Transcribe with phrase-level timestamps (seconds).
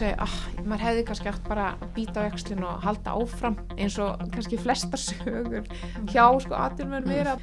[0.00, 3.98] hugsaði ah, maður hefði kannski átt bara að býta á ekslin og halda áfram eins
[4.00, 5.68] og kannski flestar sögur
[6.08, 7.36] hjá sko aðjörnum vera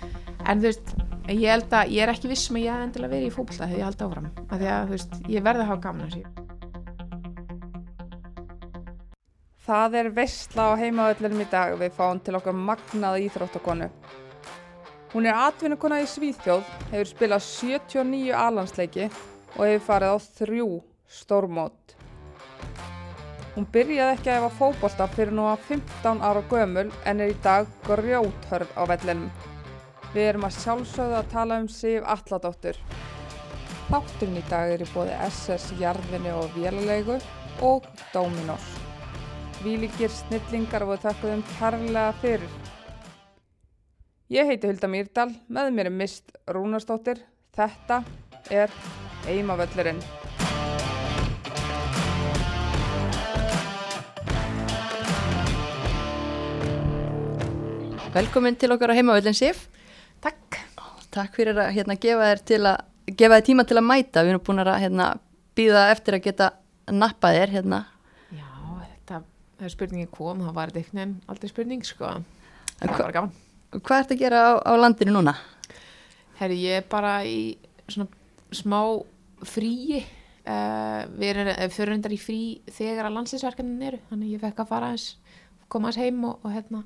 [0.47, 0.95] en þú veist,
[1.29, 3.67] ég held að ég er ekki viss sem að ég hef endilega verið í fólkla
[3.67, 6.17] þegar ég halda áfram af því að þú veist, ég verði að hafa gaman að
[6.17, 6.45] þessu
[9.67, 13.89] Það er veistla á heimaöllunum í dag við fáum til okkar magnaða íþróttakonu.
[15.11, 16.63] Hún er atvinnukona í Svíþjóð,
[16.93, 20.69] hefur spilað 79 alansleiki og hefur farið á þrjú
[21.19, 21.96] stórmót.
[23.57, 27.37] Hún byrjaði ekki að hefa fókbólta fyrir nú að 15 ára gömul en er í
[27.41, 29.31] dag grjóthörð á vellinum.
[30.11, 32.77] Við erum að sjálfsögðu að tala um Sif Alladóttur.
[33.87, 37.17] Þátturinn í dag er í bóði SS Jarðvinni og Vélalegu
[37.65, 38.69] og Dominos.
[39.65, 42.55] Vílikir snillingar við þakka þeim kærlega fyrir.
[44.37, 47.25] Ég heiti Hulda Mýrdal, með mér er Mist Rúnarsdóttir.
[47.57, 48.03] Þetta
[48.53, 48.69] er
[49.25, 50.26] Heimavöllurinn.
[58.17, 59.67] Velkomin til okkar á heimavöldin Sif.
[60.25, 60.57] Takk
[61.13, 64.23] Takk fyrir að hérna, gefa þér að gefa þér tíma til að mæta.
[64.25, 65.05] Við erum búin að hérna,
[65.57, 66.47] býða eftir að geta
[66.93, 67.79] nappa þér hérna.
[68.33, 68.49] Já,
[68.81, 69.19] þetta,
[69.59, 73.31] þegar spurningin kom þá var þetta einhvern veginn aldrei spurning sko það hva- var gaman
[73.77, 75.33] Hvað ertu að gera á, á landinu núna?
[76.39, 78.07] Herri, ég er bara í svona
[78.55, 78.79] smá
[79.45, 82.39] fríi uh, við erum við fyrir reyndar í frí
[82.71, 85.09] þegar að landsinsverkanin eru þannig ég fekk að fara aðeins
[85.67, 86.83] koma aðeins heim og, og hérna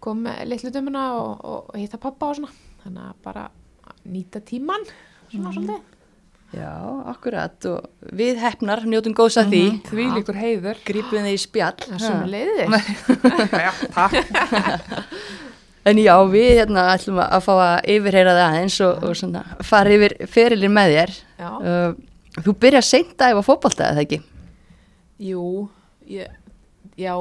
[0.00, 2.52] kom með litlu dömuna og, og, og hitta pappa og svona
[2.84, 3.46] þannig að bara
[4.10, 4.84] nýta tíman
[5.30, 5.88] svona svolítið
[6.50, 6.72] Já,
[7.06, 7.84] akkurat og
[8.18, 9.60] við hefnar njótum góðs að því.
[9.86, 10.80] Því líkur heiður.
[10.82, 11.76] Grípum þið í spjall.
[11.84, 12.72] það sem leiðir
[13.68, 14.16] Já, takk.
[15.90, 19.94] En já, við hérna ætlum að fá að yfirheyra það aðeins og, og svona fara
[19.94, 21.12] yfir ferilinn með þér.
[21.40, 24.18] Já, Uh, þú byrjar seint að efa fótbolta, eða ekki?
[25.30, 25.44] jú
[26.10, 26.28] ég,
[27.00, 27.14] já,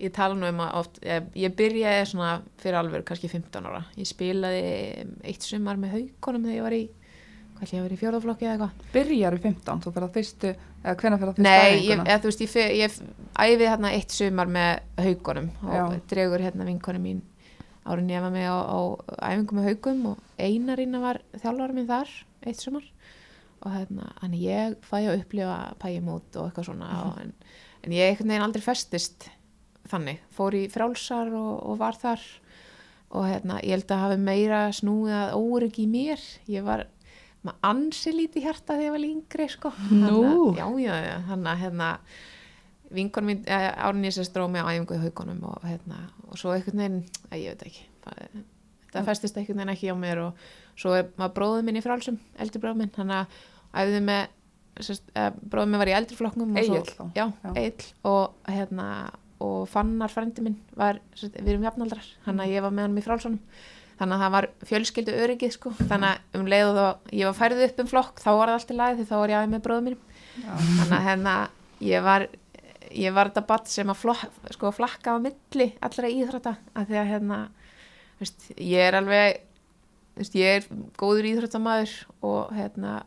[0.00, 2.30] ég tala nú um að oft ég, ég byrjaði svona
[2.62, 3.82] fyrir alveg kannski 15 ára.
[4.00, 4.64] Ég spilaði
[5.30, 6.82] eitt sumar með haukonum þegar ég var í
[7.60, 8.84] hvað ég vera í fjórðaflokki eða eitthvað.
[8.94, 12.20] Byrjar í 15, þú fyrir að fyrstu, eða hvenær fyrir að fyrstu Nei, ég, eða,
[12.22, 12.94] þú veist, ég, fe- ég
[13.44, 14.70] æfið hérna eitt sumar með
[15.04, 15.82] haugunum og Já.
[16.14, 17.20] dregur hérna vinkonu mín
[17.90, 18.78] árið var með á, á
[19.30, 22.10] æfingum með haugum og einarína var þjálfara mín þar
[22.46, 22.86] eitt sumar.
[23.60, 27.32] Og hérna, hann ég fæ að upplifa pæjumót og eitthvað svona og, en,
[27.84, 29.28] en ég einhvern veginn aldrei festist
[29.90, 32.22] þannig, fór í frálsar og, og var þar.
[33.10, 36.20] Og hérna, ég held að hafi meira snúið að óryggi í mér.
[36.46, 36.84] Ég var
[37.42, 39.72] maður ansi lítið hjarta þegar ég var yngri sko.
[39.88, 41.88] Þannig að- já, já, já, þannig að hérna,
[42.90, 46.82] vinkonum mín, árið nýsast stróð mig á æfingu í haugunum og, hérna, og svo einhvern
[46.82, 48.26] veginn, að ég veit ekki bara,
[48.90, 50.44] það festist einhvern veginn ekki á mér og
[50.80, 53.38] svo er maður bróðið minn í frálsum eldri bróð minn, hann að
[53.78, 54.22] æfði með
[55.14, 57.04] eh, bróðið minn var í eldri Egill svo, þá.
[57.14, 57.52] já, Já.
[57.62, 58.88] Egil og hérna
[59.44, 63.04] og Fannar frendi minn var, við erum jafnaldrar, hann að ég var með hann í
[63.04, 63.40] frálsunum.
[64.00, 67.36] Þannig að það var fjölskyldu öryggið sko, þannig að um leið og þá ég var
[67.36, 69.54] færið upp um flokk, þá var það allt í lagi því þá var ég aðeins
[69.54, 70.14] með bróðum mínum.
[70.40, 71.34] Þannig að hérna,
[71.84, 72.26] ég var
[72.90, 74.24] ég var þetta batt sem að flok,
[74.54, 77.38] sko, flakka á milli allra íþrótta af því að hérna
[78.20, 79.40] veist, ég er alveg
[80.18, 81.94] veist, ég er góður íþróttamæður
[82.26, 83.00] og hérna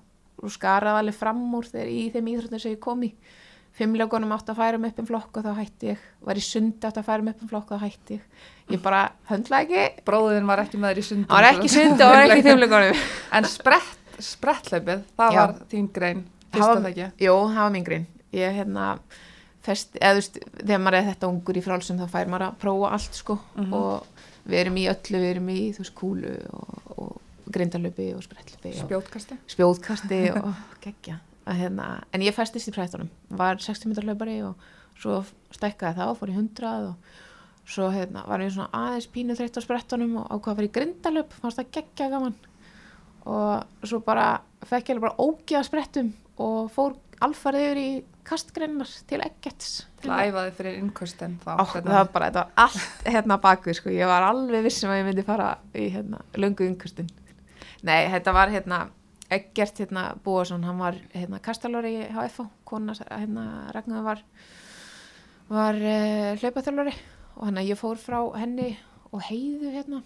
[0.44, 3.12] og skaraði alveg fram úr þegar í þeim íþróttum sem ég kom í
[3.74, 6.88] fimmlegunum átt að færa mig upp um flokk og þá hætti ég var í sundi
[6.88, 9.00] átt að færa mig upp um flokk og þá hætti ég ég bara
[9.32, 11.26] höndla ekki Bróðin var ekki með þér í sundum.
[11.32, 13.02] það var ekki sundi og var ekki í fimmlegunum
[13.34, 15.42] En sprett, spretthlaupið, það Já.
[15.42, 16.24] var þín grein,
[16.54, 17.08] fyrst það ekki.
[17.26, 18.06] Jú, það var mín grín.
[18.34, 18.86] Ég hérna,
[19.66, 22.58] fest, eða þú veist, þegar maður er þetta ungur í frálsum þá fær maður að
[22.62, 23.74] prófa allt sko Mhm.
[23.74, 24.06] og
[24.46, 27.22] við erum í öllu, við erum í þú veist, kúlu og, og
[27.54, 29.38] grindalöpi og sprettlöpi og Spjótkasti.
[29.50, 30.54] spjóðkasti og
[30.86, 31.18] geggja.
[31.44, 34.62] Að, hérna, en ég festist í prættunum, var 60 metrar hlaupari og
[35.00, 35.20] svo
[35.52, 39.60] stækkaði það og fór í 100 og svo hérna, var ég svona aðeins pínu þreytt
[39.60, 42.36] á sprettunum og ákvað að fara í grindalöp, fannst það geggja gaman.
[43.24, 44.28] Og svo bara
[44.68, 46.12] fekk ég bara ógeða sprettum
[46.44, 47.90] og fór alfarið yfir í
[48.28, 49.66] kastgreinar til ekkert
[50.04, 51.52] Til að æfa þig fyrir innkostin þá.
[51.60, 53.92] Á, það var bara, þetta var allt hérna baku sko.
[53.92, 57.12] ég var alveg vissum að ég myndi fara í hérna, löngu yngustin
[57.84, 58.86] nei, þetta var hérna
[59.34, 64.24] Eggert hérna Búason, hann var hérna kastalóri í HFO, kona hérna Ragnar var
[65.50, 66.94] var uh, hlaupaþjálfari.
[67.38, 68.76] Og hann að ég fór frá henni
[69.12, 70.04] og heiðu hérna.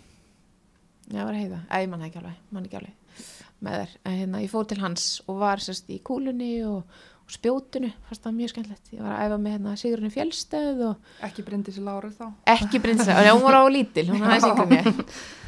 [1.08, 3.28] Já, var heiða, eða ég manna ekki alveg manna ekki alveg
[3.64, 6.98] með þær, en hérna ég fór til hans og var sérst í kúlunni og,
[7.28, 8.92] og spjótinu, fannst það mjög skemmtilegt.
[8.96, 12.26] Ég var að æfa með hérna Sigrunni Fjellstöð og Ekki brindis Láru þá.
[12.54, 14.88] ekki prinsessa, og hún var á lítil hún var aðeins en ég.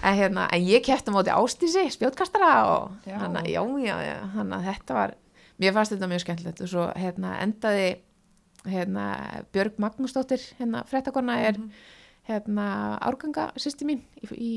[0.03, 4.51] En, hérna, en ég kæfti móti ástísi, spjótkastara og hann að, já, já, já hann
[4.57, 5.15] að þetta var,
[5.63, 6.63] mér fannst þetta mjög skemmtilegt.
[6.65, 7.87] Og svo hérna endaði
[8.67, 9.05] hérna,
[9.55, 11.61] Björg Magnúsdóttir hérna, fréttakonna er
[12.27, 12.67] hérna,
[12.99, 14.49] árganga sýsti mín í, í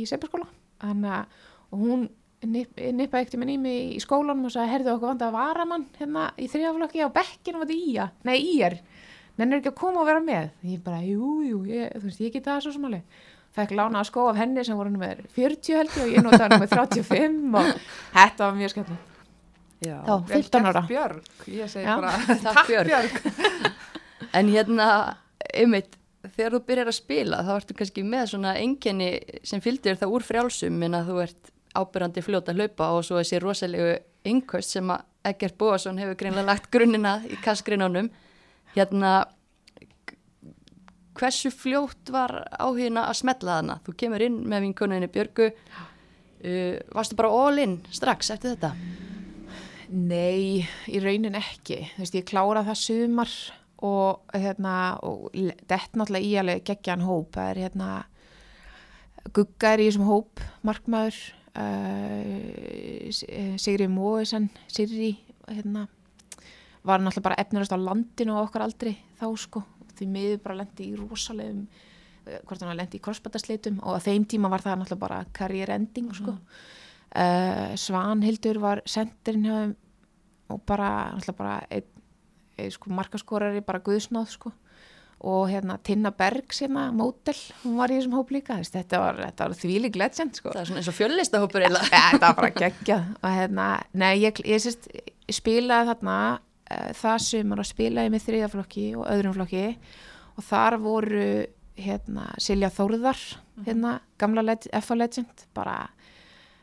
[0.82, 1.28] Hanna,
[1.70, 2.08] og hún
[2.48, 5.86] nip, nippaði ekkert minn í mig í skólanum og sagði, herðu okkur vanda að varamann
[5.98, 8.80] hérna í þriðaflokki á bekkinu og þetta í að, nei í er
[9.38, 12.34] nennir ekki að koma og vera með ég bara, jú, jú, ég, þú veist, ég
[12.34, 13.22] get það svo sem alveg
[13.52, 16.54] fekk lána að skó af henni sem voru nummer 40 held ég og ég notaði
[16.56, 17.72] nummer 35 og
[18.16, 19.08] þetta var mjög skemmtilegt
[19.82, 20.82] Já, vel 15 gert, ára.
[20.86, 21.96] Björg, ég segi Já.
[21.98, 22.92] bara Takk, takk Björg.
[22.92, 23.72] Björg.
[24.38, 24.86] En hérna,
[25.52, 29.08] einmitt, þegar þú byrjar að spila þá ertu kannski með svona enginni
[29.44, 33.40] sem fylgdir það úr frjálsum en að þú ert ábyrrandi fljóta hlaupa og svo þessi
[33.42, 33.92] rosalegu
[34.28, 38.08] yngkvöst sem að Egert Bóasson hefur greinlega lagt grunnina í kassgrinunum.
[38.74, 39.12] Hérna,
[41.19, 43.78] hversu fljótt var áhugina að smetla þarna?
[43.86, 48.72] Þú kemur inn með vinkoninni Björgu, uh, varstu bara all in strax eftir þetta?
[49.92, 51.82] Nei, í raunin ekki.
[51.94, 53.34] Þú veist, ég klára það sumar
[53.82, 55.28] og hérna, og
[55.69, 57.34] dett náttúrulega í alveg geggjan hóp.
[57.36, 57.90] Það er hérna,
[59.30, 61.19] Gugga er í þessum hóp, markmaður,
[61.56, 63.10] uh,
[63.60, 65.12] Sigri Móisen, Sirri,
[65.49, 65.87] hérna,
[66.82, 69.62] var náttúrulega bara efnirast á landinu á okkar aldri þá sko.
[69.93, 71.66] Því miður bara lendi í rosalegum,
[72.26, 75.70] eh, hvort hann lendi í krossbættasleitum og á þeim tíma var það náttúrulega bara career
[75.70, 76.38] ending sko.
[77.12, 79.76] Uh, Svanhildur var sendirinn
[80.48, 81.90] og bara, náttúrulega bara einn
[82.58, 84.52] ein, sko, markaskorari, bara guðsnáð sko.
[85.22, 88.58] Og hérna Tinna Bergs hérna, mótel, hún var í þessum hóp líka.
[88.58, 90.50] Þess, þetta var, var þvílík legend sko.
[90.50, 93.10] Það er svona eins og fjöllistahópur ja, þetta var bara geggjað.
[93.20, 93.66] Og hérna,
[94.02, 94.88] nei, ég, ég sérst
[95.32, 99.66] spilaði þarna uh, það sumar og spilaði með þriðaflokki og öðrum flokki.
[100.32, 101.26] Og þar voru
[101.78, 103.20] hérna Silja Þórðar
[103.66, 105.46] hérna, gamla leg FA legend.
[105.54, 105.76] Bara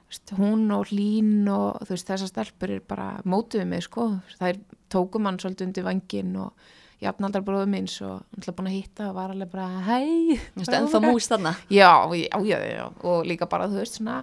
[0.10, 4.12] veist, hún og Hlín og þessar stelpur er bara mótuðu mig sko,
[4.42, 4.60] þær
[4.90, 6.70] tókum hann svolítið undir vangin og
[7.04, 10.64] jafnaldar bróðum minns og hann ætla búin að hitta og var alveg bara hei Þú
[10.64, 11.54] veist, ennþá mús þarna.
[11.72, 14.18] já, já, já, já, og líka bara þú veist svona,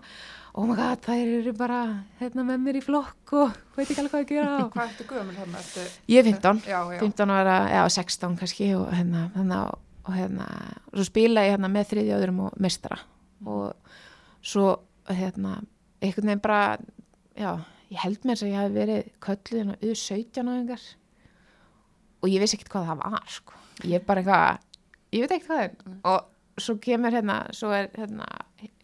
[0.56, 1.78] oh my god, þær eru bara
[2.20, 5.06] hérna með mér í flokk og veit ekki alveg hvað að gera og Hvað ertu
[5.10, 5.62] gömul þarna?
[5.64, 5.86] Ertu...
[6.12, 7.00] ég er 15 Já, já.
[7.04, 9.62] 15 ára, já 16 kannski og hérna, hérna
[10.06, 10.46] og hérna,
[10.92, 13.00] svo spila ég hérna með þriðja öðrum og mistara
[13.46, 13.72] og
[14.46, 14.68] svo
[15.08, 15.56] hérna
[16.04, 16.76] einhvern veginn bara,
[17.36, 17.50] já
[17.90, 20.86] ég held mér að ég hafi verið kölluð hérna auð 17 áðingar
[22.22, 23.60] og ég vissi ekkert hvað það var sko.
[23.84, 24.64] ég er bara eitthvað,
[25.12, 25.76] ég veit ekkert hvað er.
[26.12, 28.26] Og svo kemur hérna svo er hérna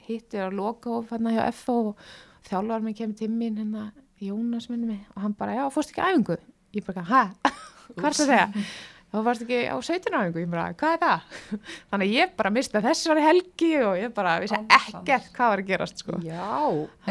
[0.07, 2.07] hittir á logo hérna hjá FO og
[2.49, 3.91] þjálfar mig kemur til mín hérna
[4.23, 6.37] Jónas minni mig og hann bara, já, fórst ekki æfingu?
[6.77, 7.23] Ég bara, hæ,
[7.97, 8.67] hvað er það að segja
[9.13, 11.57] þá varst ekki á 17 áfingu ég bara, hvað er það
[11.93, 16.03] þannig ég bara mista þessari helgi og ég bara vissi ekkert hvað var að gerast
[16.03, 16.19] sko.
[16.25, 16.53] Já,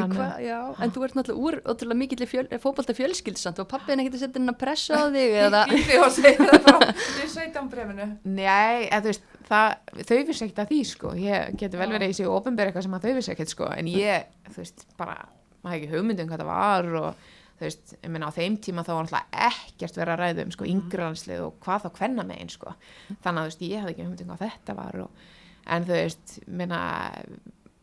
[0.01, 4.01] en, hva, já, en þú ert náttúrulega úr ótrúlega mikill fjöl, fótbolta fjölskyldsand og pappin
[4.01, 6.95] ekkert að setja inn að pressa á þig eða, Gildi og segir það bara
[7.25, 8.07] í 17 brefinu.
[8.25, 11.13] Nei, eða, þú veist, það, þau vissi ekkert að því sko.
[11.21, 13.69] ég geti vel verið í sig ofinberi eitthvað sem að þau vissi ekkert sko.
[13.75, 15.19] en ég, þú veist, bara
[15.61, 17.29] maður hefði ekki hugmyndum hvað það var og
[17.61, 20.53] þú veist, ég meina á þeim tíma þá var alltaf ekkert verið að ræða um
[20.55, 22.73] sko, yngrelandslið og hvað þá kvenna megin sko.
[23.21, 25.27] þannig að þú veist, ég hefði ekki hugmyndum hvað þetta var og,
[25.75, 26.79] en þú veist, meina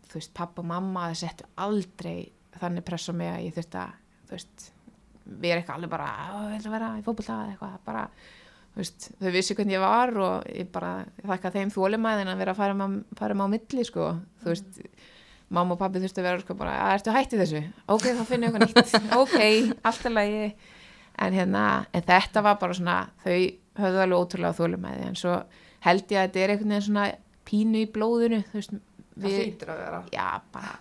[0.08, 2.16] þú veist, pappa og mamma það settu aldrei
[2.58, 3.94] þannig press á mig að ég þurft að
[4.26, 4.66] þú veist,
[5.28, 8.02] við erum eitthvað alveg bara "Ó, ég að vera í fótbolta eða eitthvað bara
[8.72, 10.92] þú veist, þau vissi hvernig ég var og ég bara
[11.22, 14.08] þakka þeim þólimæðin að vera að fara fara með á milli sko,
[14.42, 14.82] þú veist
[15.54, 17.62] mamma og pabbi þurftu að vera sko bara, að ertu hætti þessu?
[17.94, 19.06] Ok, þá finn ég eitthvað nýtt.
[19.22, 19.38] Ok,
[19.88, 20.42] allt er lagi.
[21.18, 21.62] En hérna,
[21.92, 23.38] en þetta var bara svona þau
[23.78, 25.32] höfðu alveg ótrúlega þólimæði en svo
[25.86, 27.06] held ég að þetta er einhvern veginn svona
[27.48, 28.76] pínu í blóðinu þú veist,
[29.18, 30.00] Það hlýtur að vera.
[30.14, 30.76] já, bara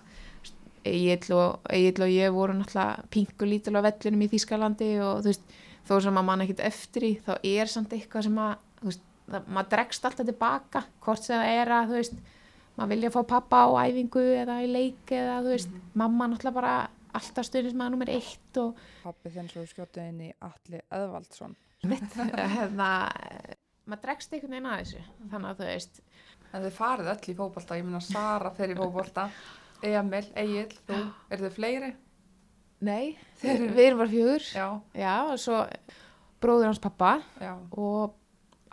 [0.88, 5.31] Egil og, Egil og ég voru náttúrulega pingu lítil á vellinum í Þýskalandi og þú
[5.31, 5.55] veist,
[5.89, 8.53] þó sem að mann ekkert eftir í þá er samt eitthvað sem að
[8.88, 12.21] veist, það, maður dregst alltaf tilbaka hvort sem það er að, þú veist
[12.77, 16.74] maður vilja fá pappa á æfingu eða í leik eða, þú veist, mamma náttúrulega bara
[17.17, 21.55] alltaf stundins maður nummer eitt og Pappi þinn svo skjótið inn í Atli Eðvaldsson.
[21.89, 22.17] mitt,
[22.57, 22.89] hérna
[23.88, 26.01] maður dregst einhvern veginn að þessu þannig að þú veist,
[26.48, 29.25] En þið farið öll í fótbolta, ég meina Sara fer í fótbolta,
[29.84, 31.00] Emil, Egil, þú,
[31.36, 31.89] eru þið fleiri?
[32.88, 34.46] nei þeir, við erum bara fjögur.
[34.53, 35.57] Já, já, og svo
[36.43, 38.13] bróður hans pappa já, og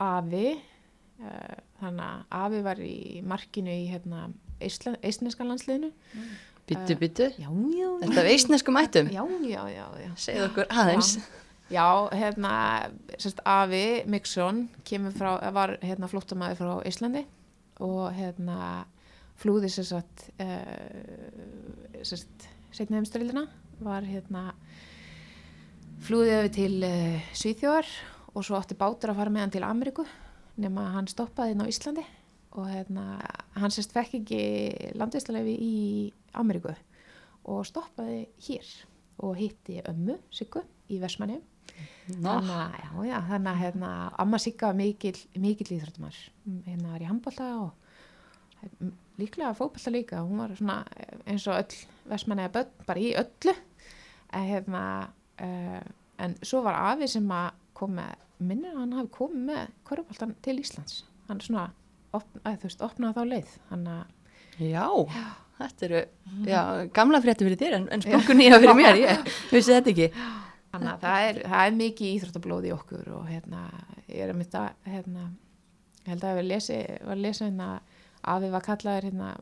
[0.04, 0.46] afi
[1.24, 4.26] uh, þannig að afi var í markinu í hérna
[4.64, 5.92] eistneska landsliðinu.
[6.64, 10.12] Byttu, byttu, já, já, þetta er veistnesku mættum, já, já, já, já.
[10.16, 11.10] segð okkur aðeins.
[11.68, 11.84] já,
[12.16, 12.52] hérna
[13.18, 17.26] sérst, afi Mikson kemur frá, var hérna flóttamæði frá Íslandi
[17.84, 18.86] og hérna
[19.42, 23.44] flúði sérst uh, sérst setni heimstyrildina
[23.84, 24.54] var hérna
[26.06, 27.92] flúði við til uh, Svíþjóðar
[28.32, 30.08] og svo átti bátur að fara með hann til Ameríku
[30.60, 32.04] nema hann stoppaði inn á Íslandi
[32.54, 33.18] og hérna,
[33.58, 34.42] hann sérst fekk ekki
[34.98, 35.78] landvistarlefi í
[36.38, 36.74] Ameríku
[37.50, 38.68] og stoppaði hér
[39.24, 41.40] og hitti ömmu Siggu í Versmanni
[42.04, 46.18] þannig að, hérna, amma Sigga var mikil, mikil íþróttumar
[46.66, 48.92] hérna var í handbólta og mm,
[49.22, 50.22] líklega fókbalta líka.
[50.26, 50.82] Hún var svona
[51.26, 51.78] eins og öll
[52.10, 53.54] Versmanni eða börn, bara í öllu.
[54.34, 54.84] En hérna
[55.40, 55.80] uh,
[56.18, 60.34] en svo var afi sem að kom með minnir að hann hafi komið með korfbaltan
[60.44, 61.68] til Íslands hann svona,
[62.16, 64.04] opn, að, þú veist, opnaði þá leið hann að
[64.62, 64.86] Já,
[65.58, 66.00] þetta eru
[66.46, 66.60] já,
[66.94, 70.10] gamla frétti fyrir þér en, en splungu nýja fyrir mér, ég vissi þetta ekki.
[70.74, 73.64] Þannig að það er, það er mikið íþróttablóð í okkur og hérna,
[74.06, 75.26] ég er að mynda, hérna,
[76.04, 77.68] ég held að við lesi, var að lesa hérna
[78.34, 79.32] að við var kallaður hérna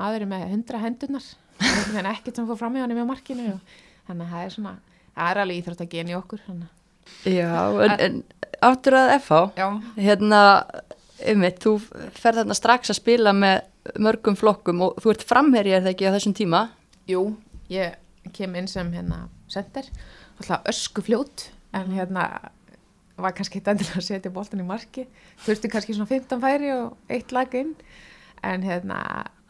[0.00, 1.30] maðurinn með hundra hendurnar,
[1.60, 3.78] þannig að ekkert sem fór fram í hann með markinu og
[4.08, 4.74] þannig að það er svona,
[5.16, 6.44] það er alveg íþróttagen í okkur.
[6.48, 6.76] Þannig.
[7.28, 7.52] Já,
[7.84, 8.22] en, en
[8.64, 9.66] áttur að FH, Já,
[10.00, 10.42] hérna,
[11.32, 11.76] ummitt, þú
[12.16, 13.60] fer þarna strax að spila með
[14.00, 16.62] mörgum flokkum og þú ert framherji er það ekki á þessum tíma?
[17.10, 17.24] Jú,
[17.72, 17.96] ég
[18.36, 19.88] kem inn sem hérna sender,
[20.38, 22.26] alltaf ösku fljót en hérna
[23.20, 25.06] var kannski eitt endilega að setja boltan í marki
[25.44, 27.74] þurfti kannski svona 15 færi og eitt lag inn.
[28.46, 29.00] En hérna,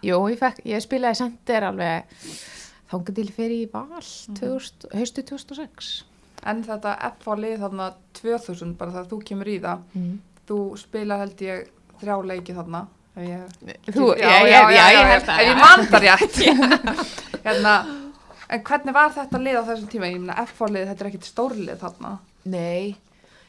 [0.03, 2.25] jú, ég, fekk, ég spilaði sender alveg
[2.91, 5.93] þángu til fyrir í val 2000, haustu 2006
[6.51, 10.15] en þetta F á lið þarna 2000 bara þegar þú kemur í það mm.
[10.49, 11.71] þú spila held ég
[12.01, 12.85] þrjá leiki þarna
[13.17, 15.61] ef ég, Þú, já, já, já, ég held það, ef ég já.
[15.65, 16.41] man það rétt
[17.47, 17.75] hérna,
[18.49, 21.11] en hvernig var þetta lið á þessum tíma, ég meina F á lið þetta er
[21.13, 22.15] ekkit stórlið þarna
[22.51, 22.97] Nei,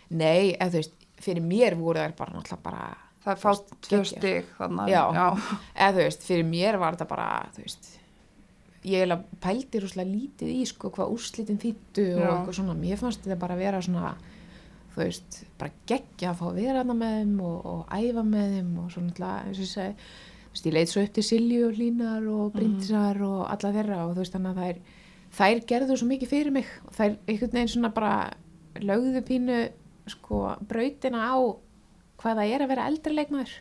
[0.10, 2.86] nei, eða þú veist fyrir mér voru þær bara náttúrulega bara
[3.22, 5.04] það er fátt tvö stig þarna Já.
[5.76, 7.92] eða þú veist, fyrir mér var þetta bara þú veist
[8.84, 12.78] ég eiginlega pældi rúslega lítið í sko hvað úrslitin þýttu og eitthvað svona.
[12.82, 14.16] Mér fannst þetta bara vera svona
[14.92, 18.56] þú veist, bara geggja að fá að vera hana með þeim og, og æfa með
[18.58, 21.24] þeim og svona alltaf, eins og ég segi þú veist, ég leit svo upp til
[21.24, 24.82] Silju og Línar og Bryndisar og alla þeirra og þú veist, þannig að þær
[25.36, 26.70] þær gerðu svo mikið fyrir mig.
[26.88, 28.16] Og þær einhvern veginn svona bara
[28.82, 29.60] lögðu pínu
[30.12, 31.36] sko brautina á
[32.22, 33.54] hvað það er að vera eldri leikmaður.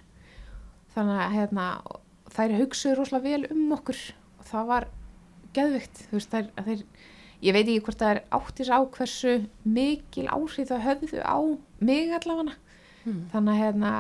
[0.94, 1.66] Þannig að hérna,
[2.34, 4.00] þær hugsuðu rosalega vel um okkur.
[4.40, 4.88] Og það var
[5.56, 6.84] geðvikt þú veist, þær, að þeir,
[7.46, 11.38] ég veit ekki hvort það er áttis á hversu mikil áhrif það höfðu á
[11.80, 12.58] mig allavega.
[13.00, 13.24] Hmm.
[13.32, 13.90] þannig að hérna,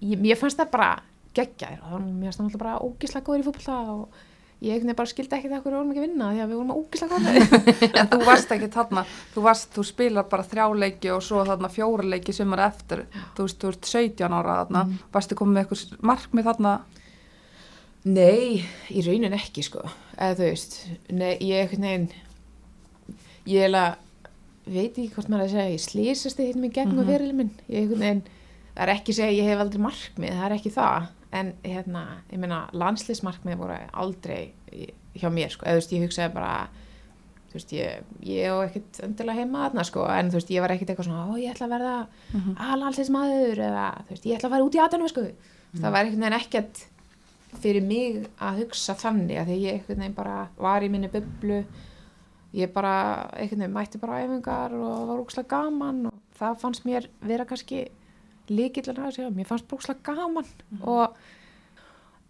[0.00, 0.90] ég, mér fannst það bara
[1.36, 4.20] geggjaðir og þannig mér fannst það náttúrulega bara ógislega góður í fótbolta og
[4.60, 6.58] ég einhvern veginn bara skildi ekki það hverju vorum ekki að vinna því að við
[6.60, 11.12] vorum ógislega góður en þú varst ekki þarna þú, varst, þú spilar bara þrjá leiki
[11.14, 13.04] og svo þarna fjóra leiki sem er eftir
[13.36, 14.82] þú veist, þú ert 17 ára þarna.
[15.14, 16.74] Varstu komið með eitthvað markmið þarna
[18.04, 19.82] Nei, í raunin ekki sko.
[20.16, 20.76] Eða þú veist,
[21.12, 22.08] nei, ég veginn
[23.44, 23.96] ég eiginlega
[24.70, 27.10] veit ekki hvort maður að segja ég slýsast eitthvað með gegn og Mhm.
[27.10, 27.50] fyrirli minn.
[27.68, 28.22] Ég veginn,
[28.76, 31.08] það er ekki að segja ég hef aldrei markmið, það er ekki það.
[31.32, 34.52] En hérna, ég meina, landsliðsmarkmið voru aldrei
[35.14, 36.68] hjá mér sko, eða þú veist, ég hugsaði bara
[37.50, 40.70] þú veist, ég, ég og ekkert endilega heima þarna sko, en þú veist, ég var
[40.70, 42.56] ekkert eitthvað svona, ó, ég ætla að verða mm -hmm.
[42.56, 45.22] aðlandsliðsmaður eða, þú veist, ég ætla að fara út í aðdunum sko,
[45.76, 46.86] það var einhvern veginn ekkert
[47.58, 51.64] fyrir mig að hugsa þannig að því ég einhvern veginn bara var í minni bublu.
[52.54, 52.94] Ég bara
[53.34, 57.84] einhvern veginn mætti bara æfingar og var úkslega gaman og það fannst mér vera kannski
[58.50, 60.46] líkillan að segja, mér fannst brúkslega gaman
[60.82, 61.14] og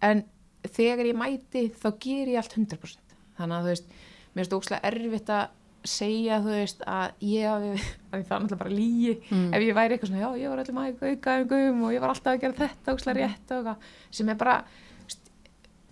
[0.04, 0.24] en
[0.66, 3.88] þegar ég mæti þá ger ég allt 100% þannig að þú veist,
[4.34, 5.56] mér finnst úkslega erfitt að
[5.88, 7.70] segja þú veist að ég hafi,
[8.12, 9.48] að það er náttúrulega bara lígi Mm.
[9.56, 12.34] ef ég væri eitthvað svona, já ég var öllum aðeins aukaðum og ég var alltaf
[12.34, 14.56] að gera þetta úkslega rétt og eitthvað, sem er bara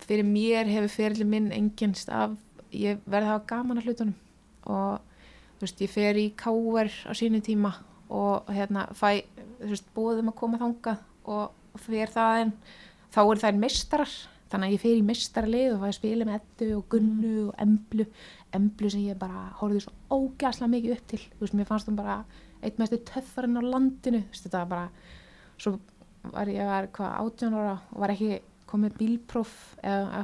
[0.09, 2.33] fyrir mér hefur fyrirli minn enginnst af,
[2.73, 4.17] ég verði að hafa gaman að hlutunum.
[4.69, 4.97] Og
[5.59, 7.75] þú veist, ég fer í káver á sínu tíma
[8.09, 9.21] og hérna fæ,
[9.61, 12.53] þú veist, bóðum að koma þangað og fer það en
[13.13, 14.17] þá eru þær meistarar
[14.49, 17.61] þannig að ég fer í meistaralið og fæ að spila með Eddu og Gunnu og
[17.61, 18.05] Emblu.
[18.57, 21.99] Emblu sem ég bara horfði svo ógæslega mikið upp til, þú veist, mér fannst hún
[21.99, 22.15] bara
[22.65, 24.23] eitt mestu töffarinn á landinu.
[24.25, 24.87] Þú veist, þetta var bara,
[25.61, 25.75] svo
[26.33, 28.39] var ég var hvað, 18 ára og var ekki
[28.69, 30.23] komið bílpróf eða,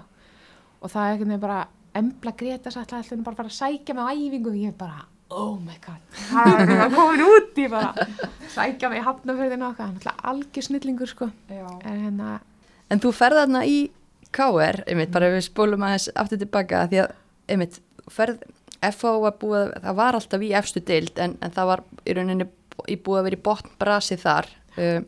[0.81, 1.59] og það er einhvern veginn bara
[1.95, 4.51] Embla Greta sætla alltaf bara að fara að sækja mig á æfingu.
[4.51, 6.01] Og ég bara, oh my god.
[6.27, 8.07] Það er komin út í bara
[8.51, 11.29] sækja mig hafnafjörðinu og eitthvað, náttúrulega algjör snillingur sko.
[11.47, 12.33] En hérna,
[12.91, 13.79] En þú ferð þarna í
[14.35, 17.15] KR, einmitt, bara ef við spólum aðeins aftur tilbaka, því að,
[17.49, 17.79] einmitt,
[18.11, 18.43] ferð,
[18.85, 22.47] FH var búið, það var alltaf í efstu deild, en, en það var í rauninni
[22.91, 24.49] í búið að vera í botnbrasi þar.
[24.75, 24.99] Uh,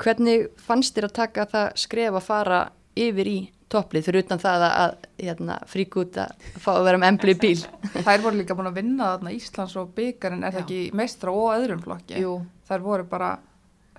[0.00, 2.60] hvernig fannst þér að taka það skref að fara
[3.00, 3.38] yfir í
[3.70, 7.58] topplið, fyrir utan það að, hérna, frík út að fá að vera með embli bíl?
[8.06, 11.52] þær voru líka búin að vinna þarna Íslands og byggarinn er það ekki meistra og
[11.54, 12.18] öðrum flokki?
[12.24, 12.34] Jú,
[12.66, 13.30] þær voru bara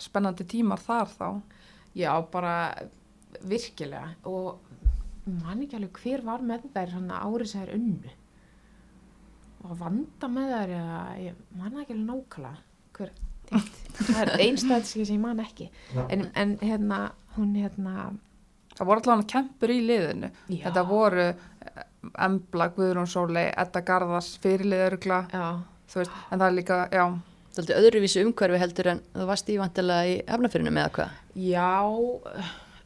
[0.02, 1.28] spennandi tímar þar þá.
[1.96, 2.56] Já, bara
[3.48, 4.12] virkilega.
[4.28, 4.60] Og
[5.44, 8.16] man ekki alveg hver var með þær árið sem þær unnu.
[9.62, 12.56] Og vanda með þær eða ég man það ekki alveg nákvæmlega
[12.98, 13.12] hver
[13.52, 13.80] tengt.
[14.02, 15.70] það er einstæðiski sem ég man ekki.
[16.10, 17.02] En, en hérna
[17.38, 18.12] hún hérna
[18.78, 20.30] Það voru allavega kempur í liðinu.
[20.50, 21.82] já, Þetta voru eh,
[22.26, 25.20] Embla, Guðrún Sólei, Edda Garðars, fyrirliðurugla,
[25.92, 27.04] en það er líka, já,
[27.52, 31.16] Það er öðruvísi umhverfi heldur en þú varst í vantilega í hefnafyrinu með hvað?
[31.36, 31.68] já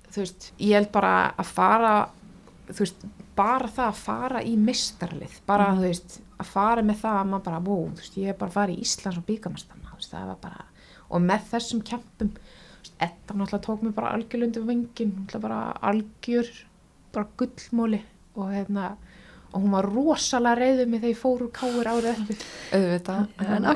[0.10, 1.91] þú veist, ég held bara að fara
[2.72, 3.05] þú veist,
[3.38, 7.45] bara það að fara í mistarlið, bara þú veist að fara með það að maður
[7.45, 10.11] bara, wow, þú veist, ég er bara að fara í Íslands og byggamastana, þú veist,
[10.13, 10.65] það var bara
[11.09, 12.31] og með þessum kempum
[13.01, 15.59] Edda náttúrulega tók mig bara algjörlundi vengin, náttúrulega bara
[15.89, 16.49] algjör
[17.15, 18.01] bara gullmóli
[18.35, 18.95] og hérna
[19.55, 22.41] og hún var rosalega reyðið mig þegar ég fór úr káir árið eftir
[22.75, 23.27] auðvitað.
[23.45, 23.67] En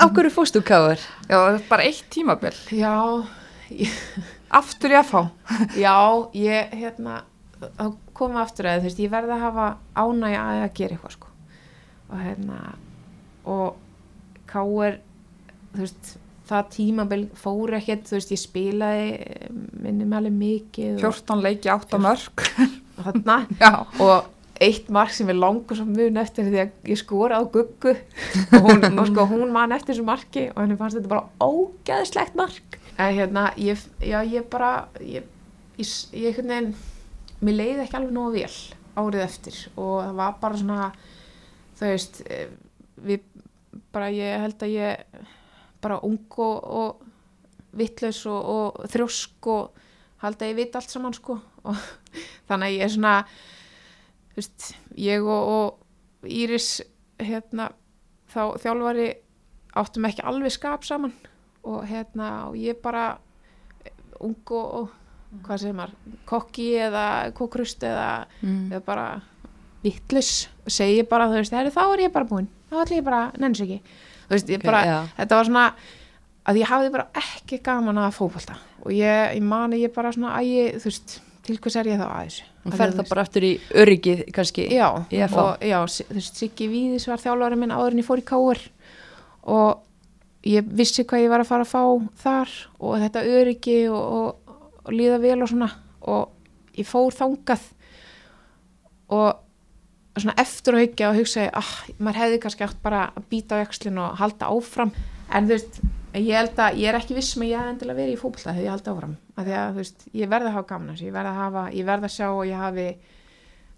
[0.00, 1.02] á hverju fórstu káður?
[1.28, 2.54] Já, bara eitt tímabil.
[2.72, 2.94] Já,
[3.68, 3.98] ég,
[4.56, 5.24] Aftur í FH.
[5.76, 5.96] já,
[6.32, 7.18] ég hérna
[7.60, 7.84] þá
[8.16, 9.66] komum við aftur að þú veist, ég verði að hafa
[9.96, 11.32] ánægja að að gera eitthvað sko
[12.06, 12.58] og hérna
[13.44, 13.76] og
[14.46, 15.15] káir þú
[15.84, 16.14] veist,
[16.46, 19.10] það tímabil fór ekkert, þú veist, ég spilaði
[19.82, 22.46] minni með alveg mikið og, 14 leiki, 8 mörg.
[24.04, 27.92] og eitt mark sem er langur sem mun eftir því að ég skora á guggu.
[28.56, 32.38] Og hún, og sko, hún man eftir þessu marki og henni fannst þetta bara ógeðslegt
[32.38, 32.78] mark.
[32.96, 35.26] En hérna, ég, já, ég bara ég,
[35.76, 36.72] ég, ég veginn
[37.44, 38.54] mér leiði ekki alveg nógu vel
[38.96, 39.58] árið eftir.
[39.76, 40.90] Og það var bara svona
[41.76, 42.46] þú veist eh,
[43.04, 43.26] við
[43.92, 45.26] bara, ég held að ég
[45.82, 47.02] bara ung og, og
[47.76, 49.82] vittlaus og, og þrjósk og
[50.22, 51.38] held að ég veit allt saman sko.
[51.66, 51.76] Og
[52.48, 53.14] þannig að ég er svona
[54.32, 56.70] þú veist, ég og, og Íris
[57.22, 57.68] hérna
[58.32, 59.08] þá þjálfari
[59.76, 61.12] áttum ekki alveg skap saman.
[61.66, 63.18] Og hérna og ég bara
[64.22, 68.70] ung og, og hvað segir maður kokki eða kokrust eða, Mm.
[68.72, 69.06] eða bara
[69.84, 72.48] vittlus og segi bara þú veist, þá er ég bara búinn.
[72.70, 73.80] Þá ætlum ég bara, nenns ekki
[74.34, 74.98] veist, bara, já.
[75.20, 75.66] þetta var svona
[76.46, 78.58] að ég hafði bara ekki gaman að fótbolta.
[78.86, 82.00] Og ég, ég mani ég bara svona að ég, þú veist, til hvers er ég
[82.00, 82.46] þá að þessu?
[82.66, 84.66] Hún Að fer þú það bara aftur í öryggið kannski.
[84.74, 88.26] já, og já, þú veist, Siggi Víðis var þjálfari minn áður en ég fór í
[88.26, 88.62] káur
[89.46, 89.82] og
[90.46, 91.82] ég vissi hvað ég var að fara að fá
[92.22, 95.70] þar og þetta öryggi og, og, og líða vel og svona.
[96.06, 97.62] Og ég fór þangað.
[99.14, 99.45] Og
[100.24, 103.62] svona eftir að hyggja og hugsa ah, maður hefði kannski átt bara að býta á
[103.64, 104.92] jakslinn og halda áfram.
[105.34, 105.80] En þú veist,
[106.16, 108.64] ég held að ég er ekki viss með ég hef endilega verið í fótbolta þegar
[108.66, 109.16] ég haldi áfram.
[109.36, 111.64] Af því að þú veist, ég verði að hafa að þessu ég verði að hafa,
[111.76, 112.86] ég verði að sjá og ég hafi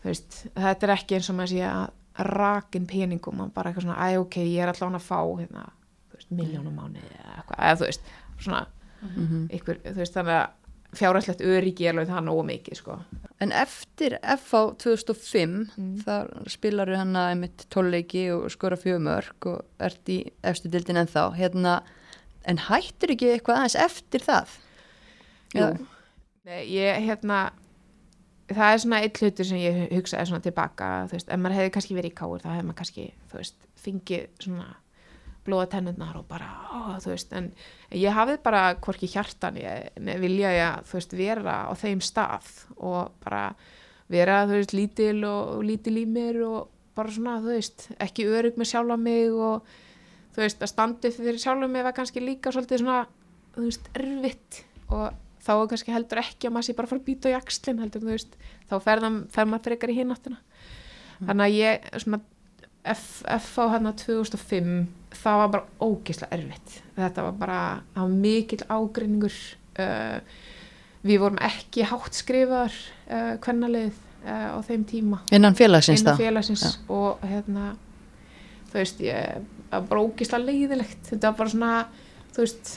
[0.03, 1.87] þú veist, þetta er ekki eins og maður sé að
[2.29, 5.65] rakin peningum og bara eitthvað svona, æ ok, ég er allan að fá hérna,
[6.35, 8.09] miljónum mánuði eða eitthvað, eða þú veist,
[8.43, 8.67] svona
[8.99, 9.45] Mhm.
[9.55, 10.49] ykkur, þú veist, þannig að
[10.97, 12.99] fjárhæslegt öryggi er alveg það nógu mikið, sko
[13.41, 15.99] En eftir FH 2005 Mm.
[16.03, 21.37] þar spilar hann að einmitt tólleiki og skora fjögumörk og ert í efstu dildin ennþá.
[21.37, 21.83] Hérna,
[22.45, 24.49] en hættur ekki eitthvað aðeins eftir það?
[25.55, 25.87] Jú.
[26.45, 27.53] Nei, ég, hérna
[28.49, 31.73] það er svona eitt hlutur sem ég hugsaði svona tilbaka, þú veist, ef maður hefði
[31.77, 34.69] kannski verið í káur þá hefði maður kannski, þú veist, fengið svona
[35.49, 37.51] blóða tennurnar og bara, ó, þú veist, en
[37.97, 39.91] ég hafði bara hvorki hjartan, ég
[40.23, 43.43] vilja ég, þú veist, vera á þeim stað og bara
[44.13, 48.29] vera, þú veist, lítil og, og lítil í mér og bara svona, þú veist, ekki
[48.29, 49.69] örug með sjálfa mig og
[50.35, 53.03] þú veist, að standa upp fyrir sjálfa mig var kannski líka svolítið svona,
[53.57, 55.09] þú veist, erfitt og
[55.45, 57.83] þá er kannski heldur ekki að maður sé bara að fara að býta á jakslinn
[57.83, 60.41] heldur, þú veist, þá fer, það, fer maður frekar í hináttina
[61.19, 62.21] þannig að ég svona
[62.89, 66.77] F, F á hérna 2005 það var bara ógeðslega erfitt.
[66.99, 67.61] Þetta var bara,
[67.95, 69.39] það var mikill ágreiningur
[69.81, 70.19] uh,
[71.07, 72.75] við vorum ekki hátt skrifaðar
[73.09, 73.93] uh, kvennalið
[74.25, 75.23] uh, á þeim tíma.
[75.35, 77.73] Innan félagsins innan félagsins og hérna
[78.69, 81.73] þú veist, ég það var bara ógislega leiðilegt þetta var bara svona,
[82.35, 82.75] þú veist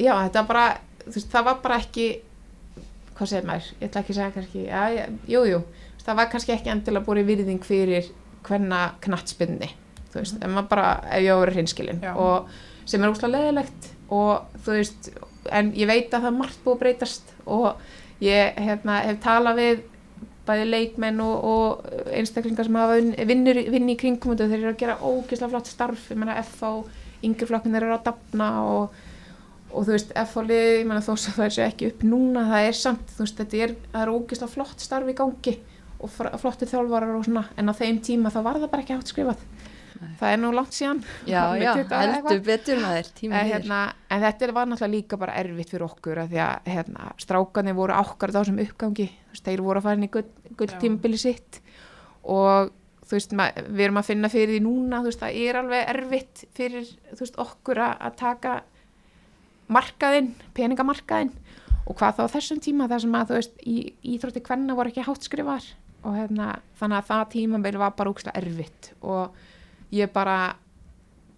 [0.00, 0.66] já, þetta var bara,
[1.04, 2.08] þú veist, það var bara ekki
[3.14, 5.62] hvað segir maður, ég ætla ekki að segja kannski, já, já, jú, jú.
[6.04, 8.08] Það var kannski ekki endilega búið virðing fyrir
[8.44, 9.70] hvenna knattspinni
[10.14, 12.54] þú veist, en maður bara, ef ég á að vera hreinskilin og
[12.88, 15.10] sem er ógislega leiðilegt og þú veist,
[15.52, 19.60] en ég veit að það er margt búið að breytast og ég hérna, hef talað
[19.60, 19.82] við
[20.44, 24.80] bæði leikmenn og, og einstaklingar sem hafa vinn- vinnur, vinn í kringum þeir eru að
[24.82, 26.02] gera ógeðslega flott starf.
[26.12, 26.72] Ég meina FH,
[27.24, 28.98] yngri flokkin þeir eru að dafna og,
[29.72, 32.44] og þú veist FH lið, ég meina þó sem það er sér ekki upp núna
[32.50, 35.56] það er samt, þú veist, þetta er, er ógeðslega flott starf í gangi
[36.04, 39.12] og flottir þjálfarar og svona en á þeim tíma þá var það bara ekki hátt
[39.14, 39.44] skrifað
[40.20, 41.02] það er nú langt síðan.
[41.28, 43.60] Já, já, 20 ára heldur betur maður, tíma en, hér.
[43.60, 43.80] hérna,
[44.10, 47.96] en þetta var náttúrulega líka bara erfitt fyrir okkur að því að hérna, strákanir voru
[47.96, 49.08] ákkar á þessum uppgangi.
[49.32, 50.26] Veist, þeir voru að fara inn í gull,
[50.58, 51.60] gull sitt.
[52.24, 52.72] Og
[53.04, 55.88] þú veist, ma- við erum að finna fyrir því núna þú veist, það er alveg
[55.94, 58.54] erfitt fyrir þú veist, okkur að, að taka
[59.68, 61.32] markaðinn, peningamarkaðinn.
[61.84, 63.76] Og hvað þá á þessum tíma þar sem að þú veist, í
[64.14, 65.64] íþrótti kvenna voru ekki hátt skrifar
[66.04, 68.90] og hérna, þannig að það tímabil var bara úkslega erfitt.
[69.04, 69.36] Og
[69.94, 70.38] ég bara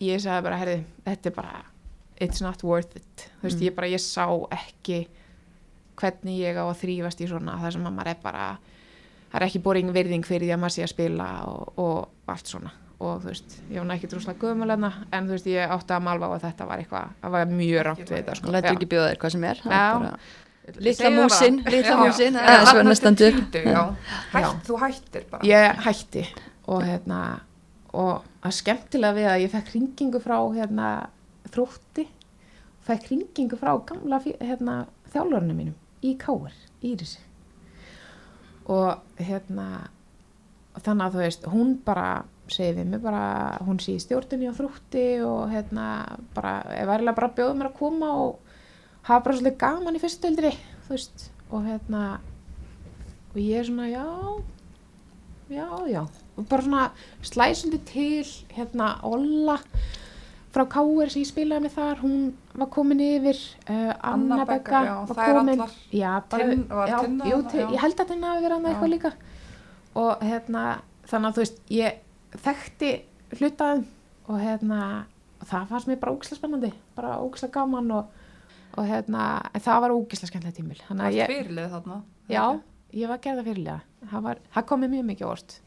[0.01, 1.63] ég sagði bara, herði, þetta er bara
[2.21, 3.67] it's not worth it þú veist, Mm.
[3.69, 5.07] ég bara, ég sá ekki
[5.97, 8.47] hvernig ég á að þrýfast í svona þar sem að maður er bara
[9.33, 12.47] það er ekki boring virðing fyrir því að maður sé að spila og, og allt
[12.53, 16.03] svona og þú veist, ég var ekki drúslega gömulegna en þú veist, ég átti að
[16.07, 18.53] malva á að þetta var eitthvað það var mjög rátt við þetta sko.
[18.57, 18.73] Já.
[18.73, 19.57] ekki bjóða þér hvað sem er.
[19.65, 20.19] það bara-
[20.67, 21.97] það músin, Já.
[21.97, 22.65] músin, það er.
[24.67, 25.43] Þú hættir bara.
[25.45, 26.25] ég hætti
[26.67, 27.21] og hérna
[27.97, 30.91] og að skemmtilega við að ég fekk hringingu frá hérna
[31.49, 32.07] þrótti
[32.87, 36.55] fekk hringingu frá gamla hérna, þjálfarinu mínum í Káar,
[36.85, 37.23] Írisi.
[38.71, 39.87] Og hérna
[40.77, 42.09] þannig að þú veist, hún bara
[42.53, 43.23] segir við mig bara,
[43.67, 45.87] hún sé í stjórnunni á þrútti og hérna
[46.37, 48.53] bara, er verilega bara að bjóða mér að koma og
[49.09, 50.53] hafa bara svolítið gaman í fyrstöldri
[50.87, 52.05] þú veist, og hérna
[53.33, 54.07] og ég er svona, já
[55.51, 56.91] já, já og bara svona
[57.25, 58.25] slæsundi til
[58.57, 59.59] hérna Olla
[60.57, 62.21] frá Káir sem ég spilaði með þar hún
[62.57, 63.37] var komin yfir
[63.69, 65.63] uh, Anna Begga var komin.
[65.93, 67.67] já, Tinn- var já, Tinna jú, já.
[67.75, 68.71] ég held að Tinna hafi verið hann Já.
[68.73, 69.13] eitthvað líka.
[69.97, 70.63] Og hérna
[71.09, 72.91] þannig að þú veist, ég þekkti
[73.37, 73.85] hlutaðum
[74.29, 74.81] og hérna
[75.41, 78.09] og það fannst mér bara ógislega spennandi bara ógislega gaman og,
[78.77, 81.99] og hérna, en það var ógislega skemmtilega tímil Það var fyrirlið þarna.
[82.33, 82.45] já,
[82.97, 85.59] ég var gerða fyrirlega það, var, það kom mér mjög mikið hérna,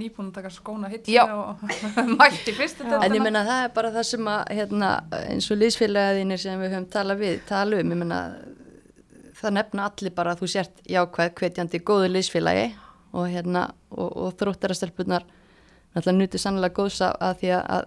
[0.00, 1.62] nýbúin að taka skóna hitt og
[2.18, 2.98] mætti fyrstu Já.
[3.04, 4.90] En ég menna það er bara það sem að hérna,
[5.30, 8.20] eins og liðsfélagaðinir sem við höfum talað við, tala um, ég menna
[9.38, 12.66] það nefna allir bara að þú sért jákvæð, hvetjandi, góðu liðsfélagi
[13.14, 15.26] og hérna, og, og þróttarastelpunar
[15.94, 17.86] náttúrulega nutu sannlega góðs af að því að, að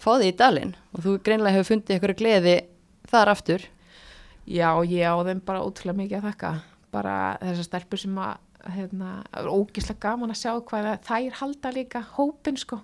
[0.00, 2.56] fá þig í dalinn og þú greinlega hefur fundið ykkur gleði
[3.10, 3.66] þar aftur.
[4.46, 6.52] já, ég á þeim bara ótrúlega mikið að þakka
[6.90, 8.38] bara þessar stelpur sem að
[8.74, 12.80] hérna, það ógislega gaman að sjá hvað þær halda líka hópin sko.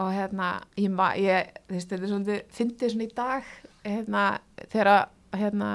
[0.00, 3.50] Og hérna, ég, ég þetta er svolítið, fyndið svona í dag
[3.84, 4.24] hérna,
[4.72, 4.92] þegar
[5.36, 5.70] hérna,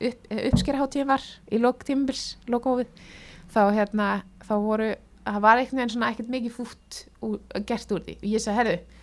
[0.00, 2.90] upp, uppskeraháttíðin var í lok tímabils, lokófið
[3.52, 4.08] þá hérna,
[4.42, 4.90] þá voru
[5.22, 8.16] það var einhvern veginn svona ekkert mikið fútt úr, gert úr því.
[8.18, 9.02] Og ég sagði, herðu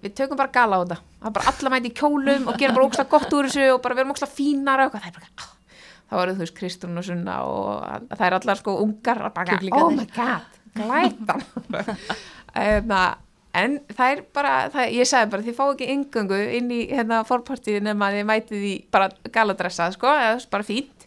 [0.00, 0.98] við tökum bara gala á þetta.
[1.20, 3.82] Það er bara alla mæti í kjólum og gerum bara ókslega gott úr þessu og
[3.84, 5.04] bara verum ókslega fínar og eitthvað.
[5.04, 5.50] Það er bara, ah.
[6.10, 9.46] Þá eru þú veist Kristrún og Sunna og að- það er allar sko ungar bara,
[9.46, 9.82] Kjúklingarnir.
[9.82, 11.44] oh my god, glætan.
[12.54, 12.92] En,
[13.60, 17.22] en það er bara það, ég sagði bara, þið fá ekki yngöngu inn í hérna
[17.26, 21.06] fórpartíð nema að þið mætið í bara galadressað sko, eða bara fínt.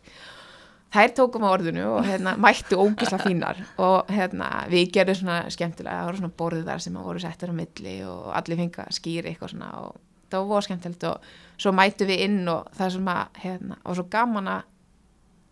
[0.94, 3.58] Þær tókum á orðinu og hérna, mættu ógisla fínar.
[3.82, 7.56] Og hérna, við gerðum svona skemmtilega, það voru svona borðar sem að voru settir á
[7.58, 9.96] milli og allir fengi að skýra eitthvað svona og
[10.30, 11.08] það var skemmtilegt.
[11.10, 14.70] Og svo mættu við inn og það sem að hérna, og svo gaman að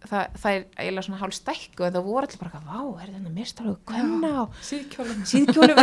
[0.08, 3.34] það, það er eiginlega svona hálf stækku og það voru allir bara, vá, er þetta
[3.36, 5.24] mistarlega kvenna og síðkjólum.
[5.30, 5.82] síðkjólum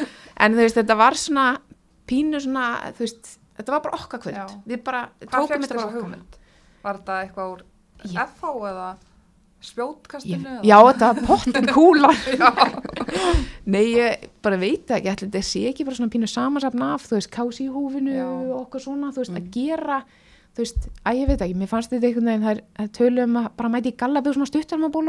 [0.44, 1.46] en þú veist, þetta var svona
[2.10, 2.64] pínu svona,
[2.96, 6.40] þú veist, þetta var bara okkar kvöld við bara tókum þetta bara hugmynd?
[6.80, 7.64] Var þetta eitthvað úr
[8.08, 8.22] Já.
[8.24, 8.88] FH eða
[9.60, 10.52] spjótkastinu?
[10.64, 12.16] já, þetta var pottin kúlar
[13.70, 17.18] Nei, ég bara veit ekki ætli þetta sé ekki bara svona pínu samansafn af þú
[17.18, 19.42] veist, kási í húfinu og okkur svona þú veist, Mm.
[19.42, 19.98] að gera
[20.56, 22.64] þú veist, að ég veit ekki, mér fannst þetta einhvern veginn það er-
[22.98, 24.50] tölum að bara mæti í gallabíð svona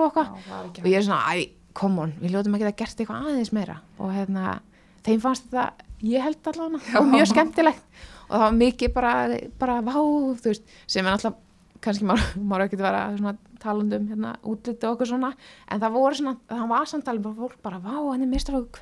[0.10, 0.32] eitthvað.
[0.46, 2.98] Það var ekki og ég er svona, æ, come on, við ljótum að geta gert
[3.04, 3.78] eitthvað aðeins meira.
[4.00, 4.60] Og hérna,
[5.06, 5.72] þeim fannst þetta
[6.04, 7.84] ég held allavega, og mjög skemmtilegt.
[8.32, 9.14] Og það var mikið bara,
[9.60, 11.38] bara vá, þú veist, sem er náttúrulega
[11.82, 15.32] kannski maður, maður ekki vera svona talandum hérna útliti og okkur svona
[15.70, 18.82] en það voru svona, það var samtalið bara fólk bara, vá, henni mistar okkur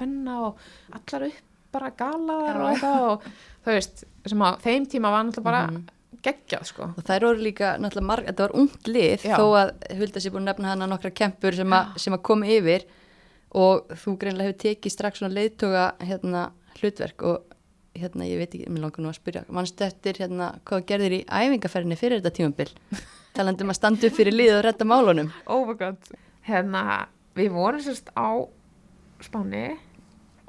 [6.26, 6.88] geggjað, sko.
[6.98, 9.36] Og þær voru líka, náttúrulega, marg, þetta var ungt lið Já.
[9.38, 12.50] þó að Hulda sé búin að nefna hana nokkra kempur sem, a, sem að koma
[12.50, 12.88] yfir.
[13.60, 17.56] Og þú greinlega hefur tekið strax svona leiðtoga hérna, hlutverk og
[17.98, 21.22] hérna, ég veit ekki, mér langar nú að spyrja mannstu eftir hérna, hvað gerðir í
[21.26, 22.69] æfingaferðinni fyrir þetta tímabil?
[23.38, 25.32] Talandi um að standa upp fyrir lið og redda málunum.
[25.50, 26.12] Oh my god.
[26.45, 26.84] Hérna,
[27.38, 28.30] við vorum sérst á
[29.19, 29.74] Spáni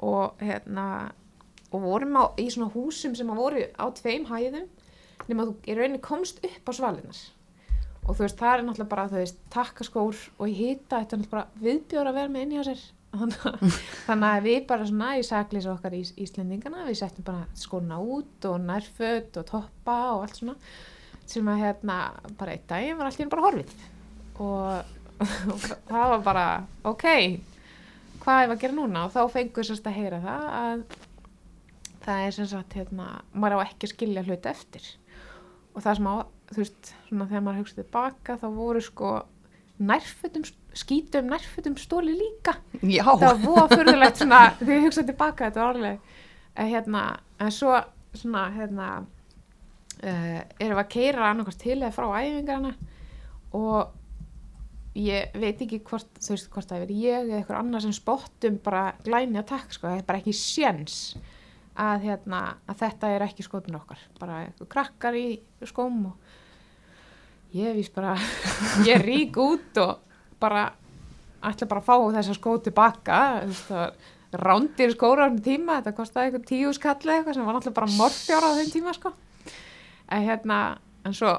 [0.01, 0.85] og hérna
[1.71, 4.67] og vorum á, í svona húsum sem að voru á tveim hæðum
[5.29, 7.19] nema þú í rauninni komst upp á svalinnar
[8.01, 11.19] og þú veist, það er náttúrulega bara þú veist, takkaskór og í hita, þetta er
[11.21, 12.81] náttúrulega bara viðbjóður að vera með inn hjá sér.
[13.21, 13.43] Þannig
[14.07, 18.47] að- að við bara svona í saklýs okkar ís, Íslendingana við settum bara skóna út
[18.49, 20.55] og nærföt og toppa og allt svona
[21.31, 21.97] sem að hérna
[22.39, 23.75] bara einn daginn var í einu bara horfið.
[24.41, 24.95] Og,
[25.91, 26.45] það var bara
[26.89, 27.05] ok,
[28.23, 29.05] hvað er að gera núna?
[29.05, 30.83] Og þá fengur sérst að heyra það að
[32.01, 34.89] það er sem sagt hérna, maður á ekki að skilja hluti eftir
[35.71, 36.15] og það sem á,
[36.51, 39.13] þú veist, svona þegar maður hugsaði tilbaka þá voru sko
[39.81, 40.43] nærfötum,
[40.77, 42.57] skítum nærfötum stóli líka.
[42.81, 46.19] Já, það var búa fyrðulegt svona þegar ég hugsaði tilbaka þetta var orðlega
[46.61, 47.05] en hérna,
[47.39, 47.73] en svo
[48.17, 52.73] svona hérna uh, erum við að keira annarkvæmst til eða frá æfingarna
[53.57, 53.97] og
[54.99, 58.57] ég veit ekki hvort þú veist hvort það er ég eða eitthvað annar sem spottum
[58.63, 60.97] bara glæni að takk sko, það er bara ekki séns
[61.81, 64.01] að, hérna, að þetta er ekki skotun okkar.
[64.21, 65.25] Bara krakkar í
[65.69, 66.37] skóm og
[67.57, 68.15] ég vís bara
[68.89, 69.97] ég rík út og
[70.41, 70.69] bara
[71.41, 73.19] ætla bara að fá þessa skó tilbaka
[74.31, 77.79] rándir skóra á þeim tíma, þetta kostaði eitthvað tíu skall eða eitthvað sem var náttúrulega
[77.81, 79.11] bara morfjára á þeim tíma sko.
[80.11, 80.59] En hérna,
[81.07, 81.33] en svo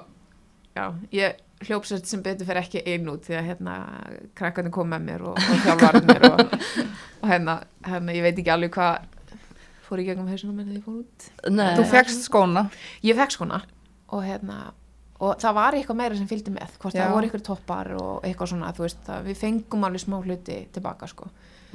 [0.76, 3.76] já, ég hljópsast sem betur fyrir ekki einn út því að hérna
[4.38, 6.56] krakkarnir kom með mér og, og þjálfarnir og,
[7.22, 9.20] og hérna, hérna, ég veit ekki alveg hvað
[9.92, 12.66] fór í gegnum hausunum en ég fór út nei, Þú fegst skóna.
[13.04, 13.62] ég fekk skona
[14.12, 14.60] og hérna
[15.22, 17.04] og það var eitthvað meira sem fylgdi með hvort Já.
[17.04, 20.56] það voru eitthvað toppar og eitthvað svona þú veist, að við fengum alveg smá hluti
[20.74, 21.28] tilbaka sko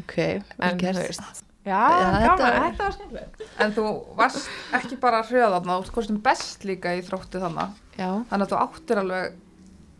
[0.04, 0.18] ok,
[0.60, 3.86] en þú veist já, Já, gaman, þetta- þetta var skemmtilegt En þú
[4.20, 7.74] varst ekki bara hrjöðarna, þú varst best líka í þróttu þannig.
[7.98, 9.34] já, Þannig að þú áttir alveg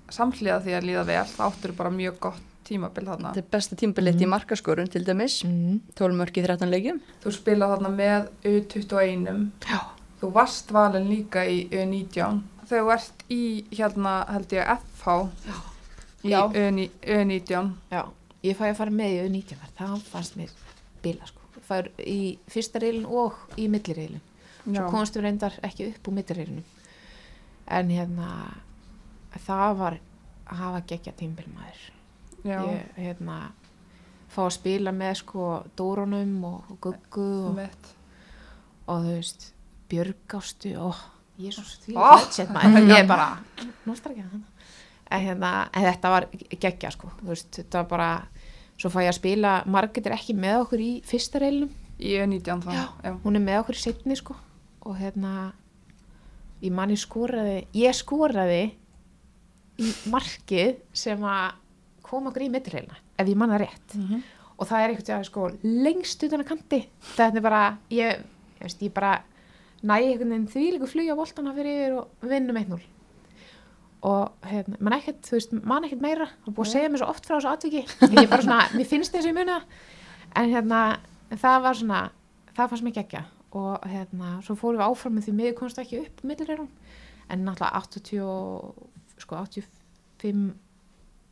[0.10, 3.32] samhliða því að líða vel, þá áttir bara mjög gott tímabil þarna.
[3.34, 5.80] Þetta er besta tímabilitt í markaskorun til dæmis, mm.
[5.98, 7.00] 12 mörk í 13 leikjum.
[7.24, 9.80] Þú spilað þarna með U21, já.
[10.22, 12.44] þú varst valin líka í U19.
[12.68, 15.18] Þegar þú ert í, hérna, held ég, FH
[16.28, 16.42] í Já.
[16.48, 17.74] U19, U19.
[17.92, 18.02] já,
[18.44, 20.54] ég fæ að fara með í auðvitað það fannst mér
[21.04, 24.24] bila sko ég fær í fyrsta reilin og í millireilin
[24.64, 25.06] svo Já.
[25.16, 26.66] við reyndar ekki upp úr millireilinum
[27.78, 28.32] en hérna
[29.46, 30.00] það var
[30.48, 31.97] að hafa gegja tímbilmaður Já,
[32.48, 33.38] ég hérna
[34.32, 37.62] fá að spila með sko Dóronum og, og Guggu og,
[38.88, 39.52] og þú veist
[39.88, 41.00] Björgástu og
[41.40, 42.24] Jésús því oh.
[42.90, 43.30] ég er bara
[45.08, 48.10] en, hérna, en þetta var geggja sko veist, þetta var bara
[48.78, 52.60] svo fæ ég að spila, Margit er ekki með okkur í fyrsta reilum, Í U19
[52.62, 52.74] þá.
[52.76, 52.84] Já.
[53.08, 53.14] Já.
[53.24, 54.36] hún er með okkur í setni sko
[54.86, 55.32] og hérna
[56.62, 58.62] ég manni skoraði, ég skoraði
[59.82, 61.58] í markið sem að
[62.10, 63.96] koma okkur í mittireilina ef ég manna rétt.
[63.96, 64.24] Mhm.
[64.58, 66.80] og það er eitthvað sko lengst utan að kanti.
[67.16, 68.24] Þetta er bara, ég,
[68.58, 69.12] ég veist, ég bara
[69.84, 72.80] næ einhvern veginn því líka flugja voltana fyrir yfir og vinnum 1-0
[74.08, 76.28] og hérna, mann ekkert, þú veist, mann ekkert meira.
[76.48, 77.82] Og búið að segja mér svo oft frá þessu atviki.
[78.14, 79.64] Ég bara svona, mér finnst þess að ég muni það.
[80.38, 80.82] En hérna,
[81.34, 82.02] það var svona
[82.58, 83.24] það fannst mér geggja.
[83.58, 86.70] Og hérna, svo fórum við áfram með því miður komst ekki upp millireirum,
[87.30, 90.54] en náttúrulega 80, og- sko 85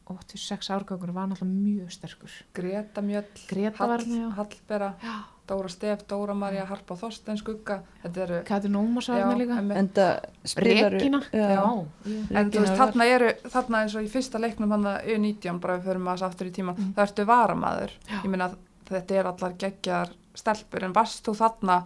[0.08, 4.28] 86 árgangur var náttúrulega mjög sterkur Greta Mjöll, Greta var með, já.
[4.38, 5.16] Hallbera, Já,
[5.50, 7.80] Dóra Stef, Dóra Marja, Harpa Þorstein Skugga.
[8.04, 8.38] Þetta eru...
[8.48, 9.58] Katrin Ómars var með líka.
[9.78, 10.14] En það
[10.50, 10.96] spilaru...
[10.98, 11.50] Regína, Já.
[11.54, 15.60] já, En þú veist, þarna eru, þarna eins og í fyrsta leiknum hann að U19,
[15.62, 16.94] bara við förum aðeins aftur í tíma, Mm.
[16.98, 17.94] það ertu varamaður.
[18.10, 18.18] Já.
[18.24, 18.50] Ég meina,
[18.90, 21.78] þetta er allar geggjar stelpur, en varst þú þarna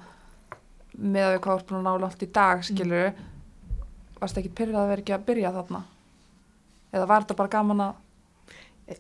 [1.00, 3.12] með að við hvað voru búin að ná langt í dag, skilur
[4.20, 5.84] varst ekki pyrrað að vera ekki að byrja þarna?
[6.96, 8.00] Eða var þetta bara gaman að,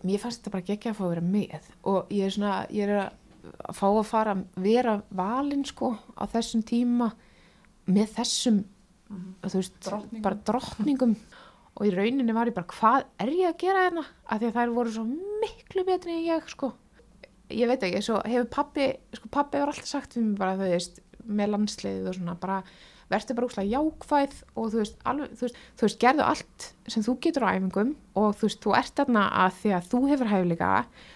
[0.06, 2.90] mér fannst þetta bara geggja að fá að vera með og ég er svona, ég
[2.90, 7.12] er að fá að fara að vera valinn sko á þessum tíma
[7.90, 8.60] með þessum,
[9.46, 10.24] þú veist Drottningum.
[10.26, 11.16] bara drottningum.
[11.80, 14.04] og í rauninni var ég bara, hvað er ég að gera hérna?
[14.28, 15.06] Af því að þær voru svo
[15.40, 16.74] miklu betri en ég sko.
[17.56, 20.68] Ég veit ekki, svo hefur pappi sko pappi hefur alltaf sagt við mig bara, þú
[20.74, 21.00] veist
[21.30, 22.60] með landsliðið og svona, bara
[23.10, 27.06] verður bara úslega jákvæð og þú veist, alveg, þú, veist, þú veist, gerðu allt sem
[27.06, 30.32] þú getur á æfingum og þú veist, þú ert þarna að því að þú hefur
[30.34, 30.70] hæfleika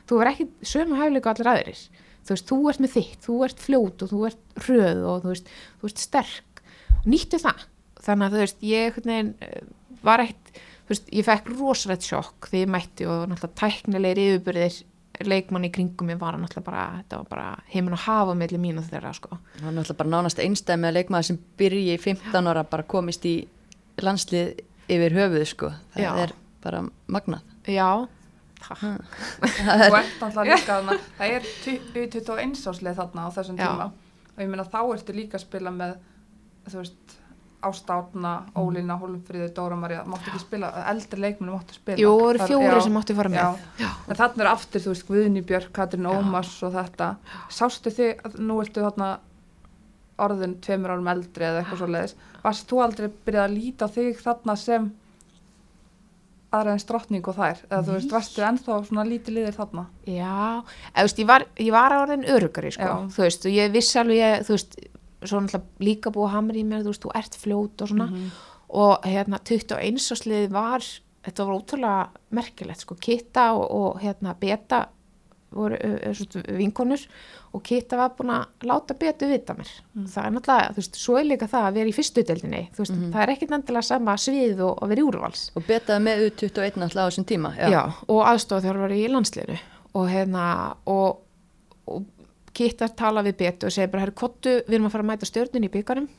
[0.10, 1.84] þú hefur ekki sömu hæfleika allir aðrir.
[2.23, 5.34] Þú veist, þú ert með þitt, þú ert fljót og þú ert röð og þú
[5.34, 6.63] veist, þú veist sterk,
[7.06, 7.65] nýttu það.
[8.03, 9.60] Þannig að þú veist, ég veginn eh,
[10.03, 14.79] var ekkert, þú veist, ég fekk rosalegt sjokk þegar ég mætti og náttúrulega tæknilegir yfirbyrðir
[15.21, 18.80] leikmann í kringum ég var náttúrulega bara, þetta var bara heimin og hafa mellir mín
[18.82, 22.49] og þeirra sko Það er náttúrulega bara nánast einstæmi að leikmaður sem byrji í 15
[22.49, 23.36] ára bara komist í
[24.02, 24.56] landslið
[24.89, 25.69] yfir höfuð sko.
[25.93, 26.12] Það Já.
[26.23, 27.41] er bara magnað.
[27.67, 28.08] já,
[29.43, 33.67] alltaf líka þarna, það er tu- U21 áslið þarna á þessum Já.
[33.67, 33.88] tíma
[34.34, 35.95] og ég meina þá ertu líka að spila með,
[36.71, 37.15] þú veist,
[37.63, 41.97] Ástátna, Ólína, Hólmfríður, Dóra María máttu ekki spila, eldri leikmennu máttu spila.
[42.02, 43.60] Jú, Það- fjóri já, sem áttu að fara með.
[43.80, 43.89] Já.
[44.10, 47.15] en þannig er aftur, þú veist, Guðni Björk Katrin Ómars og þetta.
[47.49, 49.12] Sástu þig, nú ertu þarna
[50.19, 54.19] orðin tveimur árum eldri eða eitthvað svo leiðis, varst þú aldrei byrjað að líta þig
[54.21, 54.91] þarna sem
[56.54, 57.62] aðra en drottning og þær?
[57.69, 59.86] Eða þú veist, varstu ennþá svona lítið liðir þarna?
[60.06, 60.62] Já,
[60.93, 63.08] eða, þú veist, ég var, ég var áraðin örugari, sko, Já.
[63.15, 64.78] þú veist, og ég vissi alveg, ég, þú veist,
[65.29, 68.09] svo náttúrulega líka búið að hamra í mér, þú veist, þú ert fljót og svona,
[68.83, 70.89] og hérna, 21 áslið var,
[71.27, 74.86] þetta var ótrúlega merkilegt, sko, Kitta og, og hérna, Beta
[75.53, 75.77] voru
[76.57, 77.01] vinkonur
[77.53, 79.69] og Kitta var búin að láta Betu vita mér.
[80.09, 82.81] Það er náttúrulega, þú veist, svo er líka það að vera í fyrstu deildinni, þú
[82.81, 85.43] veist, það er ekkit endilega sama svið og vera í úrvals.
[85.53, 87.53] Og betaði með U21 alltaf á þessum tíma.
[87.59, 89.59] Já, og aðstofþjálfari í landsliðinu
[89.93, 90.47] og hérna
[90.89, 91.21] og,
[91.86, 92.07] og
[92.54, 95.30] Kittar tala við betu og segir bara, herru, kottu, við erum að fara að mæta
[95.30, 96.10] stjörnun í byggarum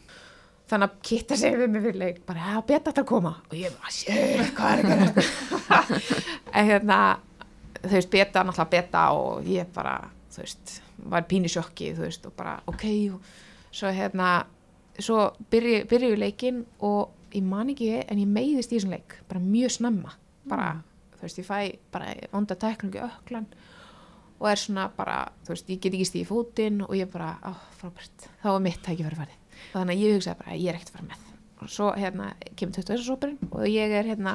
[0.71, 3.35] þannig að Kittar segir við mig leik bara, já, beta þetta að koma.
[3.51, 6.09] Og ég bara, shit, hvað er ekki
[6.59, 6.99] en hérna
[7.85, 9.99] þau veist, beta, náttúrulega beta og ég bara,
[10.33, 10.79] þú veist,
[11.13, 13.35] var pínu sjokki, þú veist, og bara, ok og
[13.75, 14.31] svo hérna,
[14.99, 19.43] svo byrju, byrju leikin og ég man ekki, en ég meiðist í þessum leik bara
[19.43, 20.15] mjög snemma,
[20.49, 20.71] bara
[21.19, 21.59] þú veist, ég fæ
[21.95, 23.49] bara vonda tekningu öklan
[24.41, 27.53] og er svona bara, þú veist, ég get ekki stíði fótinn og ég bara, á,
[27.79, 28.27] frábært.
[28.43, 29.39] Þá er mitt tækifæri farið.
[29.71, 31.31] Og þannig að ég hugsaði bara, ég er ekkert að fara með.
[31.65, 33.05] Og svo hérna kemur 20.
[33.07, 34.35] sóparinn og ég er hérna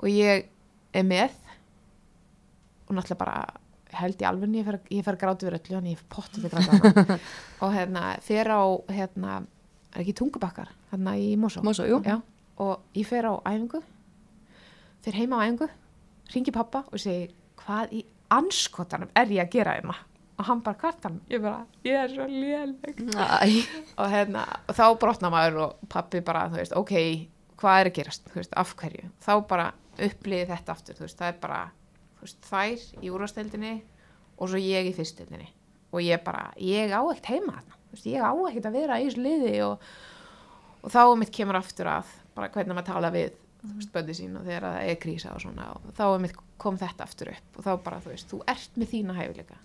[0.00, 0.48] og ég
[0.96, 1.36] er með
[2.90, 3.36] og náttúrulega bara
[4.00, 7.16] held ég alveg ég fer, að gráta við öllu þannig ég pottið að gráta hana
[7.64, 9.38] og hérna fer á hérna,
[9.94, 10.70] er ekki tungubakkar?
[10.92, 11.62] Hérna í Mosó.
[11.66, 11.98] Mosó, jú.
[12.06, 12.18] Já,
[12.62, 13.82] og ég fer á æfingu
[15.04, 15.70] fer heima á æfingu
[16.34, 19.96] ringi pappa og segi hvað í anskotanum er ég að gera hérna
[20.40, 23.02] og hann bara kvartan, ég bara, ég er svo léleg.
[24.00, 26.94] Og, hérna, og þá brotna maður og pappi bara, veist, ok,
[27.60, 29.66] hvað er að gerast, veist, af hverju, þá bara
[30.00, 31.60] upplýði þetta aftur, veist, það er bara
[32.48, 33.74] þær í úrvasteldinni
[34.40, 35.50] og svo ég í fyrsteldinni
[35.90, 37.76] og ég bara, ég á ekkert heima þarna.
[37.90, 39.86] Þú veist, ég á ekkert að vera í þessu liði og,
[40.80, 44.36] og þá mitt kemur aftur að bara hvernig maður tala við þú veist, böndi sín
[44.40, 47.70] og þegar það er krísa og svona og þá kom þetta aftur upp og þá
[47.84, 49.58] bara, þú veist, þú ert með þína hæfileika.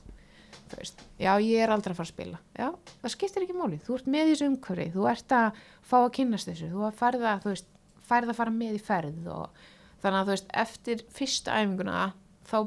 [0.65, 2.39] Þú veist, já ég er aldrei að fara að spila.
[2.57, 2.67] Já,
[3.03, 6.49] það skiptir ekki máli, þú ert með þessu umhverfi þú ert að fá að kynnast
[6.49, 7.67] þessu þú færð að, þú veist,
[8.07, 9.59] færð að fara með í ferð og
[10.01, 11.99] þannig að þú veist eftir fyrsta æfinguna
[12.49, 12.57] þá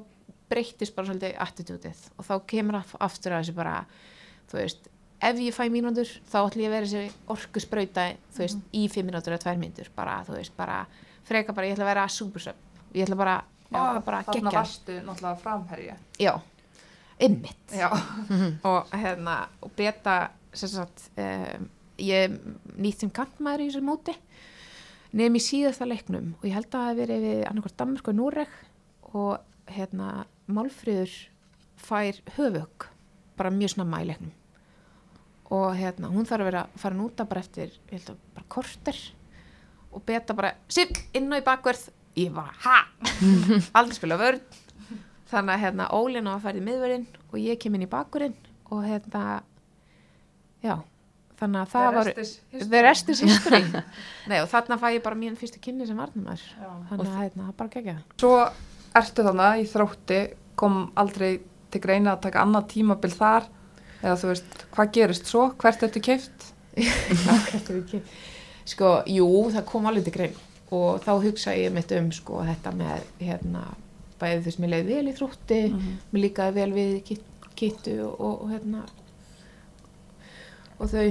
[0.48, 3.74] breyttist bara svolítið attitútið og þá kemur af- aftur að þessu bara
[4.50, 4.88] þú veist,
[5.28, 8.86] ef ég fæ mínútur þá ætlum ég að vera þessi orku sprauta þú veist, í
[8.92, 10.78] fimm mínútur eða tvær mínútur bara, þú veist, bara,
[11.28, 12.64] freka bara, ég ætla að vera supersub
[12.94, 13.36] ég ætla bara,
[13.70, 15.96] já, bara þarna gegja varstu náttúrulega framherja.
[16.20, 16.32] Já,
[17.20, 17.88] ymmit já,
[18.70, 20.18] og hérna og beta
[20.56, 21.68] sem sagt um,
[22.00, 22.38] ég
[22.78, 24.16] nýtt sem kantmaður í þessu móti
[25.18, 26.34] nefn í síðasta leiknum.
[26.40, 28.58] Og ég held að það hafi verið við annarkvært Danmark og Núrek
[29.16, 30.10] og hérna
[30.48, 31.14] Málfríður
[31.78, 32.88] fær höfug
[33.38, 34.34] bara mjög snamma í leiknum.
[35.54, 38.50] Og hérna hún þarf að vera að fara núta bara eftir ég held að bara
[38.52, 38.98] korter
[39.92, 42.78] og beta bara sip, inn og í bakverð ég bara ha?
[43.78, 44.42] Aldrei spila vörn.
[45.28, 48.36] Þannig að hérna Ólin á að fara í miðverðin og ég kem inn í bakverðin
[48.72, 49.42] og hérna
[50.64, 50.74] já,
[51.40, 52.10] þannig að það var
[52.72, 53.60] the rest is history.
[54.30, 56.40] Nei, og þarna fæ ég bara mín fyrstu kynni sem varnumar
[56.88, 58.32] þannig að hérna, það bara gegja svo
[58.98, 60.20] ertu þannig í þrótti
[60.58, 61.30] kom aldrei
[61.72, 63.48] til greina að taka annað tímabil þar?
[63.98, 65.48] Eða þú veist, hvað gerist svo?
[65.58, 66.48] Hvert ertu keift
[68.68, 70.36] sko, jú, það kom alveg til grein
[70.74, 73.62] og þá hugsa ég mitt um sko þetta með hérna
[74.20, 75.60] bæði þess að mér leiði vel í þrótti
[76.12, 78.84] mér líkaði vel við kit- kittu og, og hérna
[80.78, 81.08] og þau.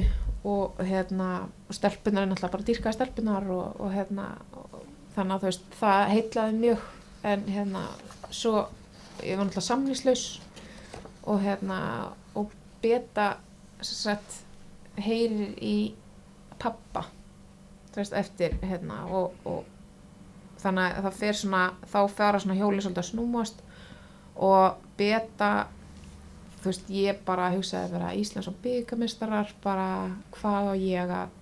[0.47, 1.25] Og hérna
[1.67, 4.77] og stelpunar er náttúrulega bara dýrkaði stelpunar og, og hérna og,
[5.15, 6.85] þannig að þú veist, það heitlaði mjög.
[7.27, 7.81] En hérna
[8.29, 8.53] svo
[9.25, 10.23] ég var náttúrulega samlýslaus
[11.27, 11.79] og hérna
[12.37, 13.25] og beta
[13.83, 14.37] sagt
[15.03, 15.75] heyrir í
[16.61, 17.03] pappa
[17.95, 19.63] veist, eftir hérna og, og
[20.61, 23.63] þannig að það fer svona þá fara svona hjóli svolítið að snúmast
[24.35, 25.51] og beta
[26.61, 29.89] þú veist, ég bara hugsaði vera Íslands og byggamistarar bara
[30.35, 31.35] hvað á ég að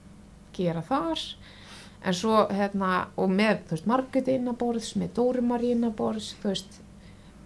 [0.56, 1.22] gera þar?
[2.06, 6.82] En svo hérna og með, þú veist, Margrét innabórðs með Dóri Marí innabórðs þú veist,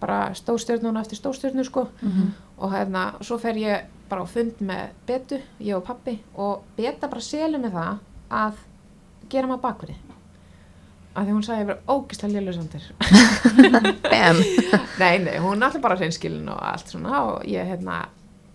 [0.00, 1.88] bara stórstjörnuna eftir stórstjörnu sko.
[2.60, 7.08] Og hérna, svo fer ég bara á fund með Betu, ég og pappi og Beta
[7.08, 7.98] bara selur með það
[8.30, 8.60] að
[9.34, 9.96] gera maður bakverði
[11.10, 12.32] af því hún sagði að ég verið ógislega
[14.10, 14.38] bam.
[15.00, 17.96] nei, nei, hún alltaf bara hreinskilin og allt svona og ég hérna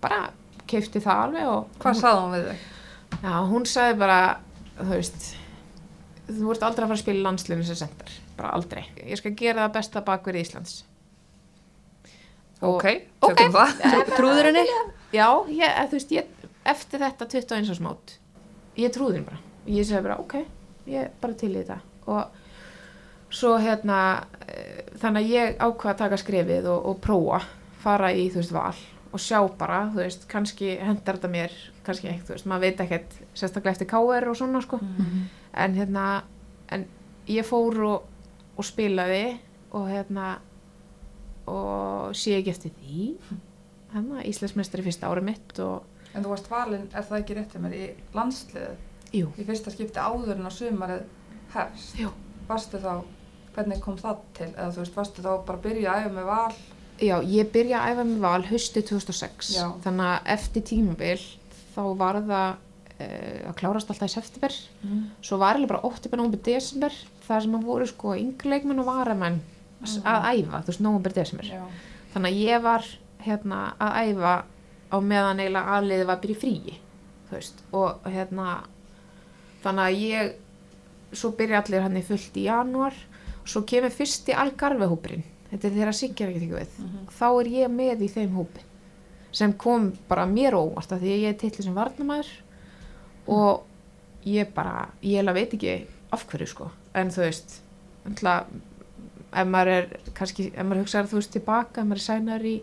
[0.02, 0.22] bara
[0.66, 2.64] keifti það alveg og hvað sagði hún við þig?
[3.22, 4.18] Já, hún sagði bara,
[4.80, 5.28] þú veist
[6.26, 9.66] þú ert aldrei að fara að spila landslinu sem sendar, bara aldrei ég skal gera
[9.66, 10.76] það besta bakverði Íslands
[12.64, 12.86] Og- Ok,
[13.20, 13.72] tökum það.
[13.92, 14.62] Trú, trúður henni?
[15.12, 18.14] Já, ég, þú veist, ég, eftir þetta 21 árs mót,
[18.80, 19.42] ég trúði henni bara.
[19.68, 20.38] Ég segi bara, ok,
[20.86, 21.78] ég er bara til í þetta.
[22.06, 24.00] Og svo hérna,
[24.46, 27.40] eh, þannig að ég ákvað að taka skrefið og, og prófa,
[27.82, 28.84] fara í, þú veist, val
[29.16, 31.52] og sjá bara, þú veist, kannski hendar þetta mér,
[31.86, 34.80] kannski ekki, þú veist, maður veit ekkert, sérstaklega eftir KR og svona, sko.
[35.56, 36.06] En hérna,
[36.74, 36.84] en
[37.30, 38.02] ég fór og,
[38.58, 39.38] og spilaði
[39.72, 40.36] og hérna,
[41.48, 43.06] og sé ekki eftir því
[43.94, 45.84] hérna, Íslandsmeistari fyrsta ára mitt og
[46.16, 48.70] En þú varst valinn, er það ekki rétt hjá mér, í landsliðu
[49.16, 51.04] jú, í fyrsta skipti áður en á sumarið
[51.54, 51.96] hefst.
[52.00, 52.10] Jú.
[52.48, 52.92] Varstu þá,
[53.56, 54.50] hvernig kom það til?
[54.54, 56.54] Eða þú veist, varstu þá bara að byrja að æfa með val?
[56.96, 59.64] já, ég byrja að æfa með val höstu 2006 Já.
[59.84, 61.18] þannig að eftir tímabil
[61.74, 64.54] þá var það uh, að klárast alltaf í september
[65.20, 66.08] svo var ég bara 8.
[66.16, 66.96] november, desember
[67.26, 69.36] þar sem að voru sko yngleikmenn og varamenn
[69.84, 71.60] s- að æfa, þú veist, november, desember Já.
[72.14, 72.88] þannig að ég var
[73.26, 74.32] hérna að æfa
[74.88, 76.78] á meðan eiginlega aðliði var að byrja í fríi
[77.28, 78.48] þú veist, og hérna
[79.66, 82.94] þannig að ég svo byrja allir hann í fullt í janúar.
[83.46, 87.72] Svo kemur fyrsti Algarve hópurinn þetta er þeirra Sigur ekki þykju við þá er ég
[87.72, 88.64] með í þeim hópi
[89.36, 92.30] sem kom bara mér óvart því að ég er titlu sem varnamæður
[93.32, 95.74] og ég bara ég eiginlega veit ekki
[96.14, 96.70] af hverju sko.
[96.96, 97.58] En þú veist
[98.06, 98.36] ætla,
[99.34, 102.56] ef maður er kannski, ef maður hugsaður þú veist tilbaka, ef maður er sænar í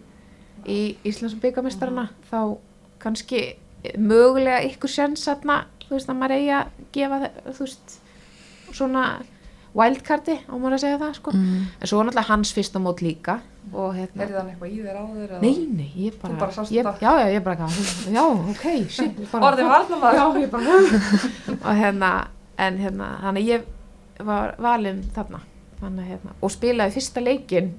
[0.63, 2.39] í Íslands byggamestarana þá
[3.03, 3.41] kannski
[3.99, 7.19] mögulega ykkur sjans aðna, þú veist að maður eigi að gefa
[7.51, 7.99] þú veist
[8.73, 9.03] svona
[9.73, 11.61] wildcardi á maður að segja það sko, Mm.
[11.81, 13.39] en svo var náttúrulega hans fyrsta mót líka
[13.73, 15.29] og hérna Er það eitthvað í þér áður?
[15.29, 15.41] eða?
[15.41, 16.83] Nei, nei, ég bara, bara ég?
[17.01, 18.65] Já, já, ég bara, eitthvað, já, ok,
[19.31, 19.63] bara, Orðið
[20.43, 20.69] ég bara
[21.69, 22.11] og hérna,
[22.57, 23.63] en hérna þannig að ég
[24.25, 25.39] var valinn þarna
[25.81, 27.73] þannig að hérna, og spilaði fyrsta leikin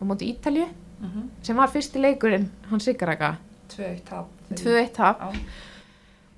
[0.00, 0.66] á móti Ítalju
[1.02, 1.22] Mhm.
[1.42, 3.36] sem var fyrsti leikurinn, hann Sigaraka
[3.68, 4.26] 2-1 tap.
[4.54, 5.32] 2-1 tap Já.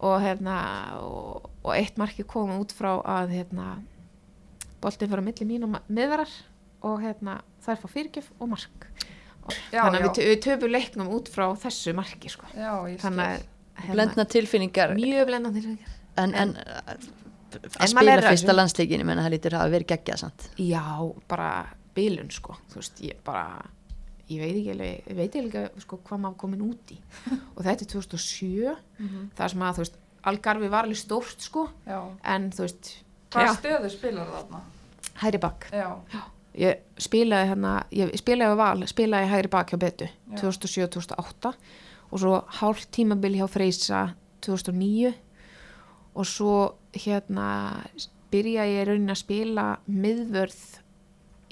[0.04, 0.56] Og hérna
[1.00, 3.68] og, og eitt marki kom út frá að hérna
[4.84, 6.32] boltinn fyrir að milli mín og miðvarar
[6.84, 8.88] og hérna þær fá fyrirgjöf og mark.
[9.44, 12.48] Og, Já, þannig að við, tö- við töfum leiknum út frá þessu marki sko.
[12.56, 13.44] Já, þannig að
[13.84, 14.92] hérna, Blendna tilfinningar.
[14.98, 15.78] Mjög blendandi en,
[16.16, 17.06] en, En- að
[17.54, 18.56] En maður spila fyrsta þessu.
[18.58, 20.46] landsleikin ég menna það lítur að hafa verið geggjað samt.
[20.58, 20.84] Já,
[21.30, 21.48] bara
[21.94, 23.44] bilun sko, þú veist, ég bara
[24.28, 26.98] ég veit ekki alveg, veit ekki alveg sko, hvað maður komin út í.
[27.56, 29.30] Og þetta er 2007 Mhm.
[29.36, 31.98] það sem að, þú veist, Algarvi var alveg stórt sko, Já.
[32.24, 32.92] en þú veist
[33.34, 34.60] Hvað já, stöðu spilar þarna?
[35.20, 35.66] hæri bakk
[36.54, 40.36] ég spilaði hérna, ég spilaði á val spilaði hægri bak hjá Betu Já.
[40.40, 41.52] 2007-2008
[42.12, 44.14] og svo hálft tímabil hjá Freysa
[44.46, 45.12] 2009
[46.14, 46.54] og svo
[46.94, 47.82] hérna
[48.30, 50.62] byrjaði ég raunin að spila miðvörð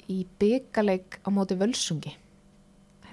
[0.09, 2.15] í byggaleik á móti völsungi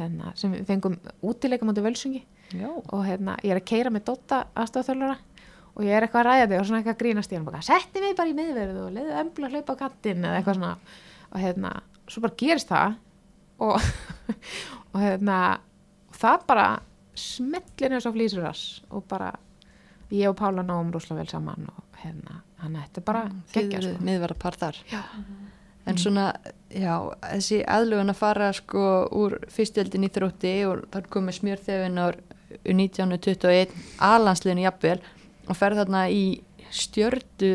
[0.00, 0.96] hérna, sem við fengum
[1.26, 2.22] útileik á móti völsungi
[2.56, 2.68] Já.
[2.70, 5.18] og hérna, ég er að keira með Dotta aðstofþjálfara
[5.70, 7.62] og ég er eitthvað að ræða þig og svona eitthvað að grínast í hann bara,
[7.64, 10.72] setti mig bara í miðverðu og leiði ömbla að hlaupa á kattinn eða eitthvað svona
[11.30, 11.74] og hérna,
[12.10, 12.96] svo bara gerist það
[13.60, 13.90] og,
[14.92, 15.38] og hérna
[16.10, 16.66] og það bara
[17.20, 19.30] smetlir eins og flýsur þess og bara
[20.10, 23.94] ég og Pála náum rosalega vel saman og hérna, hann er bara Þið geggja eru
[23.94, 24.04] sko.
[24.08, 25.02] miðvara par þar Já.
[25.90, 26.26] En svona,
[26.70, 28.84] já, þessi aðlugun að fara sko
[29.20, 32.20] úr fyrstjöldin í þrótti og þar komið smjörþefin ár
[32.66, 33.74] 1921
[34.04, 34.98] alansliðinu jafnvel
[35.50, 36.24] og ferð þarna í
[36.70, 37.52] stjördu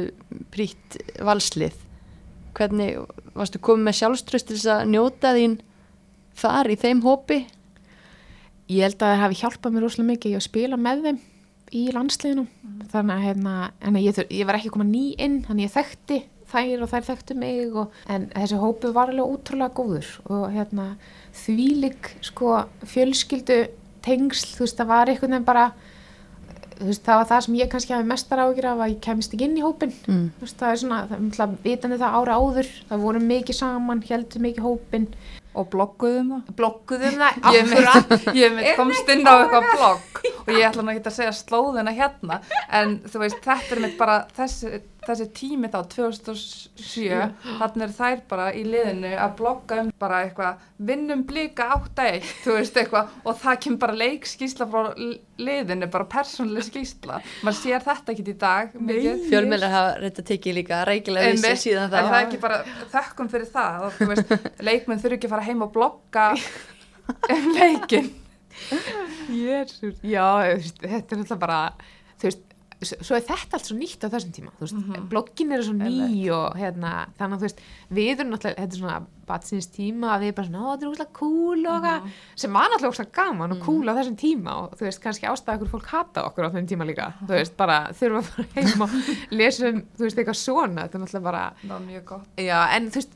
[0.51, 1.77] prýtt valslið.
[2.55, 2.99] Hvernig,
[3.35, 5.57] varstu komið með sjálfströst til þess að njóta þín
[6.39, 7.39] þar í þeim hópi?
[8.71, 11.19] Ég held að það hafi hjálpað mér rosalega mikið að spila með þeim
[11.75, 12.45] í landsliðinu.
[12.91, 16.21] Þannig að hérna, en ég, þur, ég var ekki koma ný inn þannig ég þekkti
[16.51, 20.91] þær og þær þekktu mig og, en þessi hópu var alveg útrúlega góður og hérna
[21.35, 23.65] þvílik sko fjölskyldu
[24.05, 25.69] tengsl, þú veist það var einhvern veginn bara
[26.81, 29.47] veist það var það sem ég kannski hafi mestar ágjur af að ég kemist ekki
[29.47, 30.27] inn í hópin mm.
[30.41, 34.05] veist það er svona, það er náttúrulega vitandi það ára áður það voru mikið saman,
[34.09, 35.09] heldur mikið hópin
[35.55, 36.47] Og blogguðum það?
[36.57, 41.05] blokkuðum það, mitt, ég mitt komst inn á eitthvað blogg og ég ætla nú ekki
[41.07, 45.77] að segja slóðina hérna en þú veist, þetta er mitt bara þessi, þessi tími þá
[45.91, 47.19] 2007,
[47.59, 52.57] þannig er þær bara í liðinu að blogga um bara eitthvað vinnum blika 8-1 þú
[52.57, 54.91] veist eitthvað og það kemur bara leikskísla frá
[55.45, 59.23] liðinu, bara persónuleg skísla maður sér þetta ekki í dag mikið.
[59.29, 62.61] fjölmjölar hafa reynda tekið líka rækilega vissi síðan en þá það er ekki bara
[62.95, 66.29] þökkum fyrir það veist, leikmenn þurfi ekki að fara heim og blogga
[67.31, 68.13] um leikin
[69.29, 70.23] Jésús, já,
[70.79, 71.59] þetta er náttúrulega bara,
[72.21, 75.07] þú veist, svo er þetta allt svo nýtt á þessum tíma veist, Mhm.
[75.09, 77.59] bloggin eru svo ný og hérna, þannig að þú veist
[77.91, 80.83] við erum náttúrulega, þetta er svona batsins tíma að við erum bara svona, ó, þetta
[80.85, 82.03] er úrslega cool og Mhm.
[82.03, 85.25] mm sem var náttúrulega úrslega gaman og cool á þessum tíma og þú veist, kannski
[85.25, 88.47] ástæða okkur fólk hata okkur á þessum tíma líka, þú veist, bara þurfa að fara
[88.55, 88.89] heim og
[89.31, 92.27] lesa um, þú veist, eitthvað svona þetta er náttúrulega bara, það var mjög gott.
[92.37, 93.13] Já, en þú veist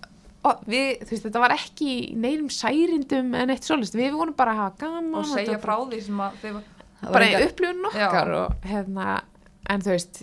[0.66, 4.62] við, þú veist, þetta var ekki neinum særindum en eitt svolítið, við vorum bara að
[4.64, 6.64] hafa gaman og segja frá því sem að
[7.12, 9.22] bara upplifun okkar og hérna,
[9.70, 10.22] en þú veist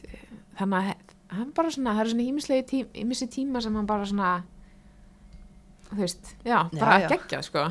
[0.59, 0.95] þannig að
[1.37, 4.31] hann bara svona það eru svona ímislegi tím, ímisli tíma sem hann bara svona
[5.91, 7.09] þú veist, já, Já, bara já.
[7.15, 7.67] geggjað sko.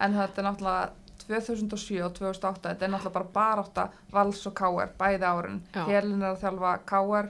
[0.00, 0.92] En þetta er náttúrulega
[1.26, 5.60] 2007 og 2008 þetta er náttúrulega bara barátta Vals og Káer, bæði árin.
[5.74, 5.84] Já.
[5.86, 7.28] Helin er að þjálfa Káer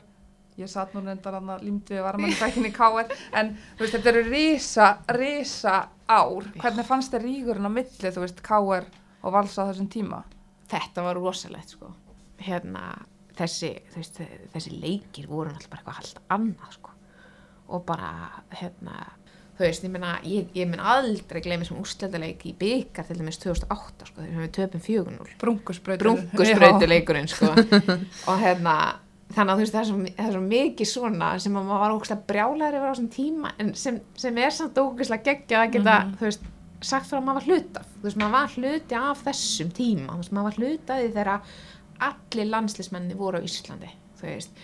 [0.61, 4.89] ég satt nú reyndar að límdi við varmann bækinni Káer en veist, þetta eru risa,
[5.17, 5.77] risa
[6.11, 6.49] ár.
[6.61, 8.89] Hvernig fannst þér rígurinn á milli þú veist, Káer
[9.21, 10.23] og Vals á þessum tíma?
[10.71, 11.91] Þetta var rosalegt sko.
[12.41, 12.95] Hérna,
[13.41, 14.21] þessi, veist,
[14.55, 16.95] þessi leikir voru náttúrulega bara eitthvað allt annað sko.
[17.71, 18.13] Og bara,
[18.61, 18.97] hérna
[19.61, 23.41] þú veist, ég meina, ég, ég mun aldrei gleymi sem úrslendaleik í byggar til dæmis
[23.43, 27.53] 2008 sko, þegar við töpum 4-0 brunkusbrautur brunkusbrautuleikurinn sko.
[28.31, 28.77] og hérna
[29.35, 31.85] þannig að þú veist það er svo, það er svo mikið svona sem að maður
[31.85, 35.77] var ógæslega brjálæður yfir á þessum tíma en sem, sem er samt ógæslega geggja að
[35.77, 36.49] geta, þú veist,
[36.81, 40.15] sagt frá að maður var hluta þú veist, maður var hluti af þessum tíma.
[40.15, 41.33] Þú veist, maður var því þegar
[42.09, 43.91] allir landslismenni voru á Íslandi
[44.21, 44.61] þú veist,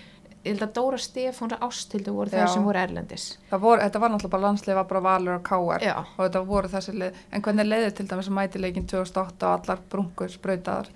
[0.46, 3.24] ég held að Dóra Stefáns og Ástildu voru þeir sem voru erlendis.
[3.50, 5.94] Það voru, þetta var náttúrulega bara landslið var bara Valur og Káer Já.
[6.02, 7.22] og þetta voru þessi lið.
[7.32, 10.92] En hvernig leiðir til dæmis að mæti leikin 2008 og allar brunkusbrautaðar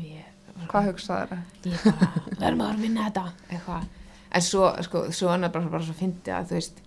[0.00, 0.30] ég,
[0.70, 1.36] hvað hugsaður
[1.68, 3.86] ég bara, verðum að vinna þetta eitthvað,
[4.34, 6.83] en svo, sko, svo annað bara, bara svo fyndi að þú veist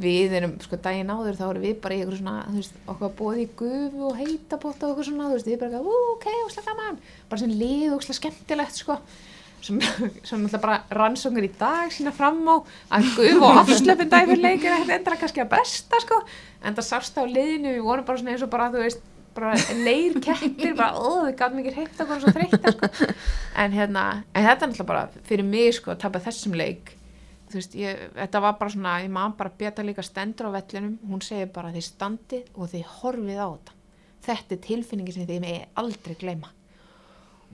[0.00, 3.06] við erum, sko, daginn áður þá erum við bara í eitthvað svona, þú veist, okkur
[3.06, 6.00] að bóði í gufu og heita bóta og eitthvað svona, þú veist, við bara, ú,
[6.16, 6.98] ok, óslega gaman,
[7.30, 8.98] bara sem lið og óslega skemmtilegt, sko.
[9.64, 12.60] Sem, náttúrulega bara rannsóknir í dag sína fram á
[12.98, 16.18] að gufu og afslöpun dæfurleik er ekkert endra kannski að besta, sko.
[16.60, 19.06] En það sást á liðinu, við vorum bara svona eins og bara, þú veist,
[19.38, 19.54] bara
[19.86, 23.08] leir kettir, bara, ó, við gáðum ekki hreitt okkur svo þreytta, sko.
[23.64, 26.92] En hérna, en þetta er náttúrulega bara fyrir mig, sko, að tapa þessum leik
[27.54, 30.94] þú veist, ég, þetta var bara svona ég maður bara beta líka stendur á vellinum
[31.06, 33.76] hún segir bara þið standið og þið horfið á þetta.
[34.24, 36.50] Þetta er tilfinningi sem þið með aldrei gleyma.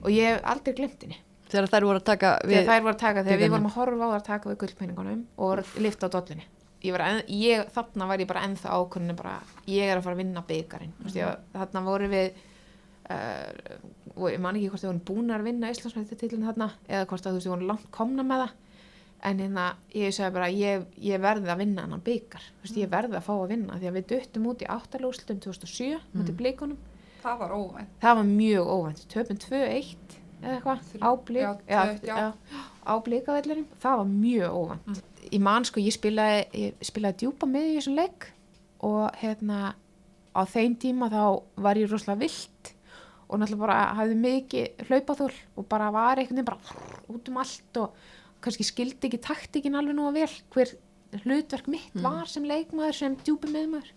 [0.01, 1.19] Og ég hef aldrei glemt henni.
[1.51, 4.01] Þegar þær voru að taka þegar þær voru að taka, þegar við vorum að horfa
[4.01, 6.47] á það að taka við gullpenningunum og lifta á dollinni.
[6.81, 9.35] Var, en, ég, þarna var ég bara ennþá ákunni bara,
[9.69, 11.43] ég er að fara að vinna byggarinn mm -hmm.
[11.53, 12.39] þarna voru við
[13.11, 13.75] uh,
[14.15, 17.31] og ég man ekki hvort þau voru búin að vinna Íslandsmættitillin þarna eða hvort að
[17.31, 18.51] þú veist, þau voru langt komna með það
[19.27, 23.19] en hérna, ég segi bara ég, ég verði að vinna hennan byggar veist, ég verði
[23.19, 26.73] að fá að vinna, því að við duttum út í áttalúslutum 2007, mm.
[27.21, 27.93] það var óvænt.
[28.01, 29.05] Það var mjög óvænt.
[29.11, 32.15] Töpum 2-1 eða eitthvað á blík já, já, 2-1, já.
[32.17, 35.01] já, á blíkavellurum það var mjög óvænt.
[35.29, 38.31] Ég man sko, ég spilaði, ég spilaði djúpa með í þessum leik
[38.81, 39.75] og hérna
[40.33, 41.23] á þeim tíma þá
[41.61, 42.71] var ég rosalega vilt
[43.31, 47.79] og náttúrulega bara hafði mikið hlaupaþól og bara var einhvern veginn bara út um allt
[47.83, 48.01] og
[48.41, 50.75] kannski skildi ekki taktikin alveg nú að vel hver
[51.25, 53.91] hlutverk mitt var sem leikmaður sem djúpi meðmaður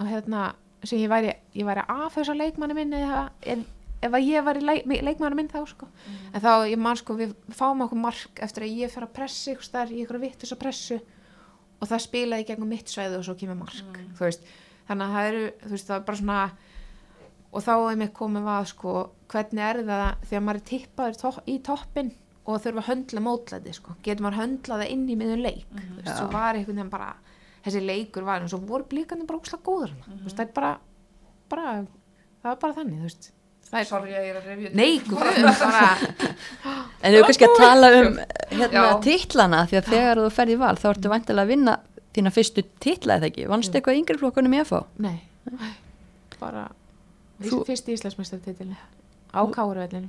[0.00, 0.54] og hérna
[0.84, 3.66] sem ég væri, ég væri af þessa leikmanni minn eða en,
[4.00, 5.88] ef að ég væri leik, leikmanni minn þá sko.
[6.32, 9.52] En þá ég man sko við fáum okkur mark eftir að ég fer að pressa
[9.52, 10.98] ykkur starf í ykkur vitt þess að pressu
[11.80, 14.44] og það spilaði í gegnum mitt svæði og svo kemur mark veist,
[14.88, 16.40] þannig að það eru veist, það er bara svona
[17.50, 18.96] og þá er mér komið að sko
[19.32, 22.12] hvernig er það þegar maður er tippaður í toppin
[22.48, 25.96] og þurfa að höndla mótlæti sko, getur maður höndlað það inn í miðun leik, þú
[25.98, 27.10] veist, svo var einhvern veginn bara
[27.64, 30.54] þessi leikur var, en svo voru blíkandi bara óslega góður hana, þú veist, það er
[30.56, 30.70] bara
[31.50, 31.74] bara,
[32.40, 33.30] það var bara þannig, þú veist.
[33.70, 35.20] Það er, sorry ég er að revja nei, guð,
[35.60, 35.82] bara
[37.04, 38.16] En við kannski að tala um
[38.50, 38.86] hérna, Já.
[39.04, 41.74] titlana því að þegar þú ferði í val þá ertu vantilega að vinna
[42.16, 43.44] þína fyrstu titla eða ekki.
[43.52, 44.80] Vannst eitthvað í yngri flokkunum í FH?
[45.04, 45.20] nei,
[46.40, 46.64] bara
[47.44, 48.74] Þú- fyrst í Íslandsmeistartitilin
[49.30, 50.08] á Káruvellinu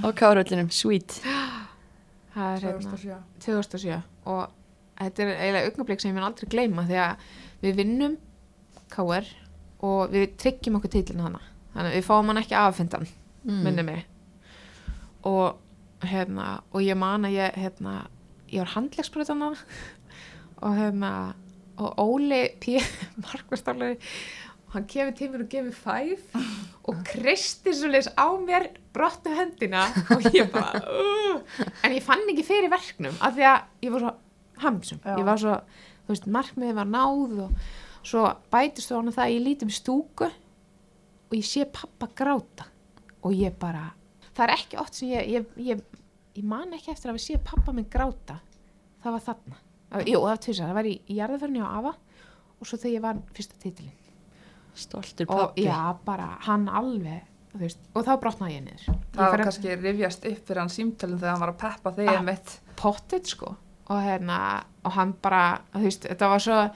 [0.00, 1.18] Á káröllinum, sweet.
[2.34, 3.16] það er hérna 2007
[3.46, 3.96] 2007
[4.30, 4.44] og
[4.98, 7.26] þetta er eiginlega augnablík sem ég mun aldrei gleyma því að
[7.64, 8.16] við vinnum
[8.92, 9.28] KR
[9.84, 11.42] og við tryggjum okkur titlinu hana
[11.74, 13.06] þannig að við fáum hann ekki afhendan
[13.44, 13.62] mm.
[13.64, 14.02] minni mig.
[15.26, 17.94] Og hérna og ég man að ég hérna
[18.52, 19.64] ég var handlegsbröðan hana
[20.64, 21.12] og hérna
[21.74, 22.78] og Óli P.
[23.24, 23.98] Markvistálari
[24.74, 26.36] hann kemur til mér og gefur fæf
[26.84, 31.40] og kristi svo leis á mér brotnu hendina og ég bara uh,
[31.84, 34.14] en ég fann ekki fyrir verknum af því að ég var svo
[34.64, 35.16] hamsum Já.
[35.16, 35.56] ég var svo,
[36.04, 37.66] þú veist, markmiði var náð og
[38.04, 42.68] svo bætist þú hann það að ég lítum stúku og ég sé pappa gráta
[43.24, 43.90] og ég bara
[44.34, 45.84] það er ekki oft sem ég, ég, ég
[46.34, 48.40] ég man ekki eftir að við séð pappa minn gráta.
[49.04, 49.58] Það var þarna,
[50.08, 53.04] jú það var tvisar það var í, í jarðaförni á Ava og svo þegar ég
[53.04, 54.03] var fyrsta titilin
[54.74, 55.64] Stoltur og pappi.
[55.64, 57.22] já, bara hann alveg
[57.54, 60.58] þú veist, og þá brotnaði ég niður Það Ég var að- kannski rifjast upp fyrir
[60.58, 62.16] hann símtölum þegar hann var að peppa þig Ah.
[62.18, 62.60] einmitt.
[62.76, 63.56] pottet sko
[63.86, 66.70] og hérna og hann bara, þú veist, þetta var svo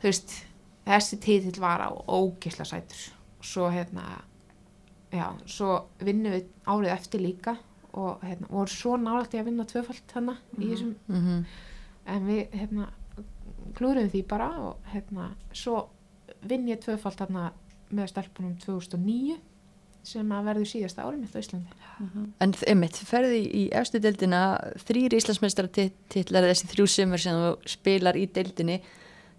[0.00, 0.44] þú veist,
[0.86, 4.02] þessi titill var á ógisla sætur og svo hérna
[5.12, 7.56] já, svo vinnum við árið eftir líka
[7.94, 11.44] og hérna, voru svo nálægt í að vinna tvöfald hana í þessum Mhm.
[12.06, 12.86] en við hérna
[13.74, 15.88] klúruðum því bara og hérna svo
[16.46, 17.50] vinn ég tvöfald hana
[17.94, 19.38] með stelpunum 2009
[20.08, 21.78] sem að verður síðasta árið mitt á Íslandi.
[22.40, 24.42] En einmitt, ferði í efstu deildina
[24.86, 28.78] þrýr Íslandsmeistara titlar þessi þrjú sumur sem þú spilar í deildinni.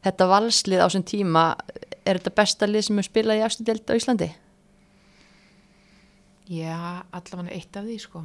[0.03, 1.45] Þetta valslið á þessum tíma
[2.05, 4.29] er þetta besta lið sem þú spilað í efstu deild á Íslandi?
[6.49, 6.77] Já,
[7.13, 8.23] allavega eitt af því sko.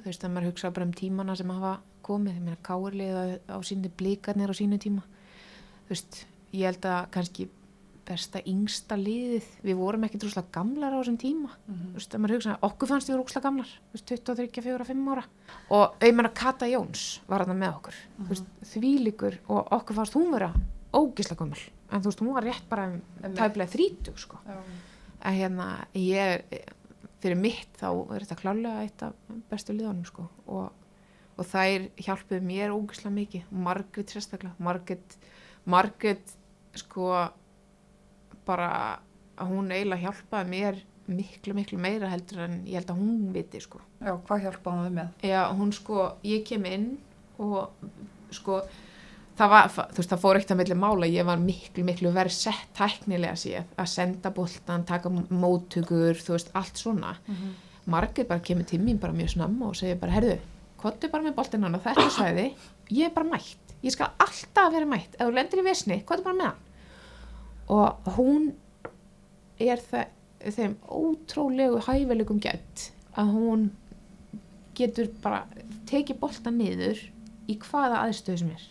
[0.00, 1.76] Þú veist að maður hugsa bara um tímana sem hafa
[2.06, 3.24] komið, ég meina káurlið á,
[3.54, 5.02] á sínu blíkarnir á sínu tíma.
[5.86, 7.48] Þú veist, ég held að kannski
[8.06, 9.48] besta yngsta liðið.
[9.66, 11.52] Við vorum ekki drúslega gamlar á þessum tíma.
[11.66, 13.72] Þú veist, að maður hugsa, okkur fannst við rúslega gamlar.
[13.90, 15.24] Þú veist, 23, 4, 5 ára.
[15.76, 18.00] Og meina Kata Jóns var þarna með okkur.
[18.18, 20.52] Þú veist, þvílíkur og okkur fannst hún vera
[20.96, 21.64] ógislega gömul.
[21.90, 23.00] En þú veist, hún var rétt bara um
[23.36, 24.40] tæplega 30 sko.
[24.46, 24.60] Já.
[25.26, 26.44] að hérna ég
[27.22, 30.26] fyrir mitt þá er þetta klálega eitt af bestu liðanum sko.
[30.46, 30.68] Og,
[31.36, 34.54] og þær hjálpuðu mér ógislega mikið, Margrét sérstaklega.
[34.62, 35.16] Margrét,
[35.66, 36.36] Margrét
[36.76, 37.10] sko
[38.46, 38.70] bara
[39.36, 43.60] að hún eiginlega hjálpaði mér miklu miklu meira heldur en ég held að hún viti
[43.62, 43.80] sko.
[44.00, 45.12] Já, hvað hjálpaði við með?
[45.28, 46.88] Já, hún sko, ég kem inn
[47.42, 47.70] og
[48.34, 48.62] sko
[49.36, 51.10] það var, þú veist, það fór ekkert að milli mála.
[51.12, 56.52] Ég var miklu, miklu verið sett tæknilega séð, að senda boltan taka móttökur, þú veist,
[56.56, 57.14] allt svona.
[57.86, 60.40] Margrét bara kemur til mín bara mjög snamma og segir bara, herðu
[60.80, 62.50] kottu bara með boltin hann á þetta svæði.
[62.94, 65.14] Ég er bara mætt, ég skal alltaf vera mætt.
[65.14, 66.65] Ef þú lendir í vesni, kottu bara með hann
[67.72, 68.52] og hún
[69.62, 70.12] er það,
[70.54, 73.68] þeim ótrúlegu hæfilegum gætt að hún
[74.76, 75.46] getur bara
[75.88, 77.00] tekið boltan niður
[77.48, 78.66] í hvaða aðstöðu sem er.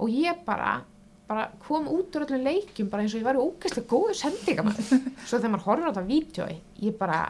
[0.00, 0.80] Og ég bara,
[1.28, 5.36] bara kom út úr öllum leikjum bara eins og ég var ógæslega góðu sendingamæður svo
[5.36, 7.20] þegar maður horfir á þetta vídjói ég bara,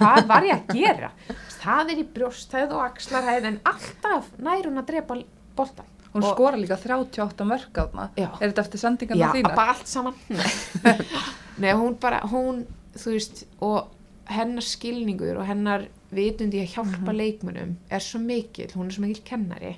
[0.00, 1.12] það var ég að gera?
[1.58, 5.20] Það er í brjósthæð og axlarhæð en alltaf nær hún að drepa
[5.58, 8.08] boltan Hún Og- skora líka 38 mörg þarna.
[8.16, 8.30] Já.
[8.40, 9.54] Er þetta eftir sendingarna Já, þínar?
[9.56, 10.14] bara allt saman
[11.58, 11.72] Nei.
[11.74, 12.64] Hún bara, hún
[12.96, 13.88] þú veist, og
[14.30, 19.24] hennar skilningur og hennar vitundi að hjálpa leikmunum er svo mikill, hún er svo mikill
[19.26, 19.74] kennari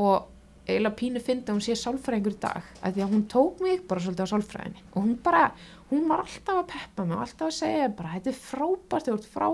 [0.00, 0.28] og
[0.68, 3.82] eiginlega pínu fyndi að hún sé sálfræðingur í dag að því að hún tók mig
[3.90, 5.42] bara svolítið á sálfræðinni og hún bara,
[5.90, 9.16] hún var alltaf að peppa mig og alltaf að segja bara, þetta er frábært þú
[9.18, 9.48] ert frá,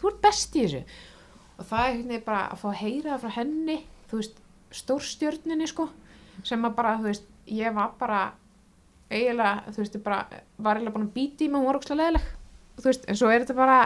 [0.00, 0.82] þú ert best í þessu
[1.58, 3.78] og það er hérna bara að fá að heyra það frá henni,
[4.10, 4.40] þú veist
[4.74, 5.88] stórstjörninni sko
[6.46, 8.20] sem að bara, þú veist, ég var bara
[9.10, 12.00] eiginlega, þú veist, ég bara var eiginlega búin að býti í mig, hún var ókslega
[12.00, 12.28] leðileg
[12.80, 13.78] þú veist, en svo er þetta bara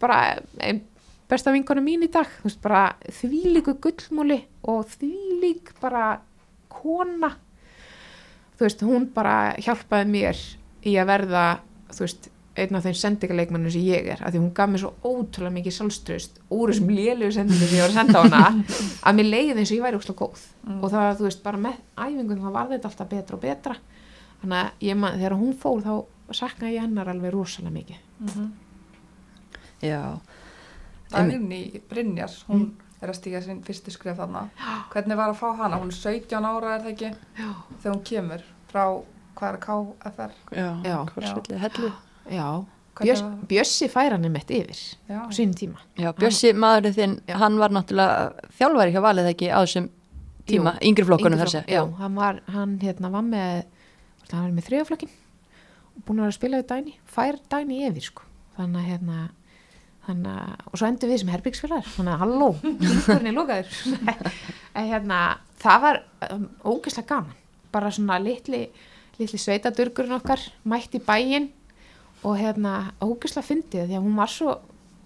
[0.00, 0.18] bara
[0.60, 0.82] ein
[1.28, 2.28] besta vinkonu mín í dag.
[2.40, 2.82] Þú veist, bara
[3.20, 6.18] þvílíku gullmúli og þvílík bara
[6.72, 7.34] kona.
[8.58, 10.42] Þú veist, hún bara hjálpaði mér
[10.88, 11.44] í að verða,
[11.92, 12.30] þú veist
[12.62, 15.76] einn af þeim sendingarleikmannum sem ég er af því hún gaf mér svo ótrúlega mikið
[15.78, 18.64] sjálfströst úr þessum lélegu sendingum sem ég var að senda á hana
[19.08, 20.44] að mér leiði eins og ég væri óslega góð
[20.78, 23.76] og það, þú veist, bara með æfingun þá var þetta alltaf betra og betra
[24.42, 25.92] þannig að ég man, þegar hún fór þá
[26.38, 28.50] saknaði ég hennar alveg rosalega mikið
[29.78, 30.18] Já.
[31.12, 32.64] Dagný Brynjar, hún
[33.00, 34.48] er að stíga sinn fyrstu skrif þarna.
[34.92, 35.78] Hvernig var að fá hana?
[35.78, 37.10] Hún er 17 ára, er það ekki?
[37.38, 37.52] Já.
[37.78, 38.42] Þegar hún kemur
[38.72, 38.82] frá,
[39.38, 40.34] hvað er KFR?
[40.58, 41.30] Já, Já.
[42.30, 42.64] Já,
[42.98, 45.20] Hvernig Björs, Bjössi fær hann einmitt yfir Já.
[45.22, 45.78] á sínum tíma.
[45.98, 47.36] Já, Bjössi maðurinn þinn, Já.
[47.38, 49.88] hann var náttúrulega þjálfari hjá valið ekki á þessum
[50.48, 51.70] tíma, Jú, yngri flokkunum þar flokk-.
[51.70, 53.64] Já, hann var, hann hérna var með
[54.32, 55.12] hann var með þriðaflokkin
[55.94, 58.26] og búin að vera að spila við Dæni fær Dæni yfir sko.
[58.58, 59.18] Þannig að hérna
[60.08, 62.50] þannig að, og svo endur við sem herbyggsfélagar þannig að halló,
[63.18, 63.72] er lokaður.
[64.78, 65.18] En hérna,
[65.58, 65.96] það var
[66.30, 67.38] um, ógeðslega gaman.
[67.74, 68.60] Bara svona litli,
[69.18, 71.48] litli sveitadurgurinn okkar mætt í bæinn
[72.26, 74.56] og hérna, ógeðslega fyndið því að hún var svo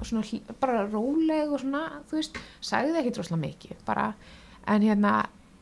[0.02, 4.08] svona, bara róleg og svona, þú veist sagði ekki droslega mikið bara,
[4.70, 5.12] en hérna,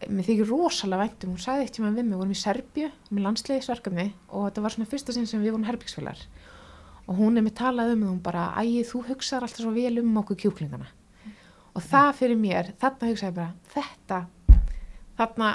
[0.09, 3.27] mér þykir rosalega væntum hún sagði eitt tíma við mig, við vorum í Serbju með
[3.27, 6.23] landsliðisverkefni og þetta var svona fyrsta sinn sem við vorum herbyggsfélagar
[7.11, 9.97] og hún er með talað um það, hún bara ægið, þú hugsaðar alltaf svo vel
[9.99, 10.87] um okkur kjúklingana.
[11.75, 14.21] Og það fyrir mér þarna hugsaði bara, þetta
[15.19, 15.49] þarna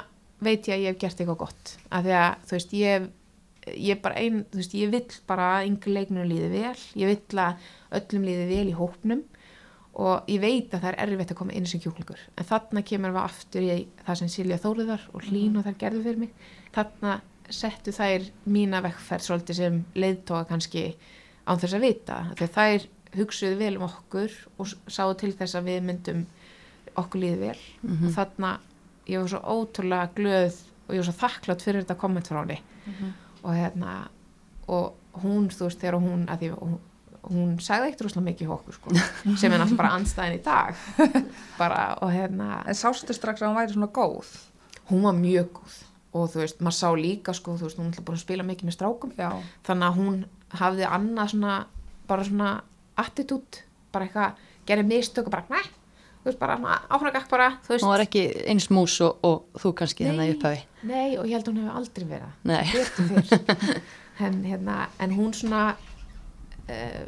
[0.44, 1.72] veit ég að ég hef gert eitthvað gott.
[1.88, 3.08] Af því að, þú veist, ég
[3.74, 7.40] ég bara ein, þú veist, ég vill bara að yngri leiknum líði vel, ég vill
[7.42, 9.24] að öllum líði vel í hópnum
[9.96, 12.20] og ég veit að það er erfitt að koma inn sem kjúklingur.
[12.36, 16.02] En þarna kemur við aftur í það sem Silja Þóriðar og Hlín og þær gerðu
[16.04, 16.34] fyrir mig.
[16.76, 17.14] Þarna
[17.56, 20.84] settu þær mína vekkferð svolítið sem leiðtóa kannski
[21.46, 22.20] án þess að vita.
[22.36, 22.86] Þegar þær
[23.16, 26.24] hugsuðu vel um okkur og sáu til þess að við myndum
[27.00, 27.60] okkur líði vel.
[28.04, 28.56] Og þarna
[29.08, 32.60] ég var svo ótrúlega glöð og ég var svo þakklátt fyrir þetta komment frá henni
[33.42, 33.96] og hérna
[34.68, 36.76] og hún, þú veist, þegar hún því, hún,
[37.26, 38.94] hún sagði eitt rúslega mikið hjá okkur sko,
[39.40, 40.74] sem er náttúrulega bara andstæðin í dag
[41.60, 44.32] bara og hérna En sástu strax að hún væri svona góð?
[44.90, 45.76] hún var mjög góð
[46.16, 48.68] og þú veist, maður sá líka sko, þú veist, hún er búin að spila mikið
[48.68, 49.30] með strákum Já.
[49.66, 50.20] þannig að hún
[50.56, 51.56] hafði annað svona,
[52.08, 52.52] bara svona
[52.96, 53.58] attitút,
[53.92, 55.60] bara eitthvað gerði mistök og bara, næ,
[56.26, 60.32] þú veist, bara áfragak bara, þú var ekki eins mús og, og þú kannski þannig
[60.32, 60.62] í upphafi.
[60.90, 62.30] Nei, og ég held að hún hefur aldrei verið
[64.26, 65.60] en, hérna, en hún svona,
[66.66, 67.04] uh,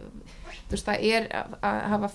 [0.69, 1.57] þú veist, það er að,
[1.95, 2.11] hafa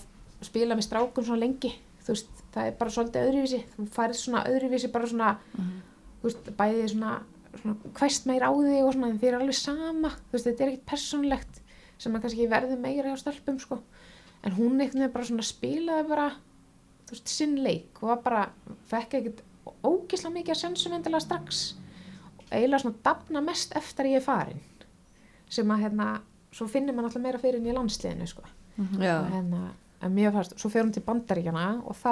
[0.48, 1.74] spila með strákum svona lengi,
[2.06, 3.60] þú veist, það er bara svolítið öðruvísi.
[3.74, 7.12] Þú færið svona öðruvísi, bara svona, þú veist, bæðið svona,
[7.58, 10.64] svona hvæst meir á þig og svona, en þið er alveg sama, þú veist, þetta
[10.64, 11.60] er ekkit persónlegt
[12.00, 13.82] sem að kannski verður meira hjá stelpum, sko.
[14.44, 16.32] En hún veginn bara svona spilaði bara,
[17.04, 18.44] þú veist, sinn leik og var bara,
[18.90, 19.42] fekk ekkert
[19.84, 21.64] ógislega mikið að sensum endilega strax.
[22.38, 24.62] Og eiginlega svona dafna mest eftir að ég er farin
[25.54, 26.08] sem að hérna,
[26.54, 28.42] svo finnir maður alltaf meira fyrir henni í landsliðinu sko.
[28.74, 29.20] Já.
[29.20, 29.60] og hérna,
[30.02, 32.10] en mér fannst, svo fer hún til bandaríkjana og þá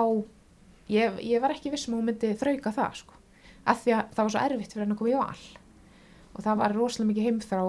[0.92, 3.18] ég, ég var ekki viss um að hún myndi þrauka það sko,
[3.66, 5.42] af því að það var svo erfitt fyrir henni að koma í val.
[6.32, 7.64] Og það var rosalega mikið heimþrá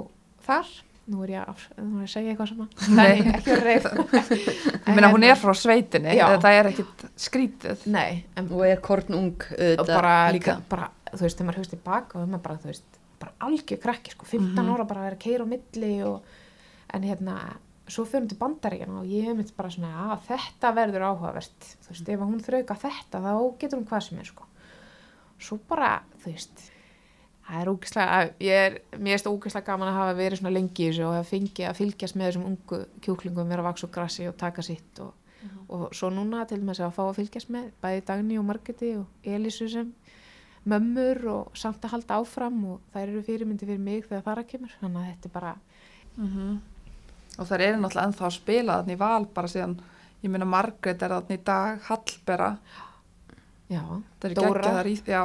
[0.46, 0.76] þar
[1.12, 3.88] nú er ég að, nú er ég að segja eitthvað sama nei, ekki að reyð
[4.88, 6.26] Ég meina hún er frá sveitinni, Já.
[6.36, 7.84] þetta er ekkit skrítið.
[7.92, 9.44] nei, en Og er kornung
[9.80, 10.58] og bara, líka.
[10.72, 14.16] bara, þú veist, þegar maður hugst tilbaka og maður bara, þú veist, bara algjör krakki
[14.16, 16.34] sko, 15 ára bara að vera að keira á milli og,
[16.94, 17.38] en hérna
[17.92, 21.66] svo fyrir hún til bandaríkjana og ég hef mitt bara svona að þetta verður áhugavert.
[21.84, 24.48] Þú veist, ef að hún þrauka þetta þá getur hún hvað sem er sko.
[25.44, 26.64] Svo bara, þú veist
[27.48, 27.72] það er
[28.40, 31.68] er mér erst ógislega gaman að hafa verið svona lengi í þessu og að fengi
[31.68, 35.12] að fylgjast með þessum ungu kjúklingum vera að vaks og grassi og taka sitt og,
[35.68, 39.28] og svo núna til þess að fá að fylgjast með bæði Dagný og Margeti og
[39.28, 39.92] Elísu sem
[40.64, 44.48] mömmur og samt að halda áfram og þær eru fyrirmyndi fyrir mig þegar það að
[44.54, 44.78] kemur.
[44.80, 45.56] Þannig að þetta er bara,
[47.34, 49.76] Og það eru náttúrulega ennþá að spila þannig í val bara síðan,
[50.22, 52.50] ég meina Margrét er þannig í dag, Hallbera,
[53.74, 53.82] já,
[54.22, 54.74] það Dóra.
[54.86, 55.24] í, já,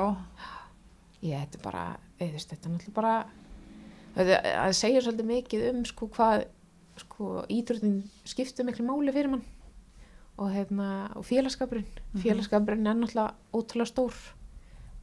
[1.20, 1.82] ég þetta er bara
[2.18, 3.12] veist, þetta er náttúrulega bara
[4.16, 6.46] þetta, að segja svolítið mikið um sko hvað
[6.98, 9.44] sko íþróttin skiptir miklu máli fyrir mann.
[10.38, 10.88] Og hérna
[11.18, 11.86] og félagskapurinn
[12.22, 14.18] félagskapurinn er náttúrulega ótrúlega stór.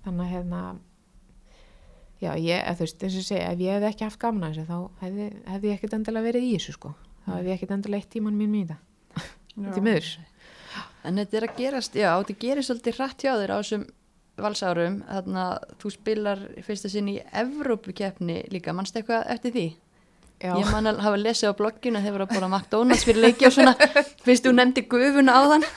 [0.05, 0.61] Þannig að hérna
[2.21, 4.67] já ég, þú veist, eins og segja ef ég hefði ekki haft gaman að þessu
[4.69, 6.93] þá hefði, hefði ég ekkert endilega verið í þessu sko.
[7.25, 8.81] Þá hefði ég ekkert endilega eitt tíman mín mín þetta.
[9.55, 10.09] Til miður.
[11.05, 13.85] En þetta er að gerast, já, þetta gerir svolítið hratt hjá þér á þessum
[14.41, 14.99] valsárum.
[15.07, 18.75] Þannig að þú spilar fyrsta sinn í Evrópukeppni líka.
[18.75, 19.65] Manstu eitthvað eftir því?
[20.41, 23.23] já, Ég man að hafa lesið á blogginu að þeir voru að bóra McDonalds fyrir
[23.23, 23.73] leiki og svona.
[24.25, 25.67] Fyrst þú nefndi gufuna á þann.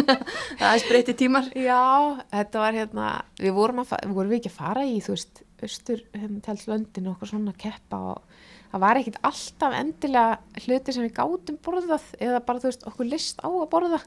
[0.60, 1.48] það er spreyti tímar.
[1.56, 3.08] Já, þetta var hérna,
[3.40, 7.08] við vorum, við vorum við ekki að fara í, þú veist, austur, hérna, telt löndin
[7.08, 8.40] og okkur svona keppa og
[8.72, 13.08] það var ekkit alltaf endilega hluti sem við gátum borðað eða bara, þú veist, okkur
[13.08, 14.02] list á að borða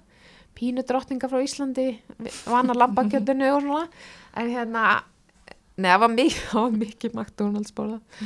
[0.56, 1.88] pínu drottninga frá Íslandi
[2.48, 3.86] vana lambakjöndinu og svona.
[4.36, 4.84] En hérna,
[5.78, 8.26] neða, það var mikið, það var mikið McDonalds borðað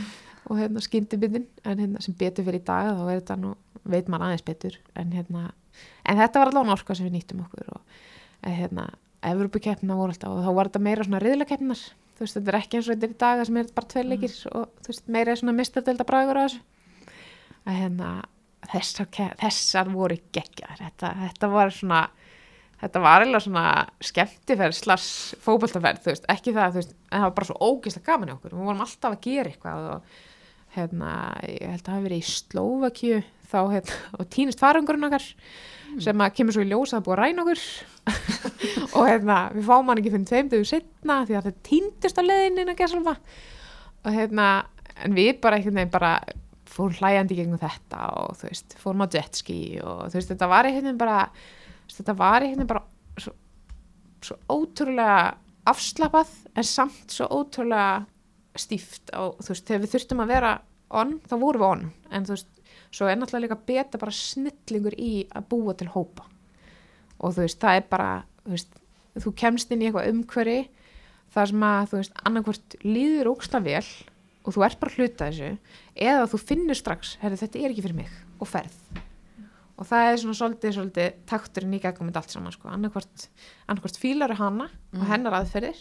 [0.49, 3.53] og hérna skyndibindin en hérna sem betur fyrir í dag þá er þetta nú,
[3.85, 4.79] veit mann aðeins betur.
[4.97, 5.51] En hérna,
[6.05, 7.99] en þetta var allavega orka sem við nýttum okkur og
[8.47, 8.89] hérna,
[9.29, 11.81] Evropakeppna voru alltaf og þá var þetta meira svona riðlakeppnar
[12.19, 14.07] þú veist, þetta er ekki eins og þetta er í daga sem er bara tveir
[14.09, 16.59] leikir og þú veist, meira er svona mistadelda bragur á þessu.
[17.63, 18.09] Að hérna,
[18.73, 19.07] þessar,
[19.39, 22.01] þessar voru geggjar þetta, þetta var svona
[22.79, 23.65] þetta var eiginlega svona
[24.09, 25.09] skemmtiferð slags
[25.43, 28.55] fótboltaferð, þú veist, ekki það veist, en það var bara svo ógeðslega gaman í okkur.
[28.55, 30.15] Við vorum alltaf að gera eitthvað og
[30.75, 31.11] hérna,
[31.49, 33.19] ég held að það hafi verið í Slóvakju
[33.49, 35.29] þá hérna, og týnist farungurinn okkar
[36.03, 37.63] sem að kemur svo í ljós að að ræna okkur.
[38.97, 42.23] Og hérna, við fáum hann ekki fyrir tveim dögum setna því að það týndist á
[42.25, 43.15] leiðinni að gera
[43.99, 44.45] og hérna,
[45.03, 46.11] en við bara einhvern veginn bara
[46.69, 50.69] fórum hlæjandi gegnum þetta og þú veist, fórum á jetski og þú veist, þetta var
[50.69, 51.17] veginn bara
[51.93, 53.33] þetta var einhvern veginn bara svo,
[54.23, 55.19] svo ótrúlega
[55.69, 58.05] afslapað en samt svo ótrúlega
[58.59, 60.53] stíft og þú veist, þegar við þurftum að vera
[60.89, 61.85] on, þá vorum við on.
[62.11, 62.51] En þú veist,
[62.89, 66.25] svo er náttúrulega líka beta bara snillingur í að búa til hópa.
[67.19, 68.11] Og þú veist, það er bara
[68.45, 68.79] þú veist,
[69.19, 70.59] þú kemst inn í eitthvað umhverfi
[71.33, 73.83] þar sem að, þú veist, annarkvort líður óksla vel
[74.45, 75.51] og þú ert bara að hluta þessu
[76.09, 79.05] eða þú finnur strax, herri, þetta er ekki fyrir mig og ferð
[79.79, 82.69] og það er svona svolítið, svolítið takturinn í gegnum allt saman sko.
[82.73, 83.29] annarkvort,
[83.67, 85.79] annarkvort fílar hana og hennar aðferðir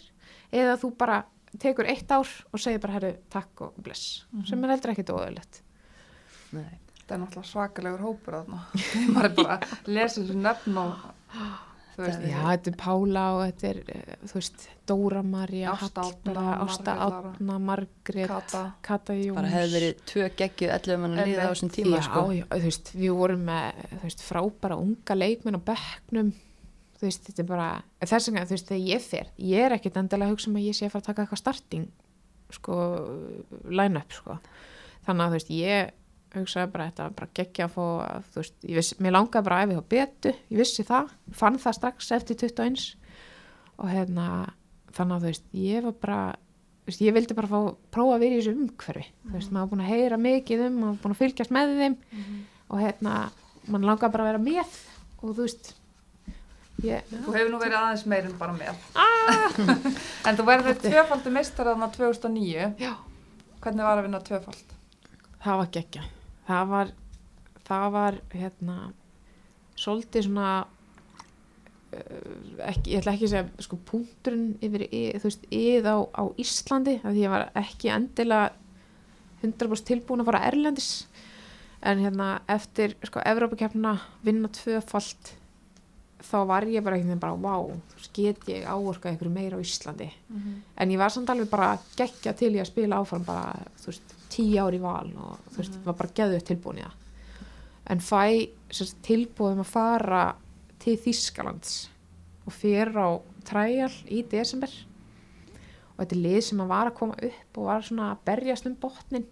[0.55, 1.23] eða þú bara
[1.59, 5.63] tekur eitt ár og segir bara herru takk og bless sem er heldur ekkit óðurlegt
[6.55, 6.79] Nei.
[6.99, 8.59] Þetta er náttúrulega svakalegur hópur þarna.
[9.13, 11.07] Maður er bara að lesa þessu nöfn og
[12.05, 17.57] veist, Já, þetta er Pála og þetta er, eh, þú veist, Dóra María, Ásta Átna,
[17.59, 18.63] Margrét, Kata.
[18.85, 19.35] Kata Jóns.
[19.35, 22.25] bara hefði verið tvö geggju 11 mann að liða á þessum tíma já, sko.
[22.33, 26.33] já, þú veist, við vorum með, þú veist, frábæra unga leikmenn á bekknum,
[26.99, 27.69] þú veist, þetta er bara,
[28.01, 30.67] þess vegna, þú veist, þegar ég fer, ég er ekkit endilega að hugsa um að
[30.67, 31.87] ég sé að fara að taka eitthvað starting,
[32.49, 32.75] sko,
[33.69, 34.39] line-up, sko.
[35.05, 35.91] Þannig að, þú veist, ég
[36.35, 37.85] hugsaði bara þetta bara geggja að fá,
[38.33, 41.09] þú veist, ég viss, mér langaði bara að æfi á betu, ég vissi það,
[41.39, 42.83] fann það strax eftir 21
[43.79, 44.27] og hérna,
[44.93, 46.19] þannig að, þú veist, ég var bara,
[46.89, 47.59] veist, ég vildi bara fá,
[47.95, 50.77] prófa að vera í þessu umhverfi, þú veist, maður var búin að heyra mikið um,
[50.83, 51.97] maður var búin að fylgjast með þeim
[52.69, 53.17] og hérna,
[53.73, 54.79] mann langaði bara að vera með
[55.19, 55.73] og þú veist,
[56.85, 58.77] ég, Þú hefur nú verið aðeins meir en bara með.
[60.29, 62.69] en þú verður tvöfaldi meistar þarna 2009.
[62.79, 62.93] já,
[63.59, 64.75] Hvernig var að vinna tvöfald?
[65.43, 66.05] það var geggja
[66.49, 66.91] það var
[67.69, 68.77] það var hérna
[69.79, 70.53] svolítið svona
[71.93, 72.31] uh,
[72.65, 76.97] ekki, ég ætla ekki að segja sko punkturinn yfir þú veist, yð á, á Íslandi
[77.03, 78.49] af því ég var ekki endilega
[79.43, 80.89] 100% tilbúin að fara erlendis.
[81.79, 83.93] En hérna eftir sko Evrópakefna
[84.25, 85.35] vinna tvöfalt
[86.19, 89.55] þá var ég bara einhvern veginn bara wow, þú veist, get ég áorkað ykkur meira
[89.55, 90.09] á Íslandi?
[90.75, 94.15] En ég var samt alveg bara geggja til ég að spila áfram bara, þú veist,
[94.31, 96.97] tíu ár í val og þú veist, var bara geðuð tilbúin í það.
[97.89, 98.21] En fæ
[98.69, 100.23] sérst, tilbúðum að fara
[100.79, 101.79] til Þískalands
[102.45, 103.09] og fyrir á
[103.47, 104.71] træjal í desember.
[105.95, 108.69] Og þetta er lið sem að var að koma upp og var svona að berjast
[108.69, 109.25] um botnin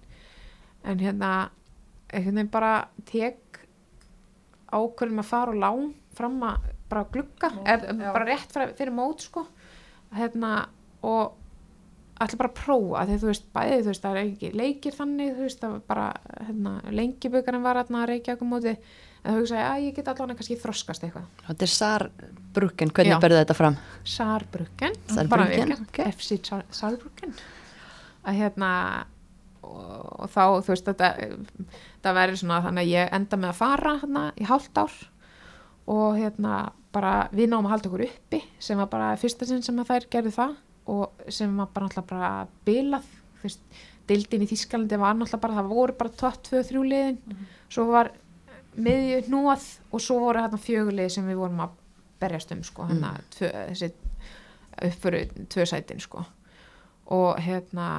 [0.88, 1.32] en hérna
[2.08, 2.74] einhvern veginn bara
[3.08, 3.62] tek
[4.68, 8.12] ákveðum að fara og lán fram að bara glugga Mót, já.
[8.14, 9.46] bara rétt fyrir mót sko.
[10.16, 10.70] Hérna
[11.04, 11.36] og
[12.24, 15.34] ætla bara að prófa þegar þú veist bæði þú veist það er ekki leikir þannig
[15.38, 16.06] þú veist það bara
[16.48, 20.38] hérna, lengibökarinn var hérna að reykja okkur móti en þú hugsaði að ég get allan
[20.40, 21.26] kannski þroskast eitthvað.
[21.50, 23.78] Þetta er Sarbruggen, hvernig berðu þetta fram?
[24.08, 26.00] Saarbrücken Saarbrücken, bara virkja, ok.
[26.14, 27.36] FC Saar- Saarbrücken
[28.28, 28.72] að hérna
[29.68, 31.12] og, og þá þú veist þetta
[32.06, 34.98] það verður svona þannig að ég enda með að fara hérna í hálft ár
[35.88, 36.56] og hérna
[36.96, 40.08] bara við náum að halda okkur uppi sem var bara fyrsta sinn sem að þær
[40.16, 40.56] gerðu það
[40.88, 42.30] og sem var bara náttúrulega bara
[42.68, 43.08] bilað
[43.42, 43.64] veist,
[44.08, 47.20] deildin í Þískalandi var náttúrulega bara, það voru bara tótt tvö, þrjú liðin.
[47.74, 48.12] Svo var
[48.78, 51.76] miðju hnúað og svo voru hérna fjögulið sem við vorum að
[52.22, 53.92] berjast um sko, hérna tvö, þessi
[54.88, 55.24] uppföru
[55.54, 56.24] tvö sætin sko.
[57.16, 57.90] Og hérna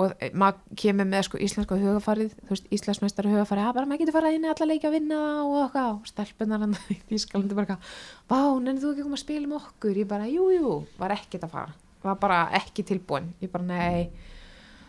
[0.00, 4.16] og maður kemur með sko íslenska hugafarið þú veist, íslensmestari hugafarið að bara maður getur
[4.16, 5.90] farað inn í alla leiki að vinna og eitthvað.
[5.98, 8.00] Og stelpunar hann í Þískalandi bara eitthvað,
[8.32, 10.00] vá, nennir þú ekki koma að spila með okkur?
[10.02, 11.76] Ég bara, jú, jú, var ekkert að fara.
[12.04, 13.28] Var bara ekki tilbúin.
[13.44, 14.08] Ég bara, nei.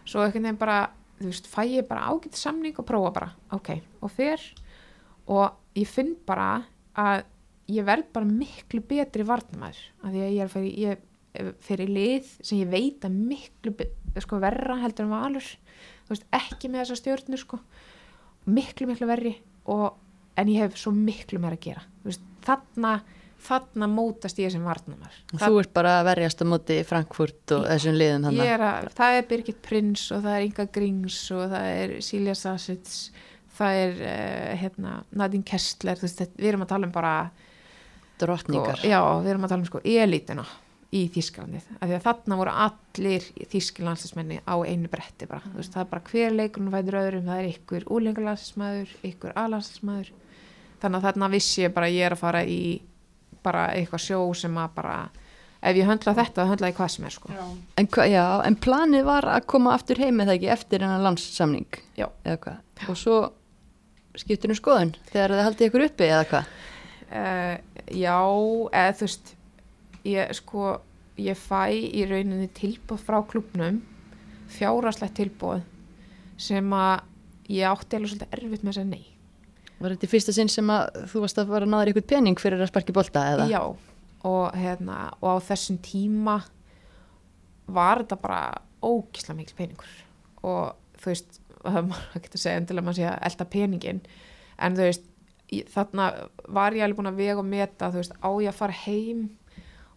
[0.08, 0.80] Svo einhvern veginn bara,
[1.20, 4.42] þú veist, fæ ég bara ágætt samning og prófa bara, ok, og fer.
[5.32, 6.50] Og ég finn bara
[6.98, 7.26] að
[7.72, 11.08] ég verð bara miklu betri varnamæður, af því að ég er fyrir, ég
[11.64, 13.86] fyrir lið sem ég veit að miklu be-
[14.20, 15.48] sko, verra heldur en valur.
[16.10, 17.62] Veist, ekki með þessa stjórnur sko.
[18.52, 19.36] miklu miklu verri
[19.70, 19.96] og,
[20.36, 21.84] en ég hef svo miklu meira að gera.
[22.04, 22.94] Veist, þarna,
[23.42, 27.66] þarna mótast ég sem varnamæður Og þú ert bara að verjast á móti Frankfurt og
[27.70, 31.44] þessum liðum Ég er að, það er Birgit Prins og það er Inga Grings og
[31.54, 32.98] það er Silja Sasits
[33.58, 37.16] það er uh, hérna, Nadine Kessler veist, við erum að tala um bara
[38.22, 38.78] Drottningar.
[38.78, 40.46] sko, já, við erum að tala um sko elitina
[40.92, 45.74] í Þískalandið af því að þarna voru allir Þískilandslismenni á einu bretti bara, þú veist,
[45.76, 50.12] það er bara hver leikurinn fætur öðrum, það er ykkur úlengarlandslismæður ykkur alandslismæður
[50.82, 52.62] þannig að þarna vissi ég bara ég er að fara í
[53.42, 54.96] bara eitthvað sjó sem að bara
[55.62, 57.34] ef ég höndla þetta, þá höndla ég hvað sem er sko.
[57.36, 57.44] Já.
[57.78, 61.82] En, hva, já, en planið var að koma aftur heim eða ekki eftir hennar landssamning
[62.00, 62.08] Já.
[62.26, 62.88] eða hvað.
[62.90, 63.20] Og svo
[64.18, 66.56] skiptur um skoðun þegar þið haldið ykkur uppi eða hvað.
[67.12, 68.18] Uh, já,
[68.72, 69.36] eða þú veist
[70.08, 70.80] ég sko
[71.22, 73.82] ég fæ í rauninni tilbúð frá klubnum
[74.52, 75.62] fjáraslegt tilbúð
[76.42, 77.04] sem að
[77.52, 79.08] ég átti alveg svolítið erfitt með að segja nei
[79.82, 82.62] Var þetta fyrsta sinn sem að þú varst að fara að náða ykkur pening fyrir
[82.62, 83.48] að sparki bolta eða?
[83.50, 83.62] já,
[84.30, 86.36] og, hérna, og á þessum tíma
[87.72, 88.42] var þetta bara
[88.86, 89.96] ógislega mikil peningur
[90.46, 94.04] og þú veist, maður að segja endilega maður sé að elda peningin
[94.62, 95.08] en þú veist,
[95.74, 96.08] þarna
[96.48, 99.30] var ég alveg búin að vega og meta þú veist, á ég að fara heim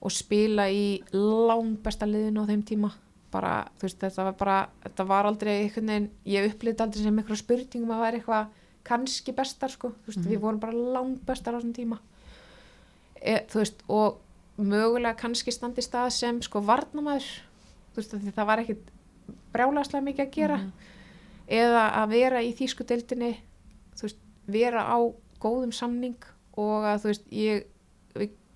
[0.04, 2.90] og spila í langbesta liðinu á þeim tíma.
[3.34, 7.40] Bara, veist, þetta var bara þetta var aldrei einhvern veginn, ég upplýði aldrei sem eitthvað
[7.40, 8.52] spurningum að vera eitthvað
[8.84, 11.98] kannski bestar sko, veist, við vorum bara langt bestar á þessum tíma.
[13.18, 14.20] E, veist, og
[14.60, 16.62] mögulega kannski standi stað sem sko
[18.20, 18.92] því það var ekkit
[19.54, 20.60] brjálaslega mikið að gera.
[21.48, 23.32] Eða að vera í þýsku deildinni
[23.96, 24.98] þú veist, vera á
[25.42, 26.20] góðum samning
[26.60, 27.66] og að þú veist, ég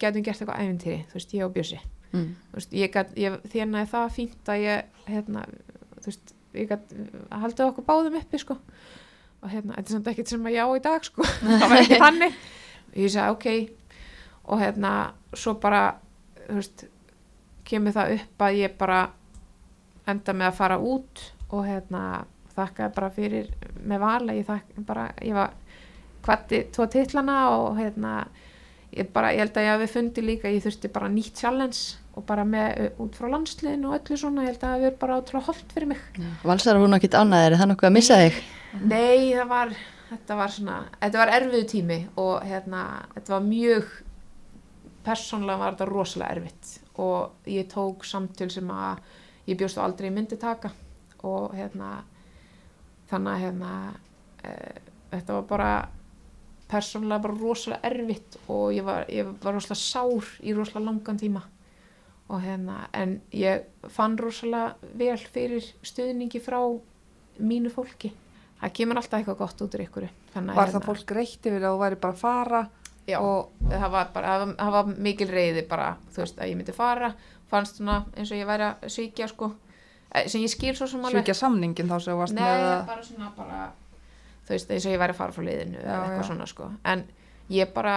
[0.01, 1.81] getum gert eitthvað æfintýri, þú veist, ég og Bjössi.
[2.13, 2.29] Mm.
[2.51, 5.45] þú veist, ég ég, þérna er það fínt að ég, hérna,
[5.99, 6.95] þú veist, ég gat
[7.43, 8.57] haldið okkur báðum uppi, sko,
[9.43, 12.01] og hérna, þetta er samt ekkert sem að já í dag, sko, það var ekki
[12.05, 12.39] þannig,
[12.97, 13.99] ég sagði, ok,
[14.49, 14.95] og hérna,
[15.37, 15.83] svo bara,
[16.47, 16.89] þú veist,
[17.69, 19.05] kemur það upp að ég bara
[20.09, 22.03] enda með að fara út og hérna,
[22.57, 23.51] þakkaði bara fyrir
[23.85, 25.53] með vala, ég þakka bara, ég var
[26.25, 28.23] kvatti tvo titlana og hérna,
[28.95, 32.25] ég bara, ég held að ég hafi fundið líka, ég þurfti bara nýtt challenge og
[32.27, 35.49] bara með, út frá landsliðinu og öllu svona, ég held að það verið bara ótrúlega
[35.51, 36.03] holdt fyrir mig.
[36.49, 38.41] Valsar hún ekkit annað, er það nokkuð að missa þig?
[38.83, 39.77] Nei, það var,
[40.11, 42.85] þetta var svona, þetta var erfiðu tími og hérna,
[43.15, 43.95] þetta var mjög,
[45.07, 49.05] persónlega var þetta rosalega erfitt og ég tók samtöl sem að
[49.49, 50.73] ég bjóst aldrei myndi taka
[51.27, 52.03] og hérna,
[53.11, 53.73] þannig að hérna,
[54.43, 54.53] e,
[55.15, 55.71] þetta var bara
[56.71, 61.45] persónlega bara rosalega erfitt og ég var, ég var rosalega sár í rosalega langan tíma.
[62.29, 66.61] Og hérna, en ég fann rosalega vel fyrir stuðningi frá
[67.39, 68.13] mínu fólki.
[68.59, 71.81] Það kemur alltaf eitthvað gott út úr ykkur Var það fólk reykt yfir að þú
[71.83, 72.61] væri bara að fara
[73.09, 76.59] já, og það var bara, það það var mikil reyði bara, þú veist, að ég
[76.59, 77.13] myndi fara
[77.49, 79.51] fannst svona eins og ég væri að svíkja sko,
[80.13, 82.67] eh, sem ég skil svo sem alveg svíkja samningin þá sem þú varst Nei, með
[82.67, 83.61] að bara svona bara
[84.49, 86.29] þú veist, eins og ég væri að fara frá liðinu eða eitthvað já.
[86.31, 87.03] svona sko en
[87.53, 87.97] ég bara,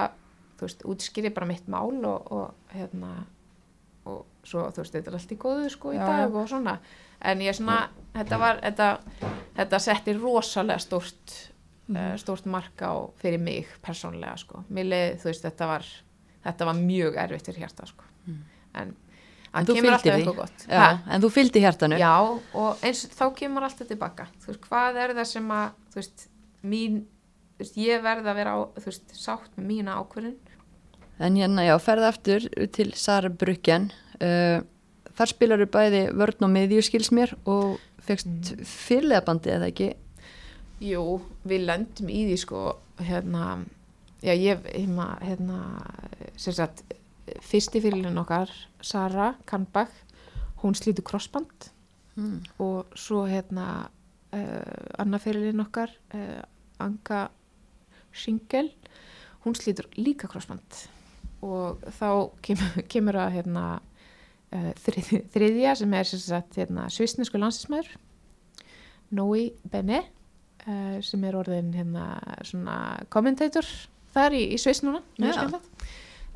[0.59, 3.13] þú veist, útskýri bara mitt mál og, og hérna
[4.09, 6.35] og svo, þú veist, þetta er allt í góðu sko í Já, dag já.
[6.41, 6.77] og svona
[7.21, 7.79] en ég svona,
[8.15, 8.91] þetta var þetta,
[9.59, 11.37] þetta setti rosalega stórt
[11.91, 11.97] Mhm.
[11.97, 12.17] mm.
[12.21, 15.85] stórt mark á fyrir mig persónlega sko, mér leið, þú veist, þetta var
[16.45, 18.03] þetta var mjög erfitt fyrir hjarta sko
[18.75, 18.95] en,
[19.53, 19.73] En en þú
[20.69, 21.97] Já, en þú fylgdi hjartanu.
[21.99, 22.13] Já,
[22.55, 26.27] og eins þá kemur alltaf tilbaka þú veist, hvað er það sem að þú veist,
[26.63, 27.03] mín,
[27.57, 30.39] þú veist, ég verð að vera á, þú veist, sátt með mína ákvörðin
[31.21, 33.91] En hérna, já, ferði aftur til Sarbrukjan.
[34.17, 34.63] Uh,
[35.13, 38.63] þar spilaru bæði vörn og miðju skils mér og fegst mm.
[38.65, 39.91] fyrirleðabandi eða ekki.
[40.81, 41.03] Jú,
[41.45, 42.63] við löndum í því sko,
[43.05, 43.59] hérna
[44.23, 45.59] já, ég, hérna, hérna
[46.41, 46.81] sem sagt,
[47.45, 48.49] fyrsti fyrirlin okkar
[48.81, 49.93] Sara Kannbach
[50.63, 51.69] hún slítur krossband
[52.11, 52.41] Mm.
[52.59, 53.87] og svo hérna
[54.31, 56.41] annar fyrirlin okkar uh,
[56.81, 57.27] Anka
[58.11, 58.71] Schingel
[59.43, 60.83] hún slítur líka krossband.
[61.41, 62.09] Og þá
[62.45, 63.65] kemur, kemur að hérna
[64.53, 66.15] uh, þrið, þriðja sem er
[66.55, 67.93] hérna svisnesku landsinsmæður
[69.11, 70.03] Nói Bene
[70.67, 72.77] uh, sem er orðin hérna
[73.11, 73.67] kommentator
[74.13, 75.01] þar í, í Sviss núna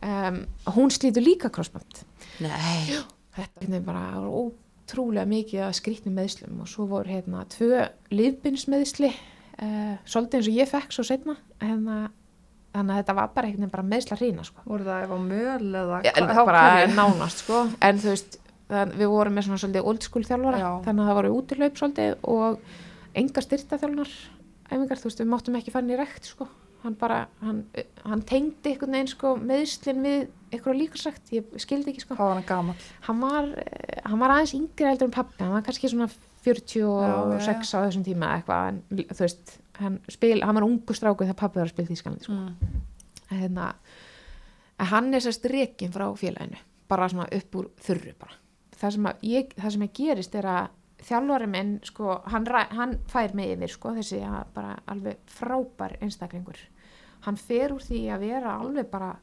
[0.01, 0.41] um,
[0.75, 2.03] hún slítur líka krossband.
[2.43, 2.97] Nei.
[3.35, 4.05] þetta er bara
[4.85, 10.59] ótrúlega mikið að skrýtnum meðslum og svo voru hérna tvö liðbynnsmeðsli uh, svolítið eins og
[10.59, 11.97] ég fekk svo setna hérna,
[12.75, 14.65] þannig að þetta var bara einhvern veginn bara meðsla hrína sko.
[14.65, 16.13] voru það á möl eða ja,
[16.45, 17.65] bara nánast sko.
[17.81, 20.69] en þú veist við vorum með svona svolítið old school þjálfara Já.
[20.85, 22.69] þannig að það voru útilaup svolítið og
[23.15, 24.13] enga styrta þjálfunar
[24.65, 26.47] æfingar, þú veist, við máttum ekki fara inn í rekt sko.
[26.85, 27.63] hann bara, hann,
[28.05, 30.25] hann tengdi einhvern veginn sko, meðslinn við
[30.55, 34.35] eitthvað líkarsagt, ég skildi ekki sko hvað var hann gaman hann var, eh, hann var
[34.35, 36.09] aðeins yngri heldur en pappi, hann var kannski svona
[36.45, 37.09] 46 Já,
[37.41, 41.39] já, á þessum tíma eitthvað, en þú veist hann, spil, hann var ungu stráku þegar
[41.39, 42.37] pappi var að spila Þýskalandi sko.
[42.37, 42.81] mm.
[43.25, 43.67] En hérna,
[44.91, 48.37] hann er sérst rekin frá félaginu, bara svona upp úr þurru bara.
[48.75, 50.67] Það sem ég, það sem að gerist er að
[51.05, 52.47] þjálfari minn, sko, hann,
[52.77, 56.59] hann fær mig yfir, sko, þessi að bara alveg frábær einstaklingur.
[57.25, 59.15] Hann fer úr því að vera alveg bara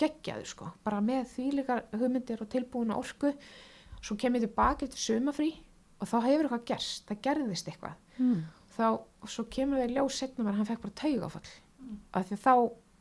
[0.00, 3.34] geggjaður, sko, bara með þvílíkar hugmyndir og tilbúina orku.
[4.00, 5.50] Svo kem ég tilbaka eftir sumafrí
[6.00, 7.98] og þá hefur eitthvað gerst, það gerðist eitthvað.
[8.20, 8.44] Mm.
[8.76, 11.50] þá, og svo kemur það í ljós setnum að hann fekk bara taugafall
[12.14, 12.52] af því þá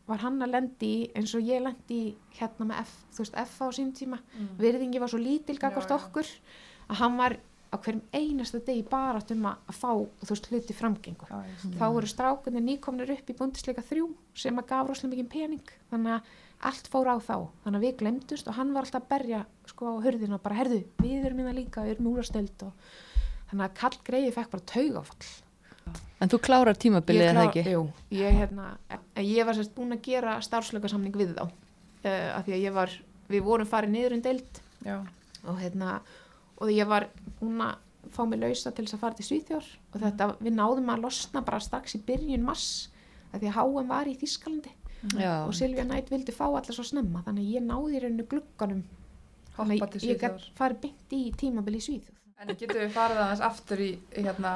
[0.10, 2.00] var hann að lendi eins og ég lendi
[2.40, 4.18] hérna með F, þú veist, F á sín tíma.
[4.58, 6.00] Virðingi var svo lítil gagvart Já, já.
[6.00, 6.32] okkur
[6.90, 7.36] að hann var
[7.70, 11.30] á hverjum einasta degi bara um að fá þú veist, hluti framgengu.
[11.30, 11.44] Já,
[11.78, 15.74] þá voru strákunni nýkomnir upp í búndisleika þrjú sem að gaf rosalega mikið pening.
[15.92, 17.36] Þannig að allt fór á þá.
[17.64, 20.60] Þannig að við glemdust og hann var alltaf að berja sko á hurðina og bara
[20.60, 22.90] herðu, við erum minna líka við erum úrastöld og
[23.52, 25.30] þannig að kall greiði fekk bara taugafall.
[26.20, 27.64] En þú klárar tímabilið eða ekki?
[27.72, 27.84] Jú,
[28.14, 28.74] ég, hérna,
[29.24, 32.96] ég var sérst búin að gera starfslökasamning við þá uh, af því að ég var,
[33.32, 34.66] við vorum farið niður um deild.
[34.80, 35.00] Já.
[35.44, 35.98] og hérna
[36.60, 37.80] og ég var búin að
[38.16, 41.44] fá mig lausa til þess að fara til Svíþjór og þetta, við náðum að losna
[41.46, 42.90] bara strax í byrjun mass
[43.34, 44.72] að því að HM var í Þískalandi
[45.20, 48.26] Já, og Silvia Nætt vildi fá allar svo snemma þannig að ég náði í rauninu
[48.28, 48.82] glugganum
[49.56, 52.92] þannig Hoppa til að ég gætt farið beint í tímabili í Svíþjóð En getum við
[52.96, 54.52] farið aðeins aftur í, hérna,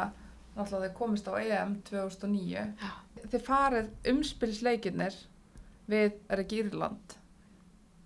[0.56, 2.62] náttúrulega þeir komist á EM 2009.
[3.34, 5.18] Þið farið umspilsleikirnir
[5.92, 7.18] við er ekki Írland.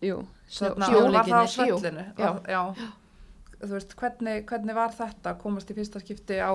[0.02, 1.80] jú, sjó, Þarna, var það á sjóleikirnir.
[1.80, 2.06] svellinu?
[2.18, 2.32] Já.
[2.34, 2.94] Var- já.
[3.62, 6.54] Þú veist, hvernig, hvernig var þetta að komast í fyrsta skipti á,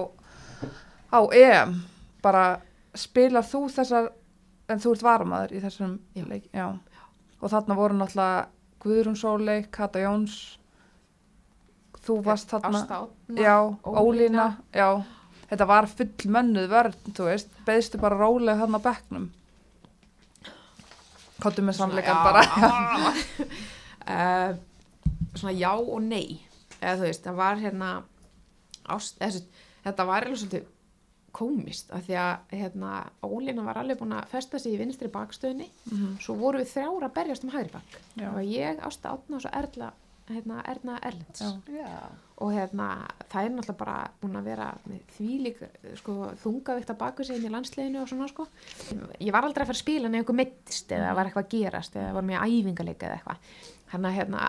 [1.14, 1.78] á EM?
[2.22, 2.60] Bara
[2.94, 4.10] spilar þú þessar,
[4.72, 6.24] en þú ert varamaður í þessum Já.
[6.28, 6.48] leik?
[6.54, 6.66] Já.
[7.42, 8.48] Og þarna voru náttúrulega
[8.82, 10.36] Guðrún Sóley, Kata Jóns,
[12.02, 12.80] þú varst þarna.
[12.82, 13.56] Ásta Átna Já,
[13.86, 14.46] Ólína.
[14.74, 14.88] Já.
[15.52, 19.26] Þetta var full mönnuð vörn, þú veist, beðstu bara rólega hann á bekknum.
[21.42, 22.42] Kottu með sannleikan bara.
[24.06, 24.54] uh,
[25.36, 26.40] svona já og nei
[26.82, 27.90] eða þú veist, það var hérna
[28.90, 29.42] ást, eða,
[29.86, 30.70] þetta var alveg svolítið
[31.32, 32.92] komist af því að hérna,
[33.24, 35.70] Ólína var alveg búin að festa sig í vinstri bakstöðinni.
[36.20, 38.26] Svo voru við þrjára að berjast um hægri bak Já.
[38.26, 39.92] það var ég, Ásta Átna og svo Erla
[40.30, 41.42] hérna, Erna Erlends.
[42.42, 42.88] Og hérna,
[43.30, 45.60] það er náttúrulega bara búin að vera með þvílík
[46.00, 48.46] sko, þungavikt að baku sig inn í landsleginu og svona sko.
[49.20, 51.98] Ég var aldrei að fara að spila en eitthvað mittist eða var eitthvað að gerast
[51.98, 53.52] eða var með æfingarleika eða eitthvað.
[53.92, 54.48] Þannig að hérna,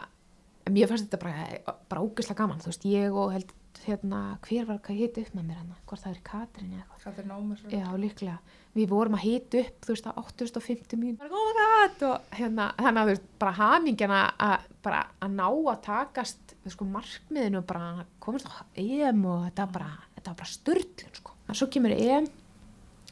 [0.74, 3.54] mér fannst þetta bara, bara ógeðslega gaman, þú veist, ég og held
[3.88, 7.02] hérna, hver var hvað hiti upp með mér hann, hvort það er Katrín eða eitthvað.
[7.04, 7.72] Hvað námið svo?
[7.74, 8.36] Já, líklega.
[8.74, 11.24] Við vorum að hita upp, þú veist, á 850 mínútur.
[11.24, 15.36] Bara, oh my god, og hérna, þannig að þú veist, bara hamingjana að, bara að
[15.38, 20.34] ná að takast, sko, markmiðinu bara að komast á EM og þetta var bara, þetta
[20.34, 21.38] var bara störtlun, sko.
[21.44, 22.30] En svo kemur EM,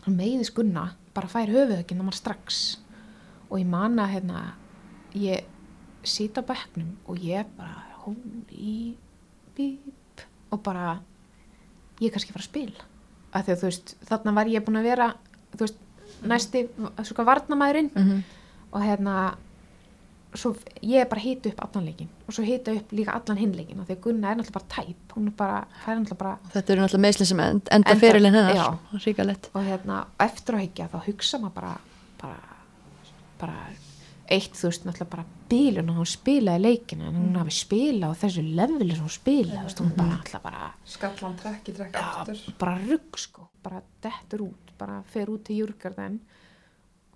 [0.08, 2.82] hann meiðis Gunna, bara fær höfuðökinn á mann strax.
[3.52, 4.44] Og ég man að, hérna,
[5.20, 5.48] ég
[6.08, 8.96] sita á bekknum og ég bara, holy
[9.58, 10.01] beep,
[10.52, 11.00] og bara,
[12.02, 12.88] ég er kannski að fara að spila.
[13.34, 15.14] Að því að þú veist, þarna var ég búin að vera
[15.56, 15.78] þú veist,
[16.28, 16.66] næsti
[17.04, 18.24] svona varnamæðurinn Mhm.
[18.74, 19.16] og hérna
[20.34, 23.80] svo ég er bara hita upp allan leikin og svo hita upp líka allan hinleikin
[23.82, 24.96] og því að Gunna er náttúrulega bara tæp.
[25.16, 28.00] Hún er bara, það er náttúrulega bara Þetta eru náttúrulega meðslinn sem end, enda Enda-
[28.00, 29.50] fyrirlin hennar, ríkalett.
[29.54, 31.78] og hérna eftir að higgja þá hugsa maður bara
[32.22, 32.38] bara,
[33.40, 33.54] bara
[34.32, 38.22] eitt þú veist náttúrulega bara bílun og hún spilaði leikina en hún hafi spilað á
[38.22, 42.06] þessu leveli sem hún spilaði þú veist, hún bara alltaf bara Skallan trekki, trekk Já,
[42.22, 42.44] aftur.
[42.60, 46.20] bara rugg sko, bara dettur út bara fer út til júrgarðin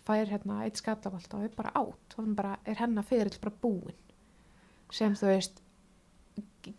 [0.06, 3.56] fær hérna eitt skallabalt og er bara átt og hann bara er hennar ferill bara
[3.62, 4.02] búinn.
[4.94, 5.64] Sem þú veist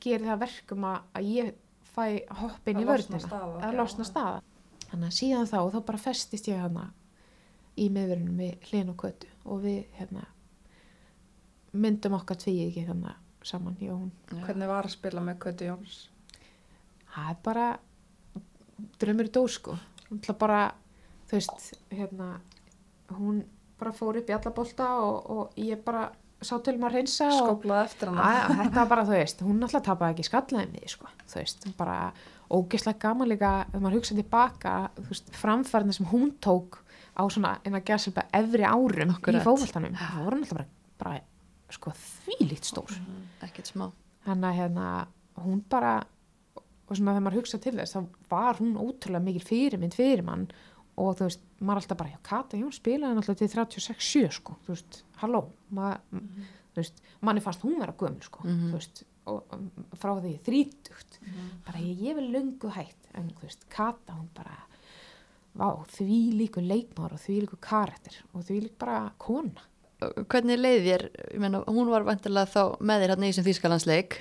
[0.02, 1.54] gerir það verkum að, að ég
[1.96, 2.04] fæ
[2.42, 4.42] hoppin í Að staða, að losna staða
[4.90, 6.90] þannig að síðan þá, þá bara festist ég hana
[7.76, 10.24] í meðverunum við hlinn og kötu og við hérna
[11.76, 14.10] myndum okkar tvíið ekki þannig saman, hún
[14.42, 15.98] Hvernig var að spila með Kötu Jóns?
[17.14, 17.66] það er bara
[19.00, 19.76] drömmur í dós sko
[20.08, 20.60] hún ætla bara,
[21.28, 22.28] þú veist hérna,
[23.16, 23.42] hún
[23.78, 26.08] bara fór upp í alla bolta og, og ég bara
[26.44, 28.24] sá til maður hreinsa og Skóplaði eftir hana.
[28.30, 31.68] að, þetta var bara, þú veist, hún alltaf tapaði ekki skallaði mig, sko, þú veist,
[31.78, 31.96] bara
[32.52, 36.82] ógeðslega gaman líka, ef maður hugsa tilbaka, þú veist, framfærna sem hún tók
[37.16, 39.40] á svona, en að gera sér bara efri árum Akkurat.
[39.40, 40.66] í fókvöldanum, það voru alltaf bara,
[40.98, 41.20] bara
[41.70, 42.92] sko, þvílíkt stór.
[43.42, 43.90] Ekkert smá.
[44.26, 45.06] þannig að hérna,
[45.44, 45.94] hún bara
[46.88, 50.46] og svona þegar maður hugsa til þess þá var hún ótrúlega mikil fyrirmynd fyrir mann.
[50.96, 54.72] Og þú veist, maður alltaf bara já, Kata, Jón spilaði náttúrulega til 36-7 sko, þú
[54.72, 55.42] veist, halló
[55.76, 55.98] maður,
[56.72, 58.70] þú veist, manni fannst hún vera gömul sko, Mhm.
[58.70, 59.42] þú veist og
[59.98, 61.18] frá því þrítugt.
[61.66, 62.96] Bara ég, ég vil löngu hætt.
[63.14, 64.54] En þú veist, Kata, hún bara
[65.56, 69.64] vá, því líku leikmár og því líku karakter og því líku bara kona.
[70.28, 74.16] Hvernig leið þér, ég meina, hún var vantilega þá með þér hérna í þessum þýskalandsleik,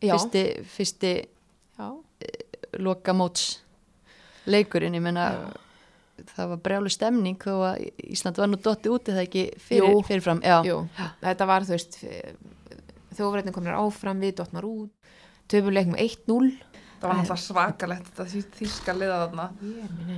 [0.00, 0.44] fyrsti,
[0.76, 1.14] fyrsti
[1.76, 1.88] já,
[2.80, 3.48] loka móts
[4.48, 5.26] leikurinn, ég meina,
[6.32, 10.04] það var brjálu stemning þó að Ísland var nú dotti úti það ekki fyrir, Jú.
[10.08, 10.56] fyrirfram, já.
[10.66, 10.80] Jú,
[11.20, 12.00] þetta var þú veist
[13.18, 15.12] þjófrættin komnir áfram við dotnar út
[15.48, 16.50] töfuleikum 1-0
[16.98, 19.44] Það var náttúrulega svakalegt þetta því- þýska liða þarna.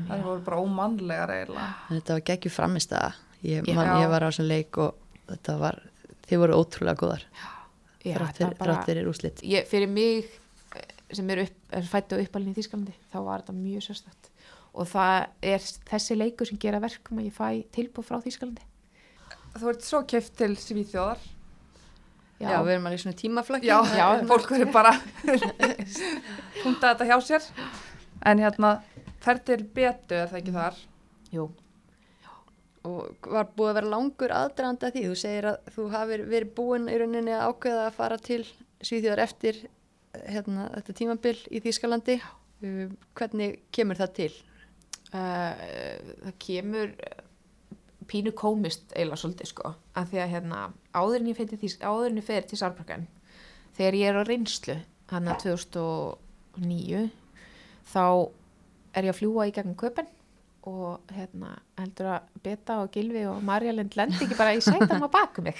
[0.08, 1.70] Það voru bara ómannlegar eiginlega.
[1.90, 4.94] Þetta var geggjur framist að ég, man, ég var á þessum leik og
[5.28, 5.80] þetta var,
[6.28, 7.24] þið voru ótrúlega góðar,
[8.04, 9.42] Já, þrátt fyrir, þrátt fyrir úslit.
[9.44, 10.24] ég, fyrir mig
[10.76, 14.30] eh, sem er, upp, er fættu og uppalinn í Þýskalandi þá var þetta mjög sérstætt
[14.72, 15.58] og það er
[15.90, 17.46] þessi leikur sem gera verkum að ég fæ
[17.76, 18.64] tilbúð frá Þýskalandi
[19.58, 21.18] Þú ert svo keift til Svíþjóðar.
[22.40, 23.64] Já, við erum alveg svona tímaflökk.
[23.68, 24.06] Já, Já.
[24.30, 24.92] fólk verður bara
[26.62, 27.48] punta þetta hjá sér.
[28.26, 28.70] En hérna,
[29.24, 30.78] fer til betu er það ekki þar?
[31.34, 31.50] Jú,
[32.88, 35.00] Og var búið að vera langur aðdraðandi að því?
[35.10, 38.40] Þú segir að þú hafir verið búin í rauninni að ákveða að fara til
[38.80, 39.58] Svíþjóðar eftir
[40.24, 42.16] hérna, þetta tímabil í Þýskalandi.
[42.64, 42.86] Uh,
[43.20, 44.30] hvernig kemur það til?
[45.12, 45.60] uh,
[46.24, 46.94] það kemur
[48.10, 50.60] pínu komist eiginlega svolítið sko að því að hérna
[50.94, 53.06] áðurinn ég fer til, áður en ég fer til Sárbrökan
[53.76, 54.76] þegar ég er á reynslu
[55.10, 57.10] hann að 2009
[57.90, 58.04] þá
[58.94, 60.08] er ég að fljúa í gegnum köpen
[60.68, 65.08] og hérna heldur að Beta og Gilvi og Marjalind lendi ekki bara í sætam á
[65.08, 65.56] baku mig.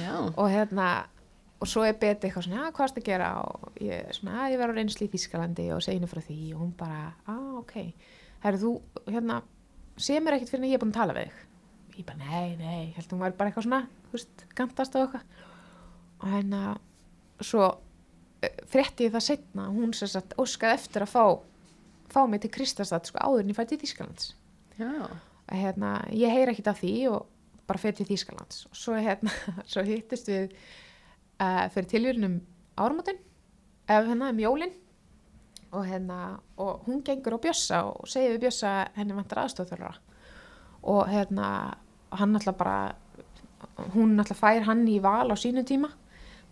[0.00, 0.14] Já.
[0.32, 1.08] og hérna
[1.58, 3.28] og svo er Beti eitthvað svona, "Ja, hvað ertu að gera?
[3.42, 6.54] Og ég er svona, "Ja, ég verður á reynslu í Þískalandi og seginu frá því.
[6.54, 7.92] Og hún bara, ah, ok.
[8.40, 9.42] Herru þú, hérna
[9.96, 11.47] sé mér ekkert fyrir en ég er búin að tala við þig
[11.98, 14.96] ég bara, nei, nei, ég held að hún var bara eitthvað svona þú veist, gantast
[14.96, 15.44] og eitthvað.
[16.18, 16.62] Og hérna
[17.44, 17.68] svo
[18.42, 21.24] eh, frétti ég það setna hún sem sagt óskaði eftir að fá
[22.08, 24.30] fá mig til Kristastad sko áður en ég fætti til Þískalands
[24.78, 24.90] Já.
[25.48, 27.26] að hérna, ég heyr ekkert af því og
[27.68, 28.64] bara fyrir til Þýskalands.
[28.70, 29.32] Og svo, hérna,
[29.70, 32.38] svo hittist við uh, fyrir tilvíðunum
[32.80, 33.18] áramótin
[33.88, 34.76] ef hérna um jólin.
[35.68, 39.98] Og hérna og hún gengur á Bjössa og segir við Bjössa henni vantar aðstofþjálfara
[40.88, 41.48] og hérna
[42.10, 42.94] hann alltaf bara
[43.94, 45.90] hún alltaf fær hann í val á sínum tíma.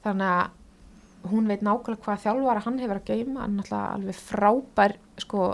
[0.05, 4.97] Þannig að hún veit nákvæmlega hvað þjálfara hann hefur að geima hann alltaf alveg frábær
[5.23, 5.49] sko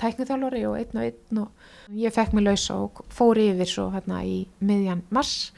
[0.00, 4.22] tækniþjálfari og einn og einn og ég fekk mig laus og fór yfir svo hérna
[4.26, 5.52] í miðjan mars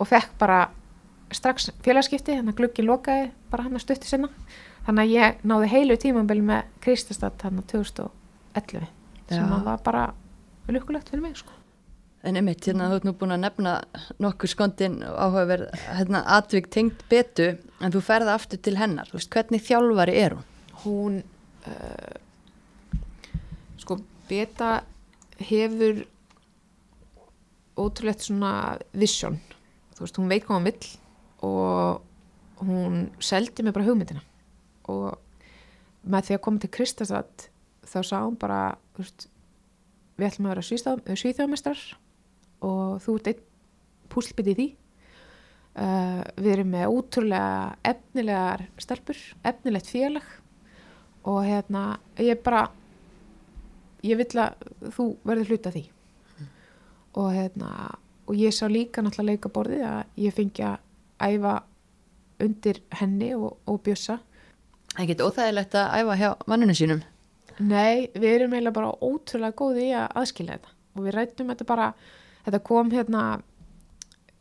[0.00, 0.62] og fekk bara
[1.30, 4.30] strax félagskipti, hérna glukkin lokaði bara hann að stutti sinna.
[4.86, 8.88] Þannig að ég náði heilu tímambili með Kristastad hérna 2011
[9.30, 10.04] sem að var bara
[10.70, 11.54] lukkulegt fyrir mig sko.
[12.20, 13.78] En einmitt, hérna, þú ert nú búin að nefna
[14.20, 19.08] nokkur skondin áhugaverð hérna, atvik tengt betu, en þú ferða aftur til hennar.
[19.08, 20.46] Þú veist, hvernig þjálfari er hún?
[20.84, 21.22] hún
[21.66, 22.16] uh,
[23.80, 23.98] sko
[24.28, 24.80] beta
[25.40, 26.04] hefur
[27.80, 29.38] ótrúlegt svona vision
[29.96, 30.90] þú veist, hún veit hvað hún vill
[31.46, 34.22] og hún seldi mig bara hugmyndina
[34.92, 35.16] og
[36.02, 37.48] með því að koma til Kristastad
[37.88, 39.28] þá sá hún bara þú veist,
[40.16, 41.84] við ætlum að vera svíþjóðmestrar
[42.66, 43.46] og þú ert einn
[44.10, 44.68] púslbiti í því.
[45.80, 50.26] Uh, við erum með ótrúlega efnilegar stelpur, efnilegt félag
[51.30, 51.84] og hérna
[52.18, 52.64] ég bara
[54.02, 55.84] ég vill að þú verður hluta því.
[57.20, 57.70] Og hérna
[58.30, 60.76] og ég sá líka náttúrulega leika borðið að ég fengi að
[61.20, 61.54] æfa
[62.40, 64.20] undir henni og, og bjössa.
[64.90, 67.02] Það er ekkert óþægilegt að æfa hjá manninu sínum.
[67.60, 70.72] Nei, við erum eiginlega bara ótrúlega góði í að aðskilja þetta.
[70.96, 71.88] Og við rættum þetta bara,
[72.46, 73.22] þetta kom hérna,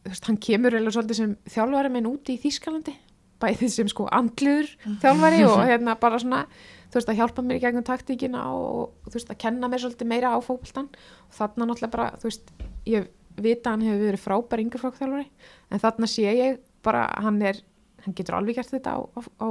[0.03, 2.95] þú veist, hann kemur eiginlega svolítið sem þjálfari minn úti í Þýskalandi,
[3.39, 4.73] bæðið sem sko andliður
[5.03, 6.41] þjálfari og hérna bara svona,
[6.89, 10.11] þú veist, að hjálpa mér í gegnum taktíkina og þú veist, að kenna mér svolítið
[10.11, 12.53] meira á fókbaltan og þarna náttúrulega bara, þú veist,
[12.89, 13.09] ég
[13.39, 15.27] vita hann hefur verið frábær yngjafrákþjálfari
[15.71, 17.61] en þarna sé ég bara, hann er,
[18.03, 19.47] hann getur alveg gert þetta á, á, á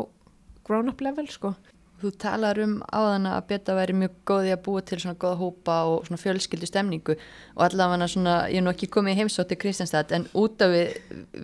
[0.68, 1.54] grown-up level, sko.
[1.98, 5.78] Þú talar um áðan að beta væri mjög góði að búa til svona góða hópa
[5.90, 10.14] og svona fjölskyldu stemningu og allavega svona, ég er nú ekki komið í heimsótti Kristjanstad
[10.14, 10.92] en út af við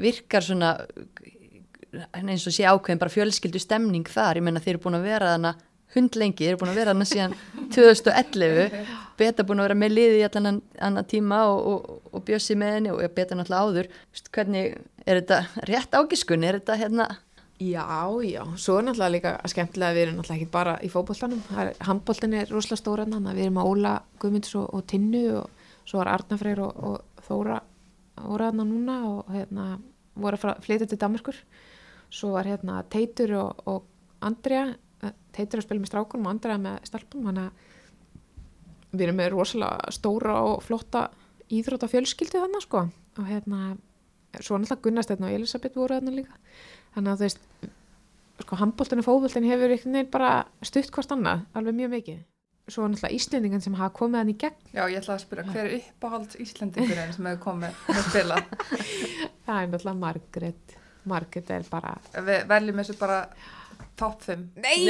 [0.04, 0.76] virkar svona
[2.14, 5.34] eins og sé ákveðin bara fjölskyldu stemning þar, ég menna þeir eru búin að vera
[5.34, 5.54] þarna
[5.94, 7.36] hund lengi, þeir eru búin að vera þarna síðan
[7.74, 8.80] 2011,
[9.18, 12.78] beta búin að vera með liði í allan annan tíma og, og, og bjössi með
[12.78, 14.74] henni og beta náttúrulega áður, Vist, hvernig
[15.04, 17.08] er þetta rétt ágiskun, er þetta hérna
[17.64, 21.42] Já, já, svo er náttúrulega líka skemmtilega að við erum náttúrulega ekki bara í fótboltanum.
[21.86, 25.68] Handboltin er rosalega stóra þannig að við erum að Óla Guðmunds og, og Tinnu og
[25.84, 27.60] svo var Arnafreyr og, og Þóra
[28.20, 29.68] óraðna núna og hérna
[30.14, 31.38] voru að að flytja til Danmarkur
[32.14, 33.86] svo var hérna Teitur og, og
[34.24, 34.68] Andrea,
[35.02, 37.72] eh, Teitur að spila með strákunum og Andrea með stelpum þannig að
[38.94, 41.08] við erum með rosalega stóra og flotta
[41.54, 42.84] íþrótta fjölskyldi þannig sko.
[43.18, 43.74] Og hérna
[44.40, 46.38] svo náttúrulega Gunnarsteinn og Elisabeth voru þarna líka.
[46.94, 47.42] Þannig að þú veist
[48.42, 50.36] sko handbóltinu og fótbóltinu hefur einhvern veginn bara
[50.66, 52.22] stutt hvort annað, alveg mjög mikið
[52.64, 55.66] svo náttúrulega Íslendingan sem hafa komið hann í gegn Já, ég ætla að spyrja, hver
[55.66, 58.38] er uppáhalds Íslendingurinn sem hefur komið að spila?
[59.44, 63.18] það er náttúrulega Margrét Margrét er bara Við veljum þessu bara
[63.96, 64.46] top 5.
[64.64, 64.86] Nei,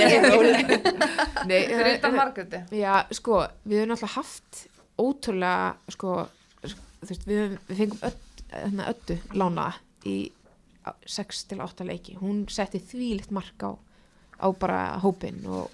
[1.49, 2.63] Nei Fyrir utan Margréti.
[2.79, 4.63] Já, sko, við höfum náttúrulega haft
[5.01, 6.15] ótrúlega sko,
[6.63, 8.17] þú veist, við, við fengum öll,
[8.55, 9.69] hérna, öllu lána
[10.07, 10.17] í
[11.07, 12.19] 6 til 8 leiki.
[12.21, 13.73] Hún setti þvílitt mark á,
[14.41, 15.73] á bara hópin og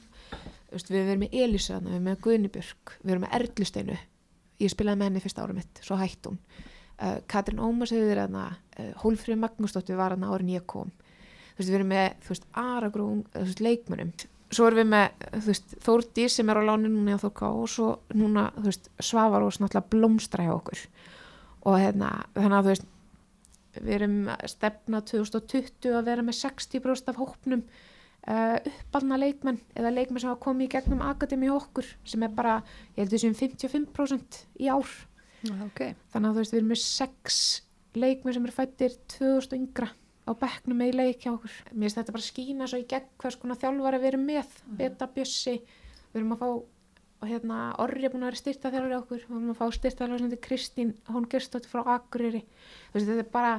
[0.71, 3.99] veist, við erum með þarna, við erum með Guðnibjörg við erum með Erlusteinu
[4.61, 6.41] ég spilaði með henni fyrsta ára mitt, svo hætt hún.
[7.01, 10.91] Uh, Katrin Ómars hefur verið þarna uh, Hólfrið Magnúsdóttir var þarna árin ég kom.
[11.57, 14.13] Veist, við erum með, þú veist, Aragrún þú veist, leikmönum
[14.51, 17.69] svo erum við með, þú veist, Þórdís sem er á láni núna á Þórká og
[17.71, 20.81] svo núna, þú veist, Svavar og náttúrulega blómstra hjá okkur.
[21.71, 22.89] Og hérna, þannig að þú veist
[23.77, 29.95] við erum að stefna 2020 að vera með 60% af hópnum uh, uppalna leikmenn eða
[29.95, 32.59] leikmenn sem hafa komið í gegnum akademi okkur sem er bara,
[32.97, 34.97] ég held að séum 55% í ár.
[35.41, 35.81] Já, ok.
[36.13, 37.41] þannig að þú veist við erum með sex
[37.97, 39.89] leikmenn sem eru fættir 2000 yngra
[40.29, 41.55] á bekknum með í leik hjá okkur.
[41.73, 45.09] Mér finnst þetta bara skína svo í gegn hvers konar þjálfari við erum með, beta
[45.11, 45.57] bjössi
[46.11, 46.51] við erum að fá
[47.21, 49.23] og hérna Orri er búin að vera styrta þjálfari á okkur.
[49.29, 52.43] Við erum að fá styrta þjálfari sem heitir Kristín hún gerstóttir frá Akureyri.
[52.91, 53.55] Þú veist þetta er bara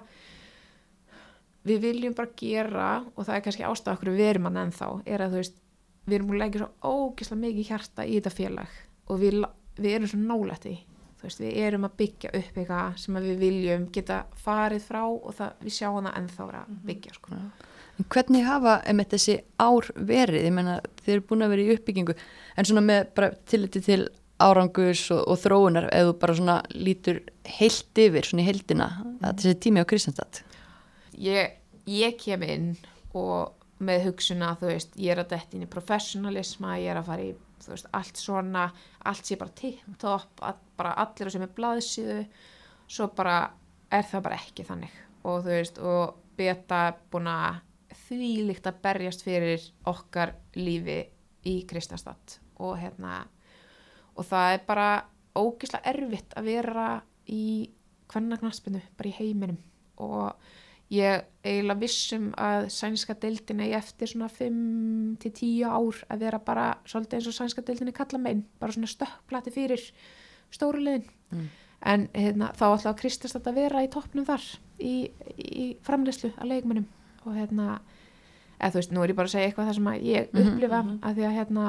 [1.69, 5.25] við viljum bara gera og það er kannski ástæða okkur við erum hann ennþá er
[5.27, 5.59] að veist,
[6.07, 8.79] við erum búin að leggja svo ógislega mikið hjarta í þetta félag.
[9.11, 9.43] Og við,
[9.77, 10.77] við erum svo nálætt í
[11.21, 15.35] þú veist, við erum að byggja upp eitthvað sem við viljum geta farið frá og
[15.37, 17.41] það, við sjáum það ennþá að byggja sko.
[17.99, 20.47] En hvernig hafa einmitt þessi ár verið?
[20.47, 24.01] Ég meina, þeir eru búin að vera í uppbyggingu en svona með bara tilliti til
[24.41, 27.21] árangus og, og þróunar þú bara svona lítur
[27.59, 28.87] heilt yfir svona í heildina
[29.21, 30.41] að þessi tími á Kristjánstad.
[31.21, 32.71] ég, ég kem inn
[33.13, 37.07] og með hugsuna, þú veist, ég er að detta inn í professionalisma, ég er að
[37.09, 37.31] fara í
[37.61, 38.67] þú veist, allt svona,
[39.09, 40.43] allt sé bara tipp-topp,
[40.77, 42.19] bara allir sem er blaðsíðu,
[42.89, 43.37] svo bara
[43.91, 44.97] er það bara ekki þannig
[45.27, 46.81] og þú veist, og beta
[47.11, 47.59] búin að
[48.07, 51.03] þvílíkt að berjast fyrir okkar lífi
[51.47, 53.25] í Kristjánstad og hérna
[54.15, 54.87] og það er bara
[55.37, 56.87] ógislega erfitt að vera
[57.31, 57.71] í
[58.11, 59.59] kvennagnaspinu, bara í heiminum.
[60.03, 60.35] Og
[60.91, 66.41] ég eiginlega vissum að sænska deildin eigi eftir svona 5 til 10 ár að vera
[66.43, 69.85] bara svolítið eins og sænska deildin er kalla megin, bara svona stökplati fyrir
[70.51, 71.07] stóru liðin.
[71.31, 71.49] Mm.
[71.81, 74.43] en hérna, þá ætla að Kristast að vera í toppnum þar
[74.83, 76.85] í, í framleyslu að leikmennum
[77.25, 77.79] og hérna
[78.61, 80.81] eða þú veist, nú er ég bara að segja eitthvað það sem ég Mhm, upplifa
[81.01, 81.65] að því að hérna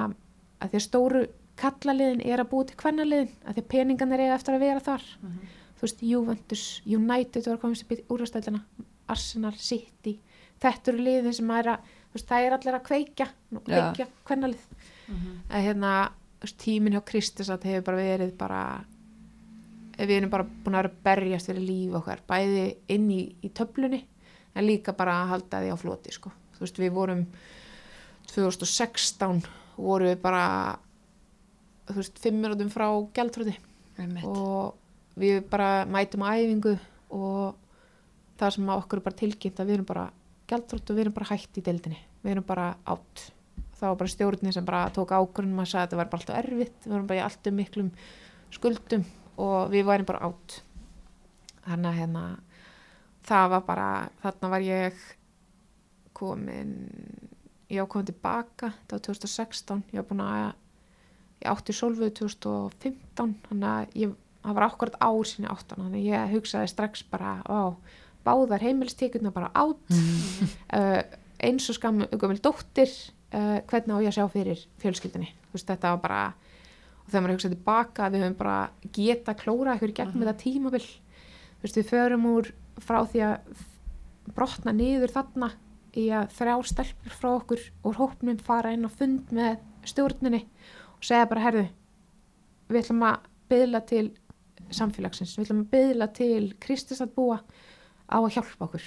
[0.63, 1.23] að því að stóru
[1.57, 4.81] kallaliðin er að búi til kvennaliðin að því að peningan er eiga eftir að vera
[4.81, 5.03] þar.
[5.77, 8.61] Þú veist, Juventus, United var komist í úrvastældina,
[9.09, 10.19] Arsenal, City.
[10.63, 13.93] Þetta eru liðin sem er að þú veist, það er allir að kveikja nú, Já.
[13.93, 14.67] kveikja kvennalið.
[15.51, 15.93] Að hérna,
[16.39, 18.85] þú veist, tíminn hjá Kristus að hefur bara verið bara
[19.99, 24.05] við erum bara búin að vera berjast fyrir líf okkar, bæði inn í, í töflunni,
[24.55, 27.27] en líka bara að halda því á floti, sko, þú veist, við vorum
[28.33, 29.43] 2016
[29.77, 30.45] voru við bara
[31.89, 32.89] þú veist, fimm minútum frá
[33.99, 34.25] Einmitt.
[34.25, 34.75] og
[35.19, 36.77] við bara mætum æfingu
[37.13, 37.59] og
[38.41, 40.09] það sem okkur er bara tilkynnt að við erum bara
[40.49, 41.99] gjaldfröld og við erum bara hætt í deildinni.
[42.23, 43.27] Við erum bara átt
[43.83, 46.39] það var bara stjórnir sem bara tók ákvörðum að sagði að þetta var bara alltaf
[46.39, 47.89] erfitt við erum bara í alltaf miklum
[48.55, 49.05] skuldum
[49.43, 50.59] og við værum bara átt
[51.65, 52.23] þannig að hérna
[53.27, 53.91] það var bara,
[54.23, 55.05] þarna var ég
[56.17, 56.75] komin
[57.73, 63.35] ég var komin tilbaka þetta var 2016 ég var búin að ég átti sólföðu 2015
[63.49, 67.39] þannig að ég, það var akkurat ár sinni áttan þannig að ég hugsaði strax bara
[67.47, 67.75] á,
[68.27, 71.03] báðar heimilistíkurna bara átt uh,
[71.47, 72.91] eins og skam gömul dóttir
[73.35, 76.21] uh, hvernig á ég að sjá fyrir fjölskyldinni Þú veist, þetta var bara
[77.03, 78.59] og þegar maður hugsaði tilbaka við höfum bara
[78.97, 80.85] geta klóra ykkur í gegnum þetta tímabil.
[80.87, 82.49] Þú veist, við förum úr
[82.81, 83.67] frá því að
[84.33, 85.51] brotna niður þarna
[85.99, 90.45] í að þrjá stelpur frá okkur úr hópnum fara inn á fund með stjórninni
[90.97, 91.67] og segja bara herðu
[92.73, 94.05] við ætlum að byðla til
[94.73, 97.41] samfélagsins, við ætlum að byðla til Kristus að búa
[98.09, 98.87] á að hjálpa okkur.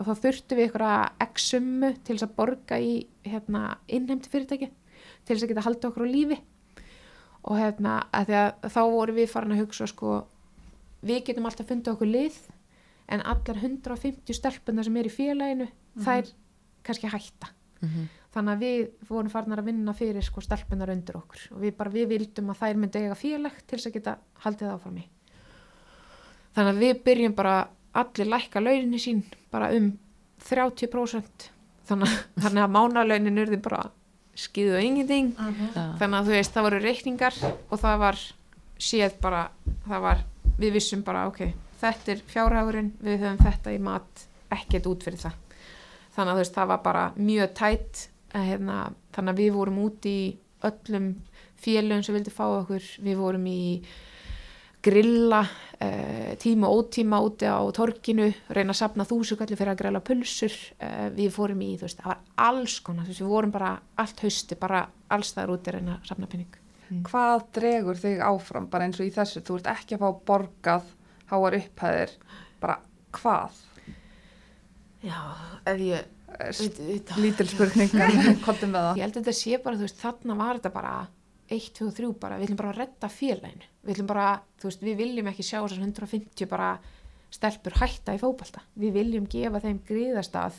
[0.00, 2.94] Og þá þurftum við ykkur að x-summu til þess að borga í
[3.28, 6.38] hérna, innheimti fyrirtæki til þess að geta haldið okkur á lífi.
[7.42, 10.22] Og hérna að að þá voru við farin að hugsa sko
[11.02, 12.40] við getum alltaf fundið okkur lið
[13.12, 15.68] en allar 150 stelpunar sem er í félaginu
[16.02, 16.32] þær
[16.86, 17.52] kannski hætta.
[17.82, 18.08] Mhm.
[18.32, 21.40] þannig að við vorum farnar að vinna fyrir sko stelpunar undir okkur.
[21.52, 24.14] Og við bara við vildum að þær myndi eiga félag til þess að geta
[24.46, 25.04] haldið áfram í.
[26.56, 27.56] Þannig að við byrjum bara
[27.94, 29.22] allir lækka launinni sín
[29.52, 29.90] bara um
[30.48, 31.48] 30%
[31.88, 33.82] þannig, að- þannig að mánalaunin urði bara
[34.34, 35.84] skýðu og ingenting Já.
[36.00, 37.34] þannig að þú veist það voru reikningar
[37.68, 38.20] og það var
[38.80, 39.42] séð bara
[39.86, 40.22] það var,
[40.58, 41.42] við vissum bara ok
[41.82, 45.36] þetta er fjárhagurinn, við höfum þetta í mat ekkert út fyrir það.
[46.12, 48.78] Þannig að þú veist það var bara mjög tætt hérna,
[49.16, 50.18] þannig að við vorum út í
[50.62, 51.10] öllum
[51.62, 53.62] félögum sem vildi fá okkur, við vorum í
[54.82, 60.02] grilla uh, tíma og ótíma úti á torkinu reyna að sapna þúsugalli fyrir að grilla
[60.02, 60.56] pulsur.
[60.82, 63.76] Uh, við fórum í, þú veist, það var alls konar, þú veist, við vorum bara
[64.02, 64.82] allt hausti, bara
[65.14, 66.58] alls þar úti að reyna að sapna penning
[67.06, 69.40] Hvað dregur þig áfram bara eins og í þessu?
[69.46, 70.90] Þú ert ekki að fá borgað,
[71.32, 72.16] háar upphæðir,
[72.62, 72.78] bara
[73.16, 73.60] hvað?
[75.02, 75.18] Já,
[75.68, 76.10] ef ég
[77.20, 80.92] Lítil spurning, ég held að þetta sé bara, þú veist, þarna var þetta bara
[81.52, 84.28] 1, 2, 3 bara, við viljum bara redda félaginu, við viljum bara,
[84.62, 86.70] þú veist, við viljum ekki sjá þessar 150 bara
[87.32, 90.56] stelpur hætta í fótbalta, við viljum gefa þeim gríðastað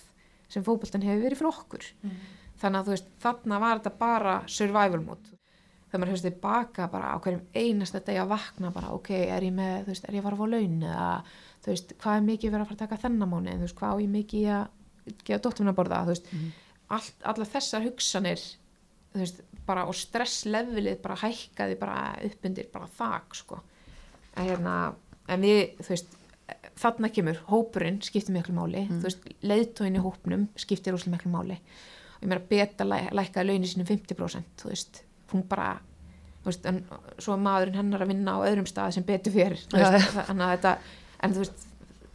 [0.54, 1.88] sem fótbaltan hefur verið fyrir okkur.
[2.62, 5.40] Þannig að þú veist, þarna var þetta bara survival mode
[5.94, 9.54] þegar maður hefst tilbaka bara á hverjum einasta degi að vakna bara, ok, er ég
[9.54, 11.12] með, þú veist, er ég að fara fá laun eða,
[11.62, 13.94] þú veist, hvað er mikið verið að fara að taka þennan mánu, þú veist, hvað
[13.94, 16.34] á ég mikið að gefa dóttum að borða, þú veist.
[16.98, 18.42] Allt, allar þessar hugsanir
[19.14, 23.62] þú veist, bara og stresslevelið bara hækkaði bara upp undir bara þak, sko.
[24.34, 24.76] En hérna,
[25.30, 26.20] en við, þú veist
[26.82, 31.60] þarna kemur, hópurinn skiptir miklu máli, þú veist, leiðtóin í hópnum skiptir úslega miklu máli.
[32.18, 35.04] Og ég meira beta læ, lækkaði launin sínum 50% þú veist,
[35.34, 35.76] hún bara
[36.46, 36.82] veist, en
[37.18, 40.78] svo maðurinn hennar að vinna á öðrum stað sem betur fyrir veist, að þetta,
[41.24, 41.70] en þú veist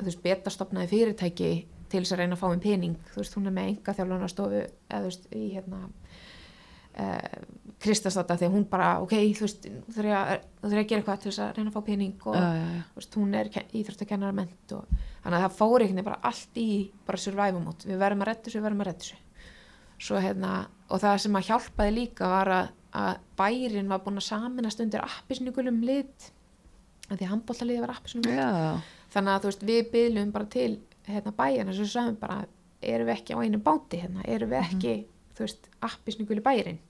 [0.04, 1.52] veist, beta stopnaði fyrirtæki
[1.88, 4.64] til þess að reyna að fá um pening, þú veist, hún er með enga þjálfunarstofu,
[4.90, 5.80] eða þú veist, í hérna
[6.98, 7.38] uh,
[7.78, 11.44] Kristastata að hún bara, ok, þú veist þú þurfi að, að gera eitthvað til þess
[11.44, 12.82] að reyna að fá pening og já, já, já.
[12.98, 13.50] veist, hún er
[13.80, 14.92] íþróttakennara ment og
[15.22, 16.68] þannig að það fór einhvern veginn bara allt í
[17.08, 19.24] bara survival mode, við verðum að redda þessu, við verðum að redda þessu
[19.98, 20.52] svo hérna,
[20.94, 25.04] og það sem að hjálpaði líka var að, að bærin var búin að saminast undir
[25.04, 26.30] appisnugulum lit
[27.08, 28.80] því að handbóltaliði var appisnugulum Já,
[29.14, 30.70] þannig að þú veist, við byðlum bara til
[31.08, 32.38] hérna bæjarna sem við sagðum bara
[32.84, 34.94] erum við ekki á einu báti hérna, erum við ekki
[35.36, 36.80] þú veist, appisnuguli bærin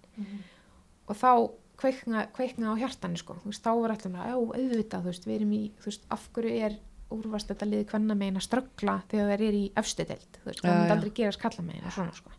[1.09, 1.33] og þá
[1.79, 5.37] kveikna, kveikna á hjartani sko, þú veist, þá var alltaf já, auðvitað, þú veist, við
[5.39, 6.79] erum í, þú veist, af hverju er
[7.15, 10.75] úrvast þetta liði hvenna megin að ströggla þegar þeir eru í efstudeld, þú veist, það
[10.75, 10.95] myndi já.
[10.97, 12.35] aldrei gerast kalla megin og svona sko.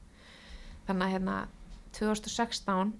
[0.89, 1.37] Þannig að hérna
[1.97, 2.91] 2016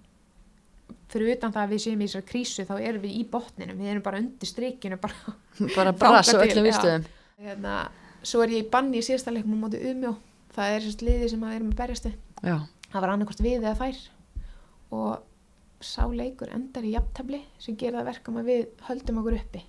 [1.10, 3.92] fyrir utan það að við séum í þessar krísu þá erum við í botninum, við
[3.94, 5.36] erum bara undir strikinu bara
[5.78, 6.70] bara brass og öllum já.
[6.70, 7.08] vistuðum.
[7.46, 7.78] hérna,
[8.24, 10.14] svo er ég í banni í síðasta leiknum á móti umjó,
[10.56, 12.56] það er sérst liði sem að við erum að berjast við, Já,
[12.92, 14.04] það var annarkvort við eða þær.
[14.96, 19.62] Og sá leikur endar í jafntefli sem gerir það verkum að við höldum okkur uppi.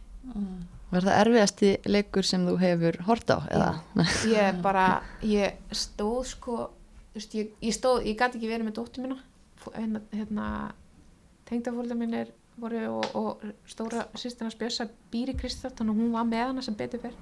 [0.90, 3.70] Var það erfiðasti leikur sem þú hefur hort á, eða?
[4.30, 4.86] ég bara,
[5.22, 6.56] ég stóð sko,
[7.14, 9.18] veist, ég, ég stóð ég gæti ekki verið með
[9.60, 10.44] Fó- hérna, hérna
[11.50, 16.42] tengdafólda mín er voru og, og stóra sýstina spjösa býri Kristjátt að hún var með
[16.50, 17.14] hana sem betur fyrr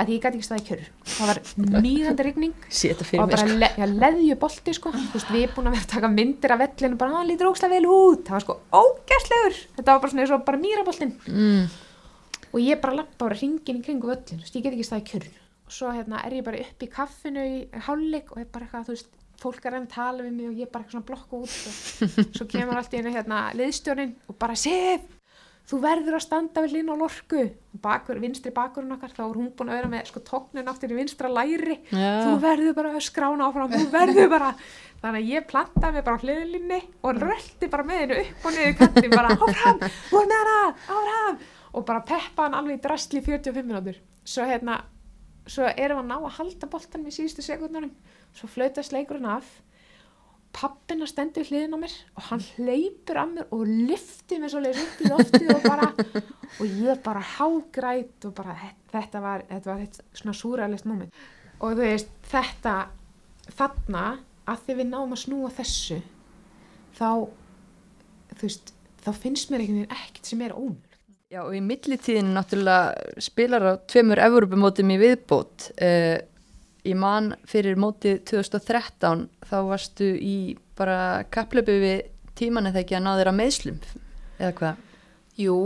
[0.00, 1.40] að ég gæti ekki staði kjörur það var
[1.84, 2.54] mýðandi rigning
[3.20, 3.58] og bara sko.
[3.60, 4.92] le, ja, leðju bolti sko.
[4.94, 7.50] Þú veist, við erum búin að vera að taka myndir af vellinu bara, hann lítur
[7.50, 8.24] ókslega vel út.
[8.28, 11.68] Það var sko ógæslegur þetta var bara svona eins og bara mýraboltin Mm,
[12.50, 15.38] og ég bara lappa bara ringin í kringu völlin ég get ekki staðið kjörn
[15.70, 18.88] og svo hérna, er ég bara upp í kaffinu í hálfleik og er bara eitthvað,
[18.88, 21.40] þú veist, fólk er enn að tala við mig og ég bara eitthvað svona blokku
[21.44, 25.06] út og svo kemur allt í einu hérna liðstjórin og bara Sif,
[25.70, 27.44] þú verður að standa við hlýna á lorku.
[27.84, 30.98] Bakur, vinstri bakurinn okkar, þá er hún búin að vera með sko tóknin aftur í
[30.98, 31.78] vinstra læri.
[31.92, 32.10] Já.
[32.26, 34.50] þú verður bara að skrána áfram þú verður bara,
[35.04, 38.56] þannig að ég plantaði mig bara á hliðlinni og röldi bara með hennu upp og
[38.56, 40.60] niður kallin bara áfram, þú er hana,
[40.98, 44.80] áfram og bara peppa hann alveg í drastli í 45 minútur svo hérna
[45.50, 47.92] svo erum við að ná að halda boltan við síðustu sekundunum
[48.36, 49.48] svo flautast leikurinn af.
[50.50, 54.82] Pappina stendur hliðin á mér og hann hleypur að mér og lyfti mér svo leiðis
[54.82, 55.90] upp í loftið og bara
[56.58, 58.56] og ég bara hágræt og bara
[58.90, 61.22] þetta var, þetta var eitt svona súræðilegt moment.
[61.60, 62.74] Og þú veist þetta
[63.54, 64.04] þarna
[64.50, 66.00] að því við náum að snúa þessu
[66.98, 67.10] þá
[68.34, 68.74] þú veist
[69.04, 70.90] þá finnst mér einhvern veginn ekkert sem er ómjöld
[71.30, 75.68] Já, og í millitíðin náttúrulega spilar á tveimur Evrópumótum í viðbót.
[75.78, 76.16] Uh,
[76.86, 80.36] ég man fyrir mótið 2013 þá varstu í
[80.78, 82.02] bara kapplöpu við
[82.38, 83.80] tíman eða ekki að ná að meðslum
[84.40, 84.86] eða hvað?
[85.40, 85.56] Jú,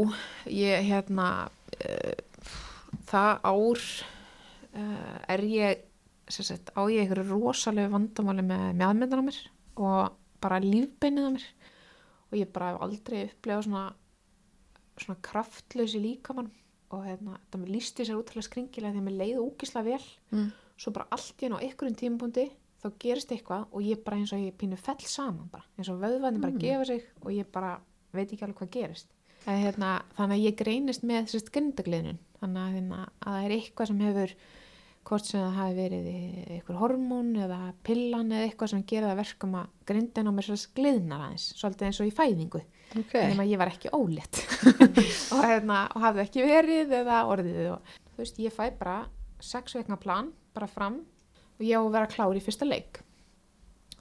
[0.51, 2.15] ég hérna uh,
[3.11, 3.83] það ár
[4.75, 5.85] uh, er ég
[6.29, 9.41] sagt, á ég einhverju rosalegu vandamáli með meðmyndan á mér
[9.75, 11.47] og bara lífbeinið á mér
[12.31, 13.85] og ég bara hef aldrei upplegað svona
[15.01, 16.51] svona kraftlösi líkamann
[16.95, 20.05] og hérna, þetta mér lísti sér útrúlega skringilega því að mér leiði ógislega vel
[20.35, 20.53] Mm.
[20.81, 22.47] Svo bara allt í hennu á einhverjum tímapunkti
[22.83, 26.01] þá gerist eitthvað og ég bara eins og ég pínu fell saman bara, eins og
[26.03, 27.79] vöðvæðin bara gefa sig og ég bara
[28.15, 29.09] veit ekki alveg hvað gerist.
[29.45, 33.57] En, hérna, þannig að ég greinist með sérst grindagliðnun þannig að, hérna, að það er
[33.59, 34.37] eitthvað sem hefur
[35.05, 36.07] hvort sem það hafi verið
[36.55, 40.47] eitthvað hormón eða pillan eða eitthvað sem gerir það að verkum að grindin á mér
[40.49, 42.63] sérst gliðnar aðeins svolítið eins og í fæðingu.
[42.95, 43.15] Ok.
[43.17, 44.41] nema ég var ekki ólétt.
[45.35, 48.99] Og, hérna, og hafði ekki verið eða orðið og þú veist, ég fæ bara
[49.43, 51.01] sex vekna plan, bara fram
[51.55, 53.01] og ég á að vera klár í fyrsta leik.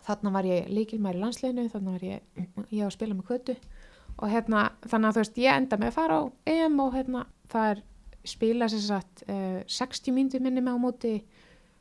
[0.04, 2.24] Þarna var ég leikilmæri í landsleginu þarna var ég,
[2.70, 3.56] ég á að spila með kvötu
[4.20, 6.24] og hérna, þannig að þú veist, ég enda með að fara á
[6.54, 7.82] EM og hérna, það er
[8.34, 11.14] spila sem sagt uh, 60 mínútur minni með á móti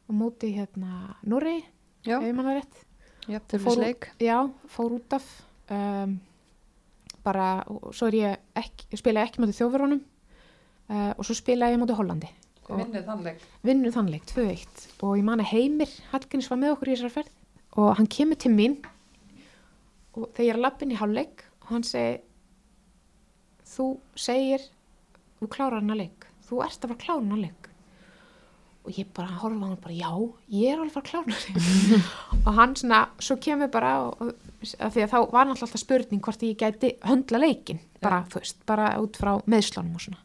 [0.08, 1.16] á móti hérna
[2.02, 2.80] Já, ef mann var rétt.
[3.30, 3.78] Já, Fór-.
[4.18, 4.38] Já,
[4.72, 5.26] fór út af
[5.70, 6.16] um,
[7.22, 11.70] bara, og svo er ég ekki, ég spila ekki mútið þjóðverunum uh, og svo spila
[11.70, 12.32] ég mútið Hollandi
[12.66, 13.46] Þið vinnið þannleik.
[13.66, 17.32] vinnu þannleik, 2-1 og ég man að Heimir Hallgríms var með okkur í þessar ferð.
[17.80, 18.76] Og hann kemur til mín
[20.12, 22.20] og þegar ég er að lappin í hálfleik og hann segi
[23.72, 24.68] þú segir
[25.40, 26.28] þú klárar hann að leik.
[26.46, 27.68] Þú ert að fara að klára hann að leik.
[28.82, 30.10] Og ég bara horfa á hann bara já,
[30.50, 32.06] ég er alveg að fara að klára hann
[32.46, 34.22] og hann svona, svo kemur bara og,
[34.78, 38.42] að því að þá var náttúrulega alltaf spurning hvort ég gæti höndla leikin bara, þú
[38.42, 40.22] veist, bara út frá meðslunum og svona.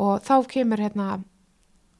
[0.00, 1.08] Og þá kemur hérna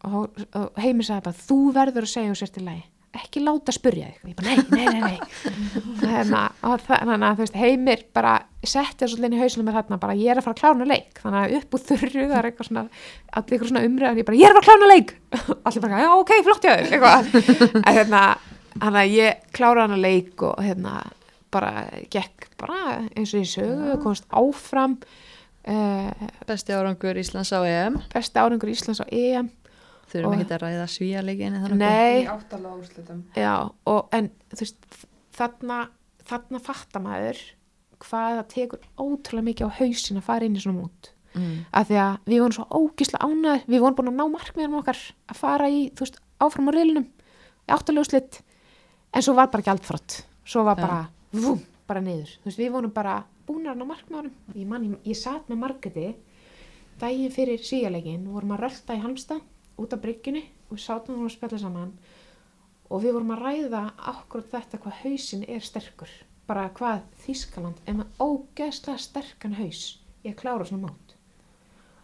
[0.08, 2.86] og, og heimir sagði bara þú verður að segja úr sér til lagi.
[3.10, 4.18] Ekki láta spurja þig.
[4.22, 6.44] Og ég bara nei, nei, nei, nei.
[6.62, 10.14] Og það- þannig að veist heimir bara setti þessu inn í hausinu með þarna bara
[10.14, 11.18] ég er að fara að klána leik.
[11.18, 14.38] Þannig að upp úr þurru það er eitthvað svona allir eitthvað svona umræðan ég bara
[14.38, 15.14] ég er að fara að klána leik.
[15.66, 17.32] Allir bara já ok, flott eitthvað.
[17.82, 18.22] En hérna
[18.78, 20.94] þannig að ég klára hann að leik og hérna
[21.50, 21.72] bara
[22.14, 22.80] gekk bara
[23.18, 24.94] eins og ég sögu komst áfram
[25.66, 27.98] uh, Besti árangur Íslands á EM.
[28.14, 29.50] besti árangur Íslands á EM
[30.10, 31.78] Þurfum Og- ekki að ræða svíjarleikinni þannig.
[31.78, 33.22] nei, áttalega úrslitum.
[33.36, 34.98] Já, og en þú veist,
[35.38, 35.78] þarna,
[36.26, 37.38] þarna fattar maður
[38.00, 41.10] hvað það tekur ótrúlega mikið á hausin að fara inn í svona mót.
[41.34, 41.64] Mm.
[41.72, 45.00] Af því að við vorum svo ógislega ánæður, við vorum búin að ná markmiðanum okkar
[45.30, 48.40] að fara í, þú veist, áfram á reilinum, í áttaljóðslitt,
[49.14, 50.24] en svo var bara gjaldfrott.
[50.44, 50.98] Svo var bara,
[51.30, 52.32] vum, bara niður.
[52.42, 54.32] Þú veist, við vorum bara búin að ná markmiðanum.
[54.56, 56.08] Ég man, ég, ég satt með marketi
[56.98, 59.40] daginn fyrir síðalegin, vorum að rölda í Halmstað
[59.80, 61.94] út af bryggjunni og við sátum hún að spjalla saman.
[62.90, 66.10] Og við vorum að ræða akkurat þetta hvað hausin er sterkur.
[66.50, 69.84] Bara hvað Þískaland er með ógeðslega sterkan haus.
[70.26, 71.14] Að klára svona mót.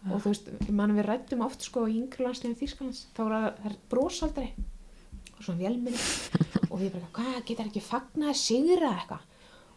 [0.07, 3.33] Og þú veist, mann við rættum oft sko í yngri landslegin Þískalands þá er
[3.63, 4.47] það brosaldri
[5.33, 5.99] og svona vélminni
[6.71, 9.25] og við bara, hvað, getur ekki fagnað að sigra eitthvað?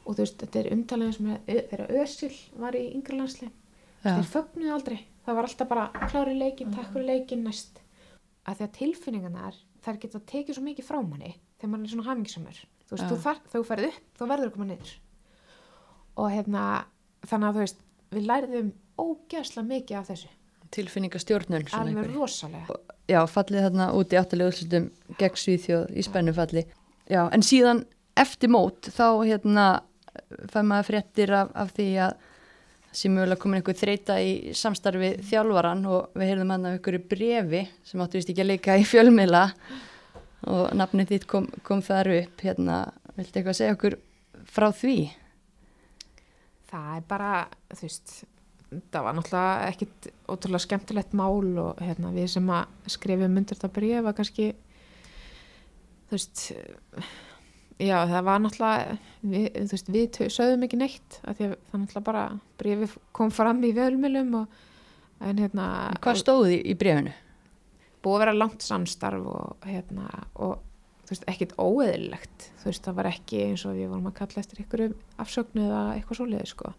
[0.05, 2.31] Og þú veist, þetta er umtalið sem þegar Ösil
[2.63, 3.57] var í yngri landslegin
[4.05, 4.15] Já.
[4.15, 4.99] þeir fögnuðu aldrei.
[5.27, 7.83] Það var alltaf bara klári leikin, takk fyrir leikin næst
[8.49, 12.09] að því að tilfinningarnar þær geta tekið svo mikið frá manni þegar mann er svona
[12.09, 12.61] hamingisamur
[12.91, 14.93] þú veist, þú þar, þegar þú ferð upp, þá verður þú koma niður.
[16.21, 16.65] Og hérna
[17.31, 20.33] þannig að þú veist, við læriðum ógeðslega mikið af þessu.
[20.71, 21.69] Tilfinningastjórnun.
[21.75, 22.81] alveg rosalega.
[23.11, 26.65] Já, fallið þarna út í áttalega úrslitum gegn Svíþjóð í spennufalli.
[27.11, 27.85] Já, en síðan
[28.19, 29.67] eftir mót þá hérna
[30.51, 32.29] fær maður fréttir af, af því að
[32.93, 37.63] sem mögulega komin einhver þreita í samstarfi þjálfaran og við heyrðum hann af einhverju brefi
[37.87, 39.45] sem áttu vist ekki að leika í fjölmiðla
[40.51, 42.83] og nafnið þitt kom, kom þar upp hérna,
[43.15, 43.99] viltu eitthvað segja okkur
[44.51, 44.99] frá því?
[46.71, 47.33] það er bara,
[47.75, 48.13] þú veist
[48.95, 53.73] það var náttúrulega ekkit ótrúlega skemmtilegt mál og hérna, við sem að skrifum myndir þetta
[53.75, 54.53] bréfa kannski
[56.11, 56.45] þú veist
[57.81, 62.07] já það var náttúrulega við, þú veist, við sögðum ekki neitt því að það náttúrulega
[62.11, 62.25] bara
[62.61, 65.67] bréfi kom fram í völmjölum en hérna
[66.01, 67.13] Hvað stóði í, í brefinu?
[68.01, 70.09] búið að vera langt samstarf og hérna
[70.41, 70.61] og
[71.05, 74.43] þú veist, ekkit óeðlilegt þú veist, það var ekki eins og við vorum að kalla
[74.43, 74.91] eftir einhverju
[75.21, 76.75] afsögnu eða eitthvað svoleiði sko,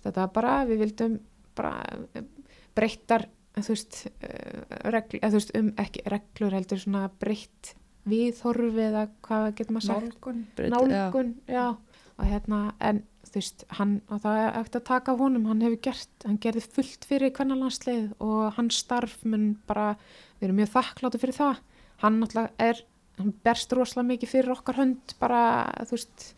[0.00, 1.16] þetta var bara við vildum
[1.58, 1.72] bara
[2.14, 2.28] eh,
[2.74, 3.26] breyttar
[3.58, 7.74] þú veist, eh, regl, eða, þú veist um ekki reglur heldur svona breytt
[8.08, 10.46] viðhorfi eða hvað getur maður sagt Nálgun.
[10.74, 11.66] nálgun, já.
[12.14, 13.02] og hérna, en
[13.34, 16.64] þú veist, hann, og það er eftir að taka honum, hann hefur gert, hann gerði
[16.76, 19.94] fullt fyrir kvennalansleið og hans starf mun bara,
[20.38, 21.62] við erum mjög þakkláttu fyrir það,
[22.04, 22.84] hann náttúrulega er,
[23.18, 25.40] hann berst rosalega mikið fyrir okkar hönd, bara,
[25.88, 26.28] þú veist,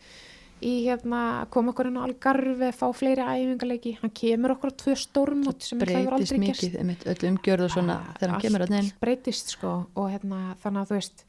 [0.65, 1.21] í hérna,
[1.53, 5.81] koma okkur inn á Algarve, fá fleiri æfingarleiki, hann kemur okkur á tvö stórmót sem
[5.83, 8.73] það hefur Breytist aldrei gerst mikið, einmitt, öll umgjörð og svona þegar hann kemur að
[8.73, 8.89] neinn.
[9.03, 11.27] breytist sko og hérna þannig að þú veist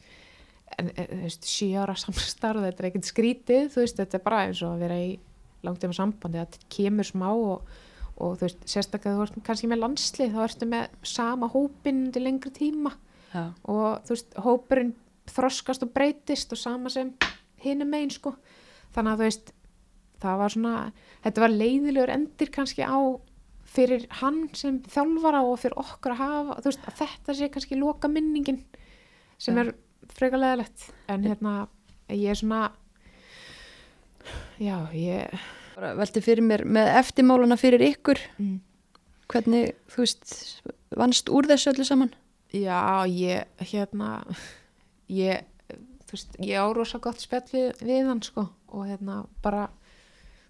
[0.78, 4.24] en, eh, þú veist, sjö ára samstarf þetta er ekkert skrítið, þú veist, þetta er
[4.24, 5.10] bara eins og að vera í
[5.66, 7.68] langt um sambandi að þetta kemur smá og,
[8.18, 12.24] og þú veist, sérstaklega þú ert kannski með landslið þá ertu með sama hópinn til
[12.26, 12.94] lengri tíma
[13.32, 14.94] Já, og þú veist, hópurinn
[15.28, 17.12] þroskast og breytist og sama sem
[17.62, 18.34] hinum megin sko
[18.94, 19.50] þannig að þú veist,
[20.22, 20.76] það var svona
[21.26, 22.98] þetta var leiðilegur endir kannski á
[23.68, 27.78] fyrir hann sem þjálfara og fyrir okkur að hafa þú veist, að þetta sé kannski
[27.78, 28.62] loka minningin
[29.38, 29.66] sem Já.
[29.66, 29.74] er
[30.16, 31.54] frekar leðilegt en hérna,
[32.12, 32.68] ég er svona
[34.60, 35.38] já, ég
[35.98, 38.56] velti fyrir mér með eftirmálana fyrir ykkur, mm.
[39.30, 40.32] hvernig, þú veist,
[40.98, 42.14] vannst úr þessu öllu saman?
[42.54, 44.22] Já, ég, hérna,
[45.12, 45.44] ég,
[46.08, 49.68] þú veist, ég á rosa gott spjall við, við hann, sko, og hérna, bara,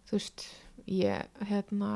[0.09, 0.47] þú veist,
[0.89, 1.93] ég, hérna,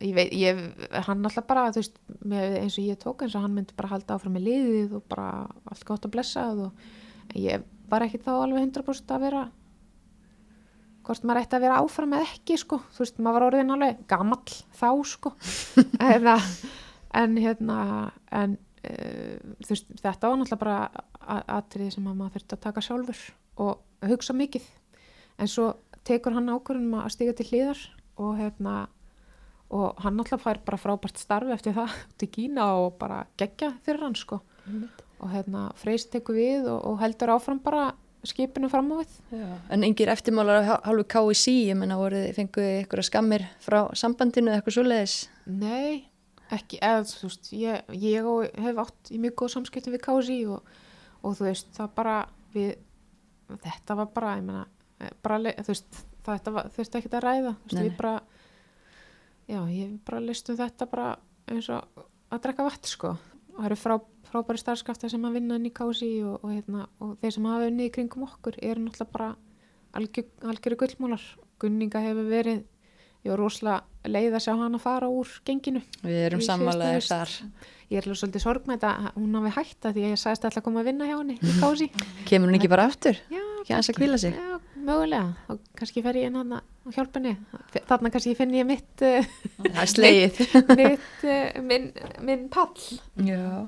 [0.00, 0.60] ég veit, ég,
[1.06, 4.16] hann alltaf bara, veist, með, eins og ég tók eins og hann myndi bara halda
[4.16, 5.26] áfram með liðið og bara
[5.70, 9.42] allt gott að blessað og ég var ekki þá alveg 100% að vera,
[11.06, 14.02] hvort maður ætti að vera áfram eða ekki, sko, þú veist, maður var orðin alveg
[14.10, 15.32] gamall þá, sko,
[16.14, 16.36] eða,
[17.20, 17.78] en hérna,
[18.40, 20.78] en uh, þú veist, þetta var náttúrulega bara
[21.20, 23.24] a- atriði sem að maður þurfti að taka sjálfur
[23.60, 24.68] og hugsa mikið.
[25.40, 25.72] En svo
[26.06, 27.80] tekur hann ákvörðum að stiga til hliðar
[28.20, 28.74] og hérna
[29.70, 34.04] og hann alltaf fær bara frábært starfi eftir það til Kína og bara gegja fyrir
[34.06, 34.40] hann sko.
[35.20, 37.90] Og hérna Freys tekur við og, og heldur áfram bara
[38.26, 39.16] skipinu fram á við.
[39.72, 44.50] En engir eftirmálar af hálfu KSI, ég menna voruð þið fenguð ykkur skammir frá sambandinu
[44.50, 45.16] eða eitthvað svoleiðis?
[45.48, 46.10] Nei,
[46.52, 48.28] ekki, eða þú veist, ég, ég
[48.66, 50.76] hef átt í mjög góð samskiptum við KSI og,
[51.22, 52.18] og þú veist, það bara
[52.54, 52.74] við,
[53.64, 54.66] þetta var bara, ég meina,
[55.00, 58.14] eh, bara, þú veist, þetta var, veist ekki að ræða, þú veist, Nei, við bara,
[59.50, 61.10] já, ég bara listum þetta bara
[61.50, 63.12] eins og að drekka vatn, sko,
[63.50, 63.94] og það eru frá,
[64.30, 67.70] frábæri starfskaftar sem að vinna inn í KSI og, og, hérna, og þeir sem hafa
[67.70, 69.30] unnið í kringum okkur eru náttúrulega bara
[69.98, 71.24] algjör, algjöru gullmúlar,
[71.60, 72.62] Gunninga hefur verið
[73.20, 75.82] ég var rosalega leið að sjá hann að fara úr genginu.
[76.00, 77.10] Við erum haust.
[77.10, 77.34] þar.
[77.90, 80.62] Ég er alveg svolítið sorgmætt að hún hafi hægt að því að ég sagðist alltaf
[80.62, 81.88] að koma að vinna hjá henni í kási.
[82.30, 83.18] Kemur hún ekki bara aftur?
[83.28, 84.38] Já, Ekki aðeins að hvíla sig?
[84.38, 84.54] Já,
[84.86, 85.34] mögulega.
[85.52, 87.34] Og kannski fer ég inn hann að hjálpa henni.
[87.88, 90.40] Þarna kannski finn ég mitt, Það er slegið.
[90.78, 91.90] mitt uh, minn,
[92.26, 92.72] minn pall.
[93.26, 93.66] Já,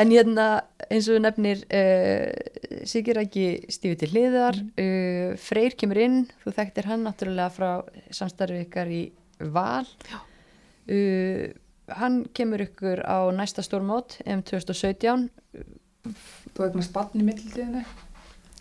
[0.00, 0.46] en hérna
[0.88, 6.54] eins og þú nefnir uh, Sigir ekki stífið til hliðar, uh, Freyr kemur inn, þú
[6.58, 7.68] þekktir hann náttúrulega frá
[8.14, 9.02] samstarfið ykkar í
[9.54, 9.86] Val.
[10.88, 11.50] Uh,
[11.98, 15.28] hann kemur ykkur á næsta stórmót um 2017.
[16.54, 17.82] Þú eignast barn í mittiltíðinu.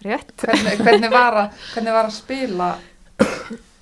[0.04, 0.34] Rétt.
[0.42, 2.70] Hvernig, hvernig, var að, hvernig var að spila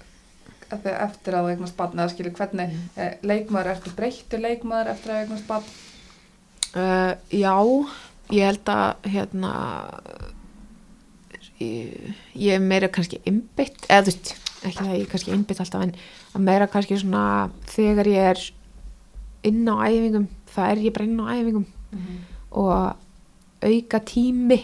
[0.76, 1.99] eftir, eftir að eignast barn?
[1.99, 5.72] Eða skilur, hvernig eh, leikmaður, ertu breyttu leikmaður eftir að eignast barn?
[6.72, 7.56] Uh, já,
[8.31, 9.52] ég held að hérna
[11.60, 15.61] ég, ég er meira kannski innbytt, eða þú veist ekki það ég er kannski innbytt
[15.64, 15.93] alltaf en
[16.31, 17.23] að meira kannski svona
[17.72, 18.43] þegar ég er
[19.49, 21.65] inn á æfingum það er ég bara inn á æfingum
[22.61, 22.76] og
[23.61, 24.60] auka tími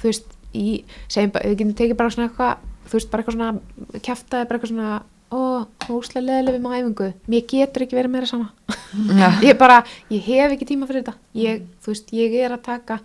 [0.00, 3.38] þú veist, í, segjum bara, við getum tekið bara svona eitthvað, þú veist, bara eitthvað
[3.38, 4.90] svona kjaftaði bara eitthvað svona
[5.32, 8.50] ó, hóslega leðileg við maður æfingu, mér getur ekki verið meira sama.
[8.92, 9.28] Já.
[9.48, 9.82] ég bara,
[10.12, 11.18] ég hef ekki tíma fyrir þetta.
[11.40, 13.00] Ég, þú veist, ég er að taka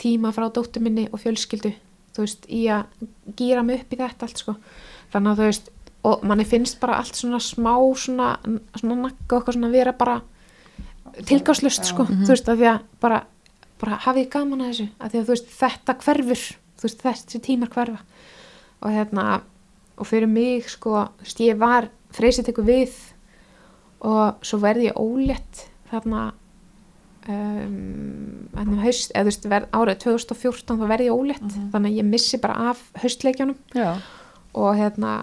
[0.00, 1.76] tíma frá dóttur minni og fjölskyldu
[2.16, 4.56] þú veist, í að gýra mig upp í þetta allt, sko,
[5.12, 5.72] þannig að þú veist
[6.06, 8.36] og manni finnst bara allt svona smá svona,
[8.78, 10.20] svona nakka og eitthvað svona vera bara
[11.26, 13.20] tilgáslust, sko, þú veist, að því að bara,
[13.82, 16.46] bara hafið gaman að þessu, að því að þú veist, þetta hverfur,
[16.76, 18.00] þú veist, þessi tímar hverfa.
[18.84, 19.26] Og hérna
[19.96, 21.06] og fyrir mig, sko,
[21.40, 22.96] ég var freysið tekur við
[24.06, 26.26] og svo verði ég ólétt þarna
[27.28, 32.40] um, haust, eða þú veist, árið 2014 þá verði ég ólétt, þannig að ég missi
[32.42, 33.96] bara af haustleikjunum Já.
[34.54, 35.16] og hérna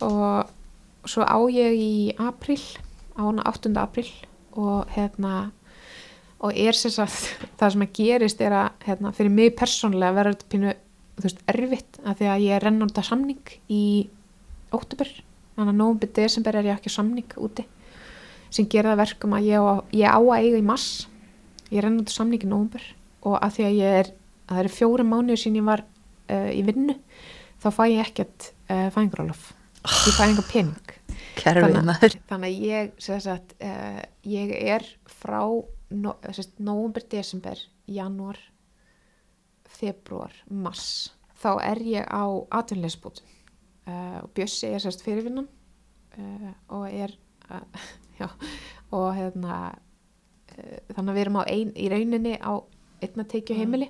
[0.00, 2.60] og svo á ég í april,
[3.16, 3.72] á hana 8.
[3.80, 4.08] april
[4.52, 5.50] og hérna
[6.40, 7.28] og er sem sagt,
[7.60, 10.74] það sem að gerist er að hérna, fyrir mig persónlega verður þetta pínu,
[11.20, 13.82] þú veist, erfitt að því að ég renna út af samning í
[14.74, 15.10] óttubur,
[15.56, 17.66] þannig að nógumbyr desember er ég ekki samning úti
[18.50, 21.06] sem gera það verkum að ég á, ég á að eiga í mass
[21.70, 22.86] ég renna út af samning í nógumbyr
[23.28, 26.50] og að því að ég er að það eru fjóri mánuður sín ég var uh,
[26.50, 26.96] í vinnu
[27.62, 30.90] þá fæ ég ekkert uh, fæðingarálof ég fæ enga pening.
[31.62, 31.76] Þannig-
[32.28, 32.90] þannig að ég
[33.24, 35.40] sagt, uh, ég er frá
[35.90, 36.16] no,
[36.58, 38.36] november, desember janúar
[39.80, 42.24] februar, mars þá er ég á
[42.60, 43.26] atvinnleysbútum
[43.88, 45.48] uh, og Bjössi er sérst fyrirvinnan
[46.18, 47.16] uh, og er
[47.50, 47.86] uh,
[48.20, 48.28] já,
[48.92, 49.62] og hérna
[50.92, 52.52] þannig að við erum ein, í rauninni á
[53.00, 53.88] einna tekju heimili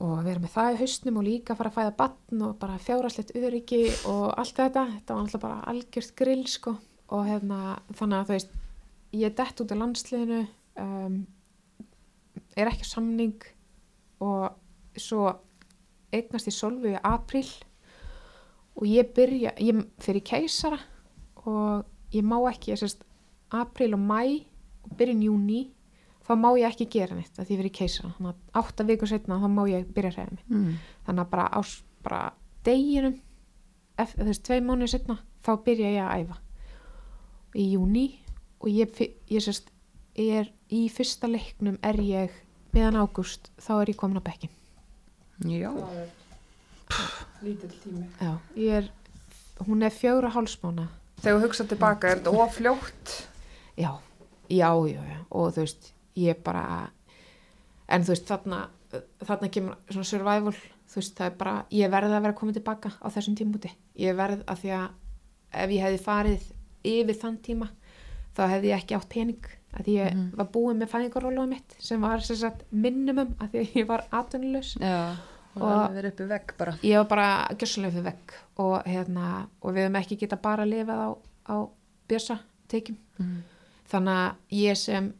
[0.00, 2.78] og við erum með það í haustnum og líka fara að fæða batn og bara
[2.80, 6.76] fjárastlegt öryggi og allt þetta, þetta var alltaf bara algjört grill sko.
[7.10, 7.58] Og hérna
[7.98, 8.54] þannig að þú veist
[9.20, 10.40] ég er dett út af landsliðinu
[10.80, 11.18] um,
[12.56, 13.50] er ekki samning
[14.20, 15.30] og svo
[16.12, 17.46] eignast ég solvu í april
[18.76, 20.78] og ég byrja, ég fyrir keisara
[21.46, 21.84] og
[22.14, 23.04] ég má ekki, ég sérst
[23.54, 24.22] april og mæ
[24.84, 25.60] og byrjun júni
[26.26, 28.10] þá má ég ekki gera neitt að því fyrir keisara.
[28.18, 30.44] Þannig að átta vikur setna þá má ég byrja að reyða mig.
[30.48, 30.74] Mm.
[31.06, 32.20] þannig að bara á s- bara
[32.64, 33.16] deginum
[33.98, 36.36] veist, tvei mánuði setna þá byrja ég að æfa.
[37.56, 38.04] Í júni
[38.60, 38.94] og ég,
[39.30, 39.70] ég sérst
[40.16, 42.30] er í fyrsta leiknum er ég
[42.74, 44.50] meðan ágúst þá er ég komin á bekkin
[45.40, 45.70] Já.
[47.42, 48.04] Lítill tími.
[48.20, 48.90] já, ég er
[49.66, 50.88] hún er fjögra hálsmána
[51.20, 53.10] Þegar þú hugsa tilbaka, er þetta ofljótt?
[53.76, 53.90] já,
[54.48, 56.64] já, já, já og þú veist, ég bara
[57.88, 58.60] en þú veist, þarna
[59.24, 60.54] þarna kemur svona survival
[60.90, 63.70] þú veist, það er bara, ég verði að vera komið tilbaka á þessum tímúti,
[64.00, 64.88] ég verð að því að
[65.64, 66.48] ef ég hefði farið
[66.90, 67.68] yfir þann tíma,
[68.36, 69.48] þá hefði ég ekki átt pening,
[69.78, 73.86] að ég var búin með fæðingarólaða mitt, sem var sagt minimum, að því að ég
[73.86, 74.76] var atvinnulegs
[75.56, 75.90] og Og-
[76.82, 81.00] ég var bara gjössalega fyrir vegg og, hérna, og við höfum ekki geta bara lifað
[81.02, 81.10] á,
[81.50, 81.56] á
[82.08, 82.38] bjössa
[82.68, 82.96] tekjum.
[83.18, 83.42] Mhm.
[83.90, 85.12] þannig að ég sem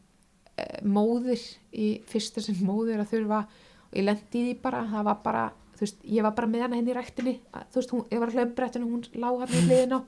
[0.57, 1.41] e, móðir
[1.73, 5.51] í fyrsta sem móðir að þurfa og ég lendi í því bara það var bara,
[5.79, 8.27] veist, ég var bara með hana henni í ræktinni, að, þú veist, hún, ég var
[8.29, 9.99] að hlaumbrettinu hún lá hann í hliðin á.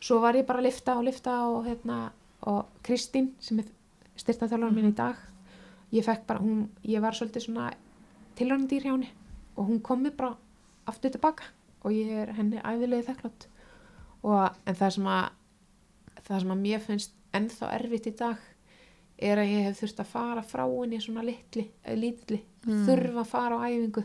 [0.00, 2.10] Svo var ég bara að lifta og lifta og hérna
[2.46, 3.64] og Kristín sem er
[4.16, 5.16] styrtaþjálfur minn í dag.
[5.94, 7.70] Ég fekk bara, hún, ég var svolítið svona
[8.36, 9.12] tilrænandýr hjá henni
[9.56, 10.36] og hún kom mér bara
[10.86, 11.46] aftur tilbaka
[11.84, 13.46] og ég er henni æðilegi þekklát.
[14.26, 15.24] Og en það sem að
[16.26, 18.36] það sem að mér finnst ennþá erfitt í dag
[19.16, 22.40] er að ég hef þurft að fara frá henni svona litli, eh, lítli
[22.86, 24.04] þurfa að fara á æfingu.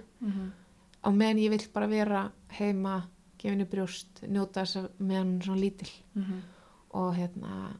[1.01, 3.07] Á meðan ég vill bara vera heima
[3.41, 5.89] henni brjóst, njóta þess að meðan er svona lítil.
[6.93, 7.75] Og hérna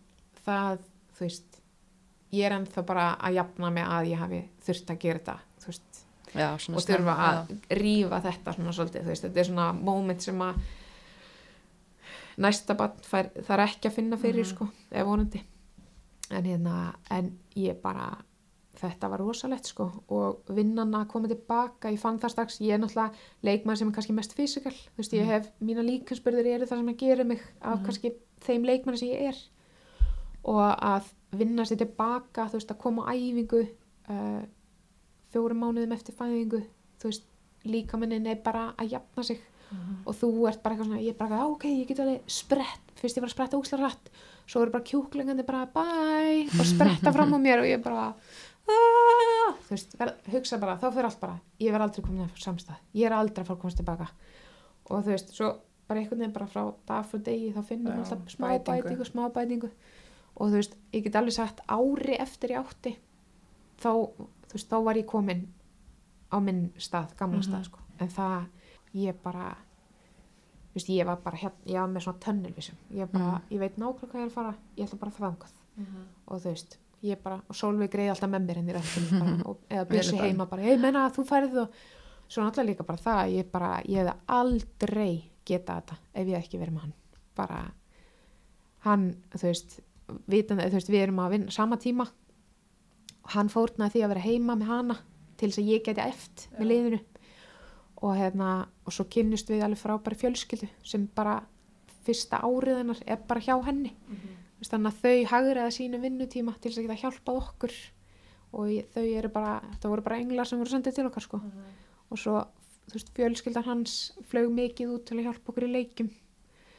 [0.45, 0.79] það,
[1.13, 1.60] þú veist
[2.31, 5.71] ég er ennþá bara að jafna mig að ég hafi þurft að gera þetta þú
[5.71, 6.01] veist,
[6.33, 10.43] já, og þurfa að rífa þetta svona svolítið, þú veist, þetta er svona moment sem
[10.47, 10.61] að
[12.41, 15.41] næsta bann er ekki að finna fyrir sko, eða vonandi.
[16.31, 16.75] En hérna,
[17.11, 18.13] en ég bara
[18.79, 19.87] þetta var rosalegt sko.
[20.15, 23.11] Og vinnan að koma tilbaka, ég fann það strax ég er náttúrulega
[23.45, 26.93] leikmann sem er kannski mest fysikal þú veist, ég hef, mína líkansbyrður eru það sem
[26.93, 28.13] að gera mig af kannski
[28.45, 29.41] þeim leikmann sem ég er
[30.43, 33.61] og að vinna sér tilbaka, þú veist, að koma á æfingu
[34.09, 34.41] uh,
[35.31, 36.63] fjórum mánuðum eftir fæðingu
[37.01, 37.25] þú veist,
[37.65, 39.41] líkamennin er bara að jafna sig.
[40.03, 42.89] Og þú ert bara eitthvað svona, ég er bara, "Já, ok, ég get alveg sprett,
[42.99, 44.09] fyrst ég var að spretta úsla rætt
[44.45, 48.13] svo eru bara kjúklingandi bara bæ og spretta fram á mér og ég er bara
[48.67, 52.35] "Ah", þú veist, ver, hugsa bara þá fyrir allt bara, ég verð aldrei komin að
[52.43, 54.07] samstað ég er aldrei að fara að komast tilbaka.
[54.89, 55.53] Og þú veist, svo
[55.87, 58.83] bara einhvern veginn bara frá dag frá degi þá finnum við alltaf smá bætingu.
[58.83, 59.69] bætingu, smá bætingu
[60.35, 62.95] og þú veist, ég get alveg sagt ári eftir ég átti
[63.81, 63.91] þá,
[64.47, 65.47] þú veist, þá var ég komin
[66.31, 67.79] á minn stað, gamla stað sko.
[67.99, 68.45] en það,
[68.97, 69.49] ég bara
[70.71, 73.75] þú veist, ég var bara hérna, ég var með svona tunnelvisum, ég bara, ég veit
[73.81, 75.57] nákvæmlega hvað ég er að fara, ég ætla bara að þangað.
[76.27, 79.85] Og þú veist, ég bara og Sólveig greiði alltaf með mér henni bara, og, eða
[79.89, 80.23] bara.
[80.23, 81.77] heima bara, ég menna þú færið og
[82.31, 85.13] svo náttúrulega líka bara það, ég bara ég hefði aldrei
[85.45, 86.93] geta þetta ef ég ekki verið með hann.
[87.35, 87.61] Bara,
[88.85, 89.79] hann, þú veist
[90.31, 92.07] vitandi, þú veist, við erum að vinna sama tíma.
[93.21, 94.97] Og hann fórnaði því að vera heima með hana
[95.37, 96.99] til þess að ég geti eft með liðinu.
[98.01, 98.51] Og hérna,
[98.85, 101.39] og svo kynnust við alveg frábæri fjölskyldu sem bara
[102.05, 103.93] fyrsta árið hennar er bara hjá henni.
[104.09, 107.75] Þú veist, þannig að þau hagriða sínu vinnutíma til þess að geta hjálpað okkur.
[108.51, 111.39] Og þau eru bara, það voru bara englar sem voru sendið til okkar sko.
[112.11, 112.41] Og svo,
[112.89, 116.09] þú veist, fjölskyldan hans flög mikið út til að hjálpa okkur í leikjum.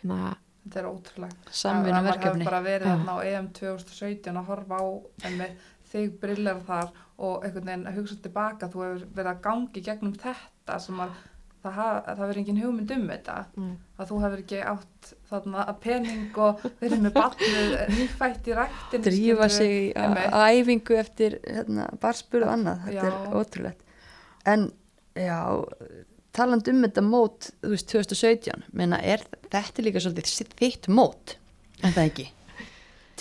[0.02, 2.12] Þannig að Þetta er Að- að verkefni.
[2.12, 4.84] maður hefur bara verið þarna á EM 2017 að horfa á
[5.92, 8.68] þig brillar þar og einhvern veginn að hugsa tilbaka.
[8.72, 11.10] Þú hefur verið að gangi gegnum þetta sem að
[11.62, 13.36] það, það verið engin hugmynd um þetta.
[13.56, 18.56] mm, Að þú hefur ekki átt þarna að pening og verið með barnið nýfætt í
[18.58, 19.02] ræktin.
[19.06, 23.12] drífa sig á æfingu eftir hérna, barspur og annað, þetta Já.
[23.12, 23.80] er ótrúlegt
[24.46, 24.72] en
[25.14, 25.38] já
[26.36, 31.36] taland um þetta mót þú veist 2017, menna er þetta líka svolítið þitt mót
[31.82, 32.28] en það ekki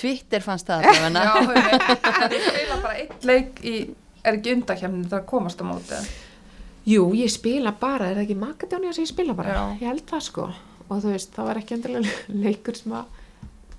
[0.02, 2.06] Twitter fannst það allavega Já, einmitt.
[2.08, 3.74] það er spila bara einn leik í,
[4.24, 6.12] er ekki undakefni þegar komast á mótið.
[6.90, 9.54] Jú, ég spila bara, er það ekki Makedónia sem ég spila bara?
[9.54, 9.64] Já.
[9.84, 10.46] Ég held það sko
[10.92, 12.16] og þú veist, það var ekki endilega
[12.46, 13.20] leikur sem að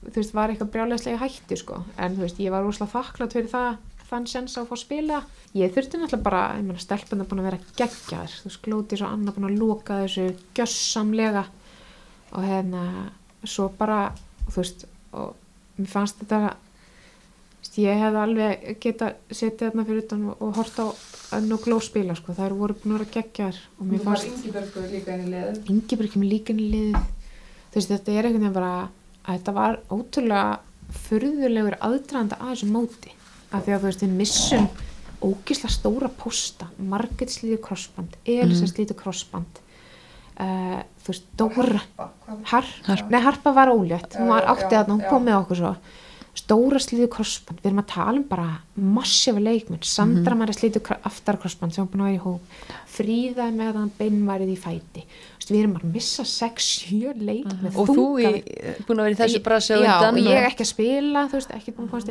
[0.03, 3.51] þú veist, var eitthvað brjálæslega hætti sko, en þú veist, ég var úrslega þakklátt fyrir
[3.53, 3.81] það,
[4.13, 5.21] þann sens að fá að spila.
[5.59, 8.99] Ég þurfti náttúrulega bara, ég meina stelpun er búin að vera geggjaður, þú veist, glóti
[9.01, 10.27] svo annað búin að loka þessu
[10.57, 11.47] gjössamlega
[12.33, 12.85] og hérna
[13.45, 14.03] svo bara,
[14.49, 15.35] þú veist og
[15.79, 16.55] mér fannst þetta
[17.81, 20.87] ég hefði alveg geta setið þarna fyrir utan og, og hort á
[21.39, 24.29] önn og gló spila sko, það eru voru búin að vera geggjaðar og mér fannst
[24.29, 25.87] Ingebergur líka inn í liðið.
[25.89, 27.09] Kemur líka inn í liðið.
[27.73, 30.45] Þú veist þetta er einhvern veginn bara að þetta var ótrúlega
[31.07, 33.17] furðulegur aðdraðanda að þessu móti
[33.53, 34.69] af því að þú veist við missum
[35.23, 38.73] ógisla stóra posta Margit slítur krossband, Elisa Mhm.
[38.75, 39.61] slítur krossband.
[40.41, 43.11] Uh, þú veist Dóra Har, Harpa.
[43.11, 45.77] Nei, Harpa var ólétt, hún var áttið að hún kom með okkur svo.
[46.35, 48.47] Stóra slíðu krossband, við erum að tala um bara
[48.81, 50.55] massífa leikmenn, Sandra mm -hmm.
[50.57, 52.41] slíðu aftar krossband sem hún búin að vera í hóp.
[52.89, 55.05] Fríða er með hann beinvarið í fæti.
[55.39, 57.77] Vist, við erum að missa 6-7 leikmenn.
[57.77, 58.43] Og þú í,
[58.87, 61.73] búin að vera í þessu brasi og ég og- ekki að spila þú veist, ekki
[61.73, 62.09] búin að komast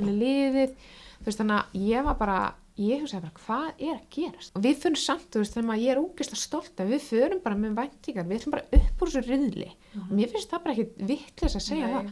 [1.26, 2.40] veist, þannig að ég var bara
[2.80, 4.54] ég hugsaði bara, hvað er að gerast?
[4.56, 7.60] Og við fyrir samt, þú veist, þegar ég er úgislega stolt að við förum bara
[7.60, 9.70] með væntingar við ætlum bara upp úr þessu riðli.
[10.02, 11.94] Og mér finnst það bara ekki vittlis að segja Nei.
[11.96, 12.08] það.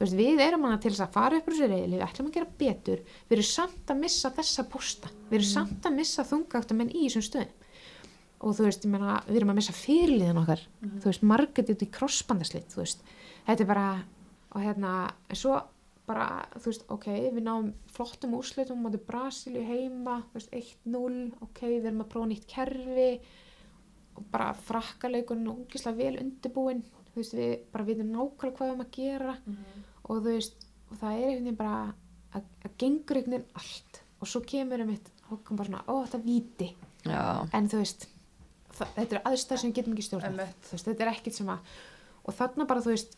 [0.00, 2.28] Þú veist, við erum hana til þess að fara upp úr þessu riðli við ætlum
[2.30, 6.26] að gera betur, við erum samt að missa þessa posta, við erum samt að missa
[6.28, 7.56] þungáttum en í þessum stöðum.
[8.40, 10.62] Og þú veist, ég meina, við erum að missa fyrirliðan okkar,
[11.84, 13.04] í krossbandaslit, þú veist,
[15.28, 15.60] er
[16.10, 16.26] bara
[16.56, 17.06] þú veist, ok,
[17.36, 20.56] við náum flottum úrslitum á Brasilíu heima þú veist,
[20.86, 23.10] 1-0, ok, við erum að prófa nýtt kerfi
[24.18, 28.74] og bara frakkaleikurinn og ungislega vel undirbúinn, þú veist, við bara vitum nákvæmlega hvað við
[28.74, 29.36] erum að gera
[30.04, 31.80] og þú veist, og það er einhvern veginn bara
[32.34, 35.94] að, að gengur einhvern veginn allt og svo kemur einmitt, og kom bara svona, ó,
[36.04, 36.66] þetta er víti.
[37.08, 37.22] Já,
[37.56, 38.10] en þú veist
[38.76, 40.60] það, þetta eru aðstæður sem við getum ekki Einmitt.
[40.66, 41.72] þú veist, þetta er ekkit sem að
[42.20, 43.16] og þarna bara þú veist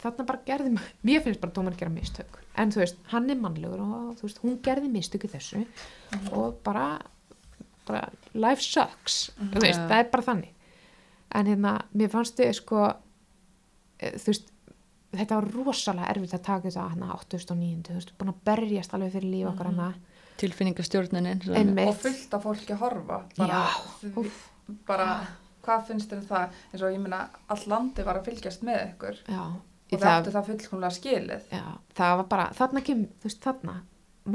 [0.00, 0.72] þarna bara gerði,
[1.08, 2.38] mér finnst bara dómar gera mistök.
[2.56, 5.62] En þú veist, hann er mannlegur og þú veist, hún gerði mistök í þessu
[6.32, 6.98] og bara,
[7.88, 9.86] bara life sucks, þú veist, Já.
[9.90, 10.52] það er bara þannig.
[11.36, 12.82] En hérna, mér fannst þið sko
[13.98, 14.52] eh, þú veist,
[15.16, 19.14] þetta var rosalega erfitt að taka þetta hana 8.900, þú veist, búin að berjast alveg
[19.16, 19.88] fyrir líf okkar hana
[20.40, 21.88] tilfinningastjórnunin sem- Einmitt.
[21.88, 23.62] og fullt af fólki að horfa bara, Já,
[24.02, 24.30] því,
[24.86, 25.06] bara
[25.64, 26.58] hvað finnst þér um það?
[26.72, 29.16] Eins og ég meina all landi var að fylgjast með ykkur.
[29.32, 29.44] Já,
[29.92, 31.42] og það áttu það fullkomlega skilið.
[31.52, 31.64] Já,
[31.94, 33.74] það var bara, þarna kem, þú veist, þarna,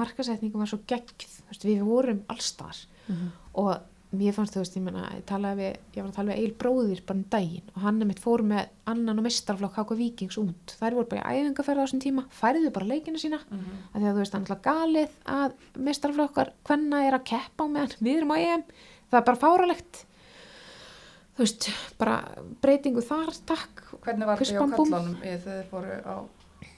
[0.01, 3.31] markasetningum var svo geggð, þú veist, við vorum allstar Mhm.
[3.55, 5.23] og mér fannst, þú veist, ég meina, ég
[5.57, 8.19] við, ég var að tala við Eil bróðir bara um daginn og hann er mitt
[8.19, 12.03] fór með annan og mistarflokk HK Víkings út, þær voru bara í æfingaferð á þessum
[12.03, 13.79] tíma, færiðu bara leikina sína, mm -hmm.
[13.95, 15.51] að því að þú veist, það er alltaf galið að
[15.87, 18.63] mistarflokkar, hvenna er að keppa á meðan við erum á EM,
[19.11, 20.05] það er bara fáralegt,
[21.41, 22.19] þú veist, bara
[22.61, 26.15] breytingu þar, takk, hvernig var þetta hjá kallanum þegar þið fóru á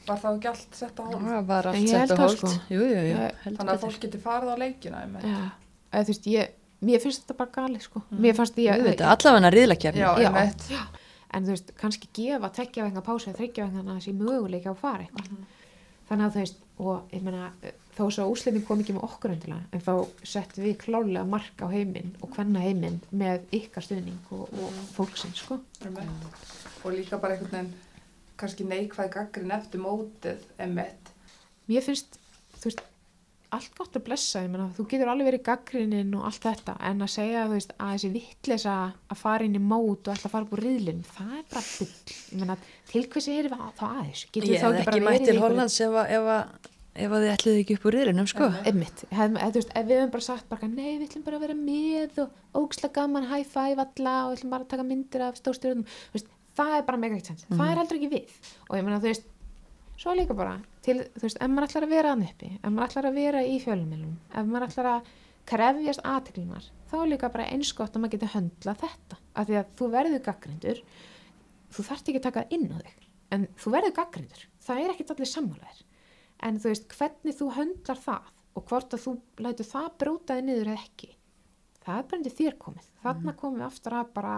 [0.07, 2.51] var það ekki allt sett á hólf Það var allt sett á það, hold sko.
[2.71, 5.03] Jú, jú, jú, heldur þannig að fólk geti farið á leikina.
[5.23, 5.37] Já,
[5.93, 8.01] eða þú veist, ég, mér finnst þetta bara galið, sko.
[8.03, 8.21] Mm.
[8.25, 10.03] Mér fannst ég, Jú, þetta er allavega riðlakefni
[11.33, 15.31] en þú veist, kannski gefa tekja vegna pásu eða þryggja þessi möguleika að fara eitthvað.
[15.31, 15.47] Mhm.
[16.09, 17.47] Þannig að þú veist, og ég meina,
[17.97, 19.93] þó svo úslitin kom ekki með okkur endilega, en þá
[20.25, 25.35] settum við klálega mark á heiminn og hvenna heiminn með ykkar stuðning og, og fólksinn,
[25.37, 25.59] sko.
[26.83, 27.73] og líka bara einhvern veginn
[28.39, 31.11] kannski neikvæð gaggrin eftir mótið einmitt
[31.69, 32.17] Mér finnst,
[32.59, 32.81] þú veist,
[33.53, 37.05] allt gott að blessa, ég meina, þú getur alveg verið gaggrininn og allt þetta, en
[37.05, 38.73] að segja, þú veist, að þessi vittlesa
[39.13, 41.63] að fara inn í mót og ætla að fara upp úr riðlinn, það er bara.
[42.33, 42.57] Ég meina,
[42.89, 44.25] til hversi erum við að- þá aðeins?
[44.33, 46.69] Ég við þá hef ekki bara ekki verið mætt í til einhverju- Hollands ef að,
[46.93, 48.49] ef að, þið ætluðu ekki upp úr riðlinum, sko.
[48.69, 49.03] Einmitt.
[49.09, 51.57] Eða, þú veist, ef við höfum bara sagt bara, nei, við ætlum bara að vera
[51.59, 55.41] með og ógsla gaman, high five alla og við ætlum bara að taka myndir af
[56.13, 58.35] veist, það er bara mega eitt sens, það er heldur ekki við.
[58.69, 59.29] Og ég meina, þú veist,
[59.97, 62.89] svo líka bara til, þú veist, ef maður ætlar að vera hann uppi ef maður
[62.89, 65.11] ætlar að vera í fjölumilum ef maður ætlar að
[65.49, 69.57] krefjast aðteklinar þá er líka bara eins gott að maður geti höndla þetta, af því
[69.59, 70.83] að þú verður gaggrindur
[71.73, 75.13] þú þarft ekki að taka inn á þig en þú verður gaggrindur það er ekkit
[75.15, 75.83] allir sammálaðir
[76.43, 79.13] en þú veist, hvernig þú höndlar það og hvort að þú
[79.45, 81.11] lætur það brótaði niður eða ekki
[81.83, 82.91] það er bara undir þér komið.
[83.03, 84.35] Þarna komum við aftur að bara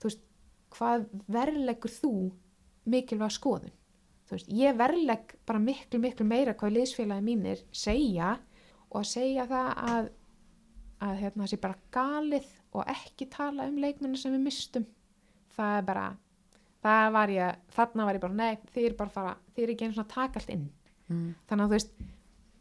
[0.00, 0.24] þú veist,
[0.72, 1.04] hvað
[1.36, 2.14] verðleggur þú
[2.92, 3.76] mikilvæg skoðun?
[4.26, 8.34] Þú veist, ég verðlegg bara miklu miklu meira hvað liðsfélagi mínir segja
[8.90, 10.10] og að segja það að
[11.02, 14.84] að hérna sé bara galið og ekki tala um leikmennu sem við mistum
[15.56, 16.04] það er bara
[16.82, 19.72] það var ég, þarna var ég bara nei, þið er bara að fara, þið er
[19.72, 20.68] ekki einu svona að taka allt inn
[21.10, 21.32] Mm.
[21.50, 21.94] þannig að þú veist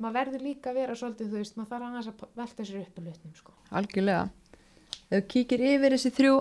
[0.02, 2.96] maður verður líka að vera svolítið, þú veist, maður þarf annars að velta sér upp
[2.98, 3.54] í hlutnum, sko.
[3.78, 4.24] Algjörlega.
[5.12, 6.36] Þú kíkir yfir þessi þrjú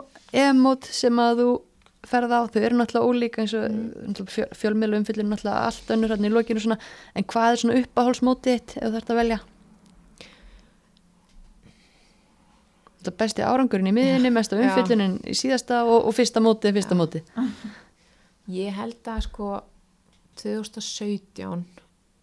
[0.45, 1.49] emót sem að þú
[2.11, 4.29] ferð á, þau eru náttúrulega ólíka eins og mm.
[4.33, 6.79] fjöl, fjölmiðlu umfyllin náttúrulega allt önnur hann í lokinu svona,
[7.13, 9.41] en hvað er svona uppáhálsmótið þitt ef þú þarft að velja?
[13.01, 17.29] Það besti árangurinn í miðinni, mesta umfyllunin í síðasta og, og fyrsta mótið, fyrsta mótið.
[18.53, 19.53] Ég held að sko
[20.41, 21.65] 2017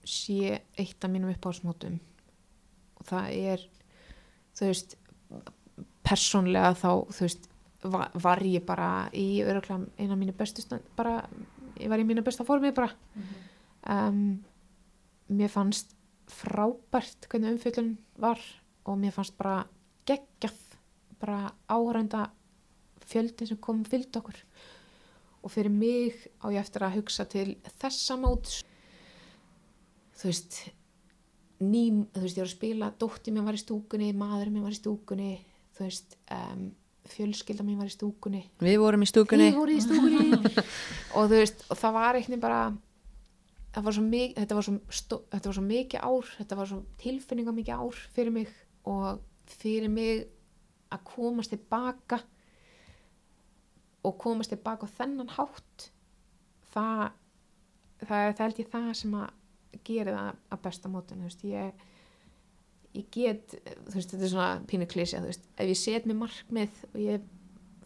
[0.07, 1.99] sé eitt af mínum uppáhaldsmótum.
[2.97, 3.67] Og það er
[4.57, 4.97] þú veist
[6.07, 7.49] persónlega þá þú veist
[7.83, 11.21] var, var ég bara í öruglega eina af mínu bestu stand, bara,
[11.77, 12.89] ég var í mínu besta formi bara.
[13.87, 14.39] Um,
[15.29, 15.93] mér fannst
[16.27, 18.41] frábært hvernig umfjöllun var
[18.87, 19.61] og mér fannst bara
[20.07, 20.57] geggjað
[21.21, 22.27] bara áhærenda
[23.07, 24.41] fjöldin sem kom fylgd okkur.
[25.43, 28.61] Og fyrir mig á ég eftir að hugsa til þessa móts
[30.17, 30.57] þú veist
[31.63, 31.83] ný,
[32.13, 34.81] þú veist ég var að spila dótti mér var í stúkunni, maður mér var í
[34.81, 35.31] stúkunni
[35.77, 36.67] þú veist um,
[37.07, 39.53] fjölskylda mér var í stúkunni Við vorum í stúkunni.
[39.53, 40.41] Í stúkunni
[41.17, 42.61] og þú veist, og það var eitthvað bara
[43.77, 47.53] var mikið þetta var svo, stó, þetta var svo mikið ár þetta var svo tilfinninga
[47.53, 48.53] mikið ár fyrir mig
[48.87, 49.21] og
[49.57, 50.25] fyrir mig
[50.93, 52.21] að komast tilbaka
[54.07, 55.89] og komast tilbaka á þennan hátt
[56.73, 57.03] það
[58.01, 59.36] það, það held ég það sem að
[59.87, 61.85] gera það að besta veist, ég
[62.97, 63.57] ég get,
[63.87, 67.01] þú veist, þetta er svona pínu klísja, þú veist, ef ég set mér markmið og
[67.01, 67.25] ég,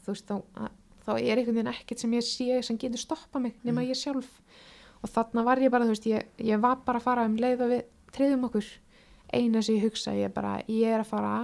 [0.03, 0.69] þú veist, þá,
[1.05, 4.29] þá er einhvern veginn ekkert sem ég sé sem getur stoppa mig nema ég sjálf.
[5.01, 7.65] Og þarna var ég bara, þú veist, ég, ég var bara að fara um leið
[7.65, 7.83] og við
[8.13, 8.69] treyðum okkur.
[9.31, 11.35] Eina sem ég hugsa, ég bara, ég er að fara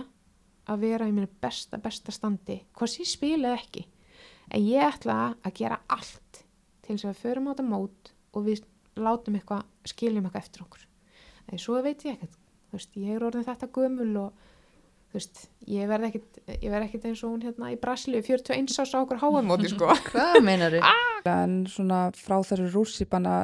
[0.67, 3.85] að vera í mínu besta, besta standi, hvað sem ég spila ekki.
[4.53, 6.43] En ég ætla að gera allt
[6.83, 8.65] til þess að við förum á þetta mót og við
[9.03, 10.85] látum eitthvað, skiljum eitthvað eftir okkur.
[11.47, 12.37] En svo veit ég ekkert.
[12.67, 14.45] Þú veist, ég er orðin þetta gömul og
[15.07, 18.79] þú veist, ég verð ekkert ég verð ekkert eins og hún hérna í Brasilíu 41
[18.83, 19.91] ás á okkur háamóti sko.
[20.11, 20.95] Hvað meinar þau?
[21.31, 23.37] En svona frá þessu rússipanna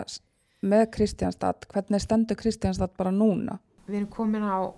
[0.63, 3.59] með Kristjánstad, hvernig stendur Kristjánstad bara núna?
[3.87, 4.71] við erum komin á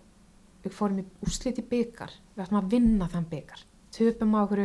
[0.65, 3.65] við fórum í úrslit í byggar við ætlum að vinna þann byggar
[3.95, 4.61] töpum á okkur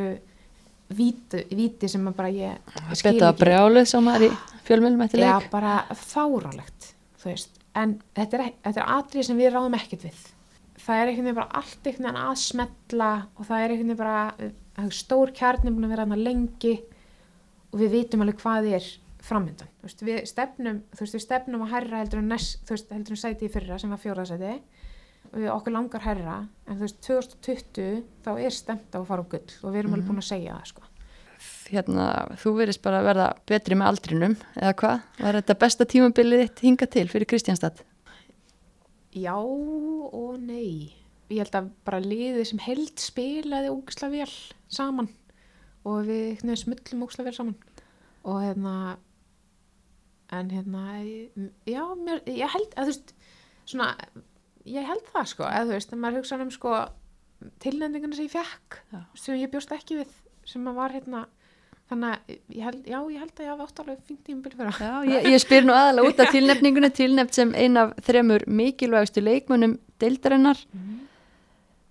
[0.97, 4.31] víti, víti sem að bara ég, skil Þetta ekki brjáluð sem maður í
[4.67, 5.49] fjölmjölum eftir Já, leik.
[5.53, 6.91] bara fárálegt.
[7.79, 10.23] En þetta er, þetta er atrið sem við ráðum ekkert við.
[10.81, 14.01] Það er einhvern veginn bara allt einhvern veginn að smetla og það er einhvern veginn
[14.01, 16.75] bara stór kjarni búin að vera þarna lengi
[17.71, 18.91] og við vitum alveg hvað er
[19.21, 23.79] veist, við stefnum, við stefnum að herra heldur en næst, heldur en sæti í fyrra
[23.79, 24.55] sem var fjóraðsæti
[25.31, 26.37] okkur langar herra
[26.67, 29.97] en þú veist, 2020 þá er stemt á að fara á gull og við erum
[29.97, 30.87] alveg búin að segja það, sko.
[31.71, 32.07] Hérna,
[32.43, 35.05] þú verðist bara að verða betri með aldrinum, eða hvað?
[35.21, 37.85] Var þetta besta tímabilið þitt hinga til fyrir Kristjánstad?
[39.17, 40.97] Já og nei.
[41.31, 44.35] Ég held að bara liðið sem held spilaði ógislega vel
[44.71, 45.09] saman
[45.87, 47.57] og við smullum ógislega vel saman
[48.27, 48.75] og hérna
[50.31, 50.83] en hérna
[51.67, 53.15] já, mér, ég held að þú veist
[53.71, 53.89] svona,
[54.69, 56.73] ég held það sko eða þú veist, að maður hugsa um sko
[57.65, 59.03] tilnefninguna sem ég fekk Já.
[59.17, 60.17] sem ég bjóst ekki við
[60.49, 61.23] sem að var hérna
[61.91, 64.77] þannig að ég held, já, ég held að ég hafa átt alveg fínt tímabil fyrir
[64.77, 68.45] það Já, ég, ég spyr nú aðalega út af tilnefningunni, tilnefnt sem ein af þremur
[68.47, 70.61] mikilvægustu leikmunum deildarinnar.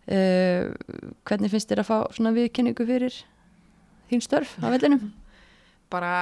[0.09, 0.71] Uh,
[1.27, 3.17] hvernig finnst þér að fá svona viðkenningu fyrir
[4.09, 5.11] þín störf á vellinum?
[5.89, 6.13] bara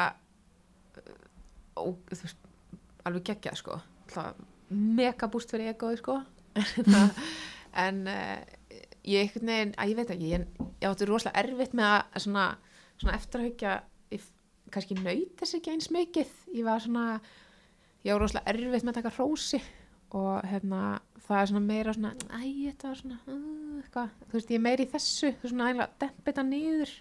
[1.77, 2.39] þú veist,
[3.07, 3.77] alveg geggjað sko
[4.71, 6.17] mega búst fyrir egoði sko
[7.85, 8.37] en uh,
[9.07, 10.47] ég einhvern veginn, að ég veit ekki ég,
[10.81, 12.47] ég átti rosalega erfitt með að svona,
[12.97, 13.75] svona eftirhaukja
[14.73, 17.05] kannski naut þess ekki eins mikið ég var svona
[18.03, 19.61] ég var rosalega erfitt með að taka hrósi
[20.17, 20.81] og hérna
[21.27, 24.83] það er svona meira svona æ, þetta var svona uh, þú veist, ég er meira
[24.83, 26.93] í þessu þú veist, svona dempa þetta niður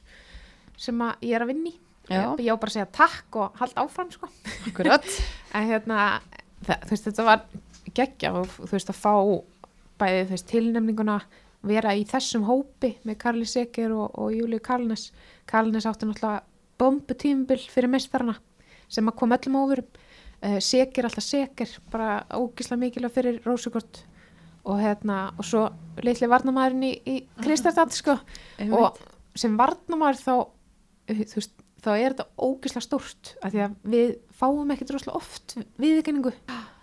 [0.86, 1.74] sem að ég er að vinni
[2.06, 2.36] Já.
[2.38, 4.28] ég á bara að segja takk og halda áfram sko.
[5.56, 6.02] En hérna
[6.66, 7.40] það, þú veist þetta var
[7.97, 9.14] geggja og þú veist að fá
[10.01, 11.20] bæði þú veist tilnefninguna
[11.66, 15.10] vera í þessum hópi með Karli Seker og, og Júliu Karlnes
[15.48, 16.44] Karlnes átti náttúrulega
[16.78, 18.36] bombu tímbil fyrir mestarana
[18.93, 19.89] sem að kom öllum ofurum
[20.44, 24.05] uh, Seker alltaf Seker bara ógislega mikilvæg fyrir Rósugort
[24.66, 25.66] og hérna og svo
[26.02, 28.16] litli varnamæðurinn í, í Kristardal sko.
[28.74, 28.98] Og
[29.39, 31.55] sem varnamæður þá uh, þú veist,
[31.86, 36.32] þá er þetta ógislega stórt af því að við fáum ekkert rosalega oft viðkenningu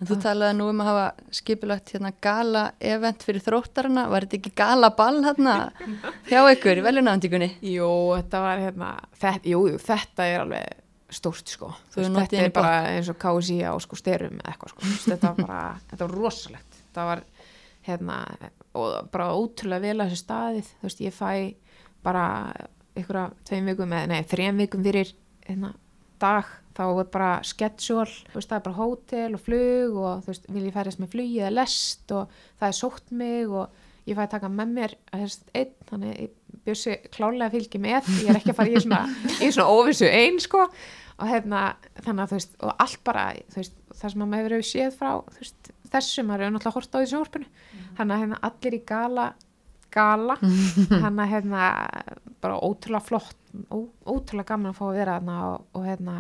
[0.04, 4.40] En þú talaði nú um að hafa skipulagt hérna gala event fyrir þróttarana, var þetta
[4.42, 5.54] ekki gala ball hérna
[6.32, 7.50] hjá ykkur í veljunaðandíkunni?
[7.72, 10.82] Jú, þetta var hérna þetta, jú, jú, þetta er alveg
[11.14, 11.70] stórt sko.
[11.94, 14.74] Þú hefur Þú veist, þetta er bara eins og KSI á sko styrum eða eitthvað
[14.74, 14.92] sko.
[15.06, 16.80] Þetta var bara, þetta var rosalegt.
[16.82, 17.24] Þetta var
[17.88, 18.20] hérna
[18.74, 20.72] og bara ótrúlega vel að þessu staðið.
[20.80, 21.32] Þú veist, ég fæ
[22.04, 22.26] bara
[23.00, 25.14] ykkur tveim vikum eða, nei, þrejum vikum fyrir
[25.48, 25.74] hérna,
[26.22, 30.32] dag þá er bara schedule, þú veist, það er bara hótel og flug og þú
[30.32, 34.18] veist, vil ég færast með flugi eða lest og það er sótt mig og ég
[34.18, 36.34] fæ að taka með mér einn, þannig ég
[36.66, 39.02] bjössi klálega að fylgja með, ég er ekki að fara í svona,
[39.40, 40.68] í svona óvissu einn sko.
[41.22, 41.62] Og hérna,
[42.02, 44.96] þannig að þú veist, og allt bara, þú veist, það sem að maður hefur séð
[44.98, 47.50] frá, veist, þessu, maður hefur náttúrulega hort á þessu orpinu,
[48.00, 49.28] þannig að hérna allir í gala,
[49.94, 50.38] gala,
[51.04, 51.68] þannig að hérna
[52.44, 53.38] bara ótrúlega flott,
[53.70, 53.78] ó,
[54.10, 56.16] ótrúlega gaman að fá að vera þarna og, og hérna,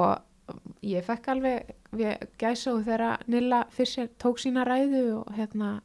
[0.00, 0.56] og
[0.86, 5.78] ég fekk alveg, við gæsa og þegar Nilla Fischer tók sína ræðu og hérna,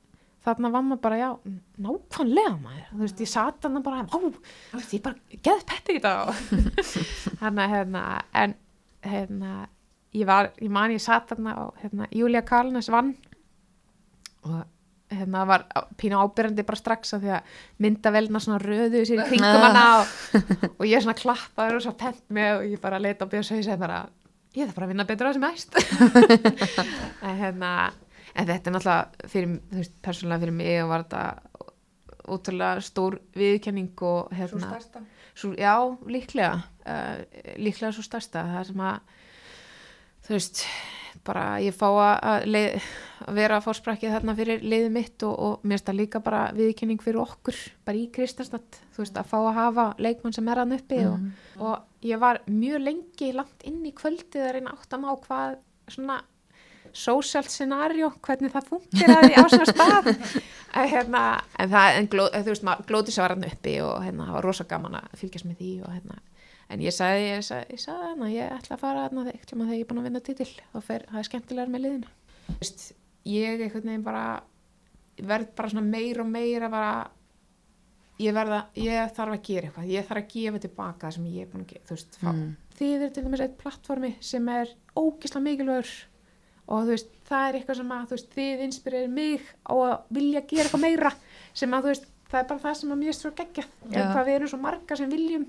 [0.45, 1.30] þarna var maður bara, já,
[1.86, 5.98] nákvæmlega maður, þú veist, ég sat þarna bara, ó, þú veist, ég bara geð peppi
[5.98, 6.76] í þetta
[7.41, 8.03] þannig að, hérna,
[8.44, 8.57] en
[9.06, 9.56] hérna,
[10.15, 13.15] ég var, ég man ég sat þarna og hérna, Júlia Karlnes vann
[14.45, 14.64] og
[15.11, 15.65] hérna var
[15.99, 20.14] pínu ábyrjandi bara strax af því að myndavelna svona röðu sér í kringum hana og,
[20.80, 23.61] og ég svona klappaði og svo pent með og ég bara leita á björns og
[23.61, 24.06] ég segi bara
[24.56, 25.77] ég þarf bara að vinna betur á þessu mæst
[27.27, 27.76] en hérna
[28.36, 31.56] en þetta er náttúrulega fyrir, þú veist, persónulega fyrir mig og var þetta
[32.36, 35.03] ótrúlega stór viðkenning og hérna stærsta.
[35.36, 35.76] Svo, já,
[36.07, 36.64] líklega.
[36.86, 37.23] Uh,
[37.60, 38.45] líklega svo stærsta.
[38.53, 38.99] Það sem að
[40.26, 40.64] þú veist,
[41.26, 42.90] bara ég fá að, að, leið,
[43.26, 47.02] að vera að fórsprakið þarna fyrir liðið mitt og, og mér það líka bara viðkynning
[47.04, 50.78] fyrir okkur bara í Kristastad, þú veist að fá að hafa leikmann sem er hann
[50.78, 51.26] uppi og,
[51.60, 55.60] og ég var mjög lengi langt inn í kvöldið að reyna átt að má hvað
[55.96, 56.22] svona
[56.96, 60.12] social scenario, hvernig það funkar á svona stað.
[60.76, 61.20] Að, hérna,
[61.60, 64.36] en það, en gló, þú veist, maður glóti sér var hann uppi og hérna, það
[64.36, 66.18] var rosa gaman að fylgjast með því og hérna,
[66.72, 69.84] en ég sagði, ég sagði, ég sagði hérna, ég ætla að fara hérna þegar ég
[69.84, 72.14] er búin að vinna titil, þá fer, það er skemmtilegar með liðinu.
[72.48, 72.86] Þú veist,
[73.30, 74.24] ég einhvern veginn bara,
[75.34, 76.96] verð bara svona meir og meir að bara,
[78.22, 81.46] ég verða, ég þarf að gera eitthvað, ég þarf að gefa tilbaka það sem ég
[81.46, 82.50] er búin að gera, þú veist, mm.
[82.80, 85.96] þið er til dæmis eitt plattformi sem er ógislega mikilvægur.
[86.66, 89.92] Og þú veist, það er eitthvað sem að þú veist, þið inspirir mig á að
[90.18, 91.12] vilja gera eitthvað meira
[91.54, 94.26] sem að þú veist, það er bara það sem að mér svo gegja en hvað
[94.26, 95.46] við erum svo marga sem viljum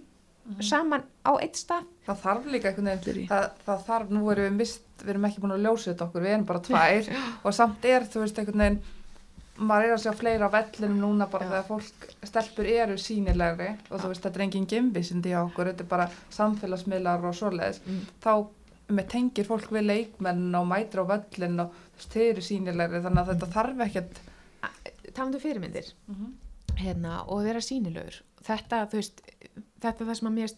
[0.47, 0.63] mm.
[0.63, 4.59] saman á eitt stað Það þarf líka einhvern veginn það, það þarf, nú erum við
[4.61, 7.11] mist, við erum ekki búin að ljósa þetta okkur, við erum bara tvær
[7.43, 8.85] og samt er, þú veist, einhvern veginn
[9.57, 11.51] maður er að sjá fleira á vellinum núna bara Já.
[11.51, 15.87] þegar fólk, stelpur eru sínilegri og þú veist, þetta er enginn gimvisindi á okkur, þetta
[15.87, 18.03] er bara samfélagsmiðlar og svoleiðis, mm.
[18.21, 18.33] þá
[18.97, 23.33] með tengir fólk við leikmenn og mætir á völlin og þeir eru sínilegri þannig að
[23.33, 24.21] þetta þarf ekkert
[25.17, 26.33] Talandu fyrirmyndir mm -hmm.
[26.77, 29.23] Hérna, og vera sínilegur þetta, veist,
[29.83, 30.57] þetta er það sem að mér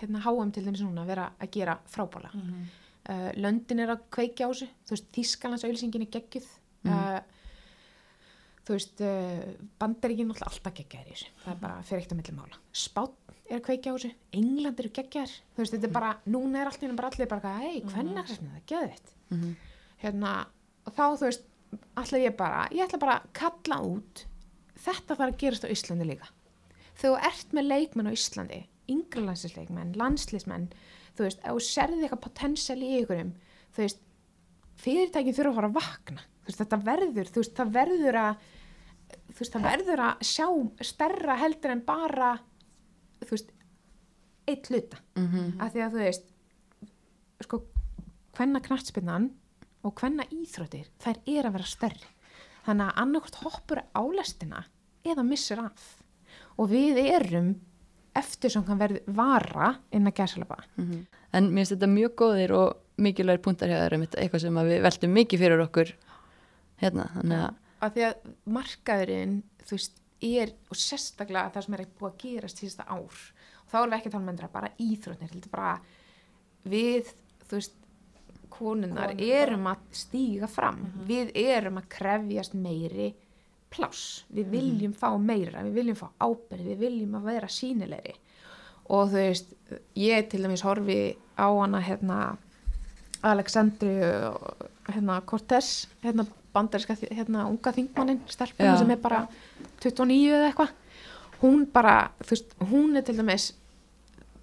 [0.00, 2.70] hérna, háum til þess að vera að gera frábála mm -hmm.
[3.12, 5.04] uh, Löndin er að kveikja á þessu.
[5.14, 6.48] Þískalands auðvilsingin er geggjuð.
[6.82, 7.16] Mm -hmm.
[7.16, 7.20] uh,
[8.64, 11.30] þú veist uh, bandaríkinn er alltaf geggjaðir í þessu.
[11.44, 12.56] Það er bara fyrir eitt að milli mála.
[12.72, 16.60] Spátt er að kveikja á þessu, England eru geggjar þú veist, þetta er bara, núna
[16.60, 19.54] er hérna bara allir bara, hei, hvernig er það, það þetta mm -hmm.
[20.04, 20.46] hérna,
[20.86, 21.44] og þá þú veist
[21.94, 24.26] allir ég bara, ég ætla bara að kalla út,
[24.84, 26.30] þetta þarf að gerast á Íslandi líka,
[26.94, 30.70] þegar þú ert með leikmenn á Íslandi, yngre landsleisleikmenn landsleismenn,
[31.16, 33.34] þú veist ef þú serði eitthvað potensial í ykkurum
[33.74, 34.02] þú veist,
[34.80, 38.48] fyrirtækin þurfa að fara að vakna, veist, þetta verður þú veist, það verður að
[39.30, 40.46] þú veist, það verður að sjá
[40.90, 42.30] stærra heldur en bara
[43.20, 43.52] þú veist
[44.50, 44.98] eitt hluta.
[45.16, 45.62] Mm -hmm.
[45.62, 46.24] af því að þú veist
[47.40, 47.62] sko
[48.36, 49.30] hvenna knartspinnan
[49.82, 52.10] og hvenna íþróttir þær er að vera störri
[52.66, 54.64] þannig að annarkort hoppur álestina
[55.04, 55.86] eða missir af
[56.58, 57.54] og við erum
[58.16, 61.06] eftir sem kann verði vara inn að gæsalapa mm -hmm.
[61.32, 65.12] En mér finnst þetta mjög góðir og mikilvægir punktar hjá þeirra eitthvað sem við veltum
[65.12, 65.92] mikið fyrir okkur
[66.80, 71.86] hérna, þannig að að því að markaðurinn þú veist er, og sérstaklega það sem er
[71.98, 73.20] búið að gerast síðasta ár
[73.64, 75.72] og þá erum við ekki að tala með um bara íþrótnir þetta er bara
[76.74, 77.12] við,
[77.46, 77.79] þú veist
[78.60, 81.08] konunnar erum að stíga fram mm -hmm.
[81.08, 83.14] við erum að krefjast meiri
[83.70, 84.52] pláss, við mhm.
[84.52, 84.98] viljum mm -hmm.
[84.98, 88.14] fá meira, við viljum fá ábyrð við viljum að vera sínilegri
[88.90, 89.54] og þú veist,
[89.94, 92.36] ég til dæmis horfi á hana hérna
[93.22, 94.00] Aleksandri
[94.88, 99.28] hérna Cortés hérna bandaríska hérna, unga þingmannin stelpunum sem er bara
[99.80, 100.70] 29 eða eitthvað
[101.42, 103.50] hún bara, þú veist, hún er til dæmis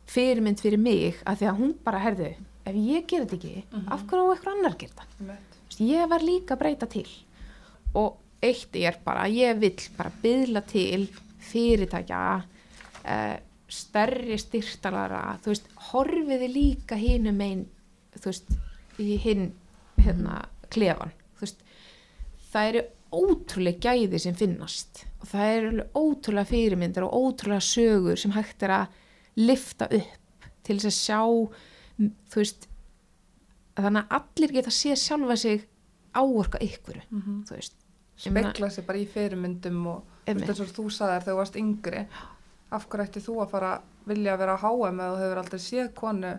[0.08, 2.32] fyrirmynd fyrir mig að því að hún bara, herðu,
[2.70, 3.94] ef ég ger þetta ekki mm -hmm.
[3.94, 5.38] af hverju á eitthvað annar ger þetta?
[5.80, 7.08] Ég var líka að breyta til.
[7.94, 11.08] Og eitt er bara ég vil bara byðla til
[11.40, 12.22] fyrirtækja
[13.06, 13.38] uh,
[13.68, 17.66] stærri styrtalara þú veist, horfiði líka hinn um einn
[18.18, 18.52] þú veist,
[19.00, 19.52] í hinn
[19.98, 21.64] hérna, klefan þú veist,
[22.52, 25.06] það eru ótrúlega gæði sem finnast.
[25.22, 28.96] Og það eru ótrúlega fyrirmyndir og ótrúlega sögur sem hægt er að
[29.38, 31.22] lifta upp til þess að sjá
[31.98, 32.68] þú veist
[33.78, 35.68] þannig að allir geta að sé sjálfa sig
[36.18, 37.44] áorka ykkur mm -hmm.
[37.48, 37.76] þú veist
[38.18, 42.08] spekla sig bara í fyrirmyndum og þess að þú saðar þegar þú varst yngri
[42.72, 45.60] af hverju ætti þú að fara vilja að vera á HM eða þú hefur aldrei
[45.60, 46.34] séð konu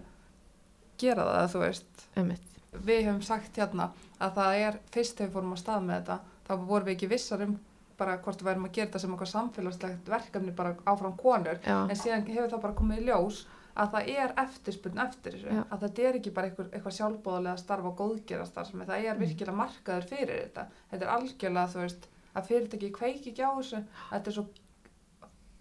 [0.98, 2.48] gera það þú veist Einmitt.
[2.72, 6.18] við hefum sagt hérna að það er, fyrst hefur fórum að stað með þetta
[6.48, 7.58] þá vorum við ekki vissar um
[7.98, 11.78] bara hvort við værum að gera þetta sem eitthvað samfélagslegt verkefni bara áfram konur Já.
[11.88, 13.46] en síðan hefur það bara komið í ljós
[13.78, 15.50] að það er eftirspunn eftir þessu.
[15.54, 15.64] Já.
[15.64, 19.24] að þetta er ekki bara eitthvað, eitthvað sjálfbóðlega starf og góðgerastarf sem það er mm.
[19.24, 20.64] virkilega markaður fyrir þetta.
[20.92, 23.82] Þetta er algjörlega þú veist að fyrirtæki kveiki ekki á þessu.
[24.10, 24.48] Þetta er svo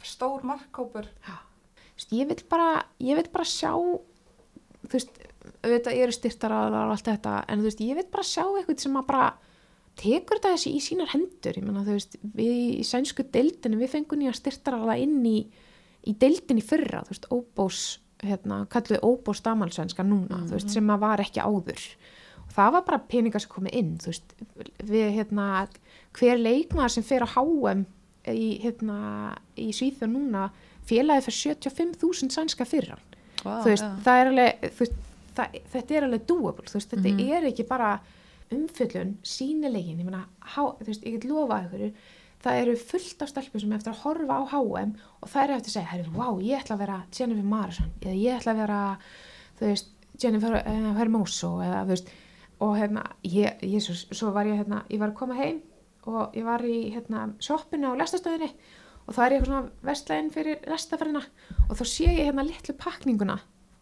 [0.06, 1.08] stór markkópur
[2.14, 5.18] ég vil bara ég vil bara sjá þú veist
[5.64, 8.98] auðvitað eru styrtaraðar og allt þetta en þú veist, ég veit bara sjá eitthvað sem
[9.00, 9.28] að bara
[9.98, 11.58] tekur þetta þessi í sínar hendur.
[11.58, 15.38] Ég menna þú veist, við í sænsku deildinu við fengum nýja styrtaraða inn í
[16.08, 17.80] í deildinu fyrra, þú veist, óbós
[18.24, 20.74] hérna, kalluði óbós damalsvenska núna, mm þú veist, mhm.
[20.74, 21.84] sem að var ekki áður
[22.48, 24.34] og það var bara peningar sem komið inn þú veist,
[24.84, 25.68] við hérna
[26.18, 27.86] hver leikmaður sem fer á HM
[28.28, 28.98] í hérna,
[29.56, 30.50] í Svíþjóð núna
[30.88, 32.98] félagið fyrir 75.000 sænska fyrra
[33.44, 33.96] wow, þú veist, ja.
[34.04, 35.04] það er alveg þú veist
[35.38, 37.30] það, þetta er alveg doable, þú veist, þetta Mhm.
[37.38, 38.00] er ekki bara
[38.52, 41.92] umfyllun, sínilegin, ég meina, há, þú veist, ég get lofað ykkur,
[42.48, 44.92] það eru fullt af stelpur sem eftir að horfa á HM
[45.22, 48.16] og það er eftir að segja, herri, wow, ég ætla að vera Jennifer Marison, eða
[48.24, 48.80] ég ætla að vera,
[49.60, 49.94] þú veist,
[50.24, 52.12] Jennifer uh, Hermoso, eða, þú veist,
[52.66, 55.60] og hérna, ég, ég svo, var ég, hérna, ég var að koma heim
[56.08, 58.48] og ég var í, hérna, shoppinu á lestastöðinni
[59.08, 61.22] og það er eitthvað svona vestlæðin fyrir lestaferðina
[61.70, 63.38] og þá sé ég hérna litlu pakninguna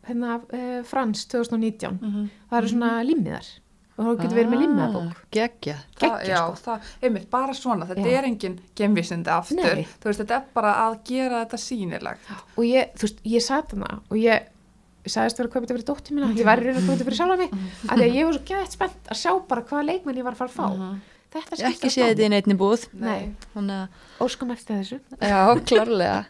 [0.05, 2.27] hérna uh, Frans 2019 Mhm.
[2.51, 3.47] það eru svona limmiðar
[3.97, 6.63] og þú getur verið með limmiðabók Ah, Geggjað, já, sko.
[6.65, 8.17] það, einmitt, bara svona, þetta Já.
[8.19, 9.85] er engin gemvísindi aftur, Nei.
[10.01, 12.19] þú veist, þetta er bara að gera þetta sýnilegt.
[12.57, 14.47] og ég, þú veist, ég satt hana og ég
[15.05, 17.05] sagðist vera að kaupa þetta fyrir dóttir mína ég var í raun að kaupa þetta
[17.05, 19.85] fyrir sjálfa mig af því að ég var svo gæðið spennt að sjá bara hvaða
[19.85, 21.01] leikmenn ég var að fara að fá Mhm.
[21.35, 22.87] þetta Ekki skiptir séð þetta í neittni búð.
[23.55, 23.87] Að,
[24.19, 26.25] óskam eftir þessu já, klárlega.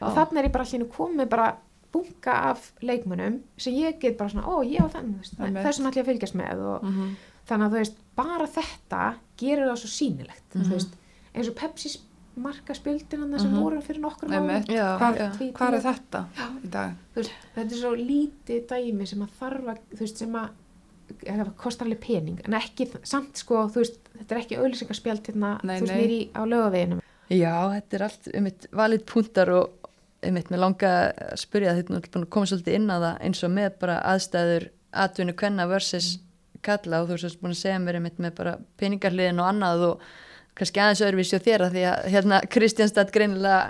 [0.00, 1.56] og þannig er ég bara allir komið bara
[1.92, 5.64] bunga af leikmönnum sem ég get bara svona, ó ég á þann Einmitt.
[5.64, 7.16] þessum ætlum ég að fylgjast með og Mhm.
[7.48, 10.64] þannig að þú veist, bara þetta gerir það svo sýnilegt Mhm.
[10.64, 10.92] þú veist,
[11.34, 11.98] eins og Pepsi
[12.36, 13.60] marka spildina sem Mhm.
[13.60, 14.28] voru fyrir nokkur.
[14.30, 15.30] Já, já.
[15.36, 16.24] Því- hvar er þetta
[16.64, 16.92] í dag?
[17.14, 20.48] veist, þetta er svo lítið dæmi sem að þarf að þú veist, sem að
[21.24, 25.60] það kostar alveg pening en ekki, samt sko, þú veist þetta er ekki auðlýsingarspjald hérna,
[25.60, 27.00] þú veist, í á lögaveginum
[27.30, 29.70] Já, þetta er allt um eitt valið púntar og
[30.22, 33.44] eitt með langa að spyrja þetta er búin að koma svolítið inn á það eins
[33.46, 34.66] og með bara aðstæður
[35.04, 36.10] atvinnu kvenna versus
[36.64, 40.04] kalla og þú veist búin að segja mér eitt með bara peningarliðin og annað og
[40.58, 43.60] kannski aðeins öðruvísi og þér að því að hérna Kristjánstad greinilega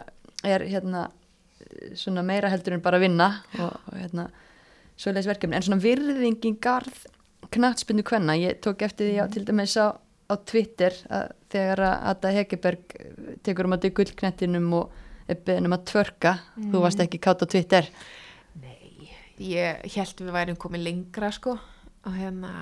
[0.49, 1.07] er hérna
[1.95, 3.29] svona meira heldur en bara að vinna
[3.61, 4.27] og, og hérna
[5.01, 5.57] svoleiðis verkefni.
[5.57, 7.05] En svona virðingin garð
[7.55, 11.95] knattspinnu kvenna, ég tók eftir því á, til dæmis á, á Twitter að þegar að
[12.13, 12.99] Ada Hegeberg
[13.47, 14.99] tekur um að dög gullknettinum og
[15.47, 17.91] beðin um að tvörka, þú varst ekki kátt á Twitter.
[18.61, 22.55] Nei, ég held við værum komið lengra sko og hérna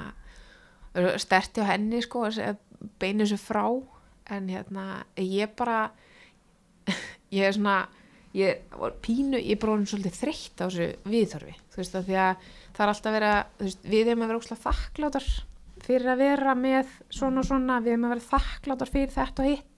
[1.20, 2.26] sterti á henni sko
[3.00, 3.64] beinu þessu frá.
[4.28, 5.88] En hérna ég bara
[7.34, 7.86] ég er svona
[8.36, 12.48] ég var pínu, ég orðin svolítið þreytt á þessu viðþorfi þú veist að því að
[12.76, 15.28] það er alltaf verið að við erum að vera óslega þakkláttar
[15.84, 17.80] fyrir að vera með svona og svona.
[17.84, 19.77] Við erum að vera þakkláttar fyrir þetta og hitt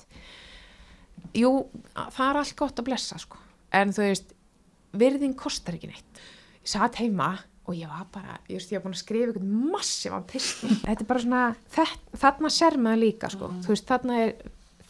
[1.36, 1.52] jú,
[1.94, 3.40] það er allt gott að blessa sko.
[3.76, 4.34] En þú veist,
[5.00, 6.22] virðing kostar ekki neitt.
[6.60, 7.32] Ég satt heima
[7.68, 11.04] og ég var bara, ég veist, ég var búin að skrifa einhvern massívan pisti, þetta
[11.04, 11.42] er bara svona
[11.76, 13.52] þett, þarna ser maður líka sko.
[13.62, 14.32] Þú veist, þarna er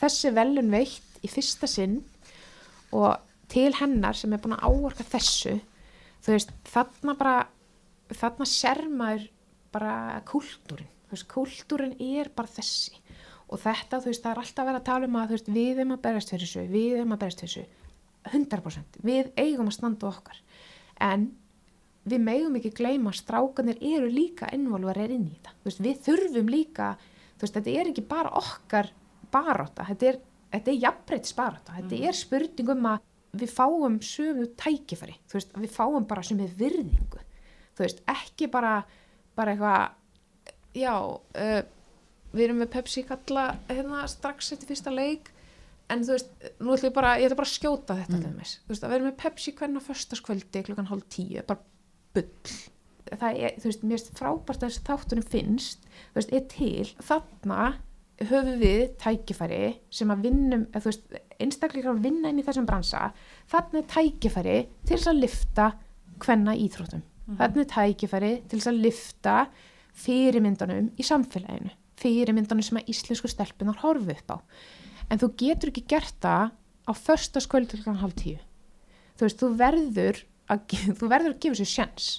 [0.01, 1.99] þessi velun veitt í fyrsta sinn
[2.97, 5.59] og til hennar sem er búin að áorka þessu
[6.25, 7.37] þú veist, þarna bara
[8.11, 9.29] þarna ser maður
[9.75, 13.00] bara kúltúrin, þú veist, kúltúrin er bara þessi
[13.51, 15.81] og þetta, þú veist, það er alltaf að vera að tala um að veist, við
[15.83, 17.77] erum að berast fyrir þessu, við erum að berast fyrir þessu.
[18.31, 20.41] 100%, við eigum að standa okkar.
[21.03, 21.31] En
[22.11, 25.55] við megum ekki gleyma að strákanir eru líka innvolvarir inn í þetta.
[25.67, 26.91] Veist, við þurfum líka
[27.41, 28.91] veist, þetta er ekki bara okkar
[29.33, 30.21] baráta, þetta er,
[30.59, 33.07] er jafnbreytis baráta, þetta er spurning um að
[33.41, 35.17] við fáum sömu tækifæri.
[35.31, 37.27] Þú veist, við fáum bara sömu virðingu.
[37.81, 38.83] Ekki bara
[39.39, 41.61] bara eitthvað já, uh,
[42.33, 45.33] við erum með Pepsi kalla hérna strax eftir fyrsta leik
[45.91, 46.31] en þú veist,
[46.63, 48.25] nú ætlum ég bara ég ætla bara að skjóta þetta mm.
[48.27, 51.65] þeim þú veist, að vera með Pepsi hvernig á föstaskvöldi klukkan hálf tíu, bara
[52.15, 52.57] bull.
[53.11, 56.91] Það er, þú veist, mér finnst frábært að þessi þáttunum finnst, þú veist, er til.
[57.09, 57.61] Þarna
[58.21, 59.63] höfum við tækifæri
[59.97, 63.09] sem að vinnum eða þú veist, einstaklega að vinna inn í þessum bransa.
[63.51, 65.69] Þarna er tækifæri til þess að lifta
[66.23, 67.03] hvenna íþróttum.
[67.41, 69.37] Þarna er tækifæri til þess að lifta
[70.01, 74.37] fyrirmyndunum í samfélaginu fyrirmyndunum sem að íslensku stelpunar horfi upp á
[75.11, 76.51] en þú getur ekki gert það
[76.89, 78.41] á förstaskvöld til hálf tíu
[79.19, 80.67] þú veist, þú verður að,
[80.99, 82.11] þú verður að gefa sér sjens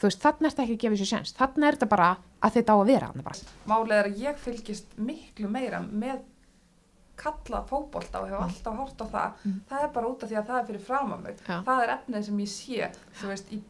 [0.00, 2.12] þú veist, þarna er þetta ekki að gefa sér sjens þarna er þetta bara
[2.42, 3.10] að þetta á að vera.
[3.70, 6.22] Málið er að ég fylgist miklu meira með
[7.22, 9.44] kalla fótbolta og hef alltaf hort á það.
[9.44, 9.60] Mm.
[9.68, 11.44] Það er bara út af því að það er fyrir fram að mig.
[11.46, 11.56] Já.
[11.68, 12.88] Það er efnið sem ég sé,
[13.20, 13.60] þú veist, í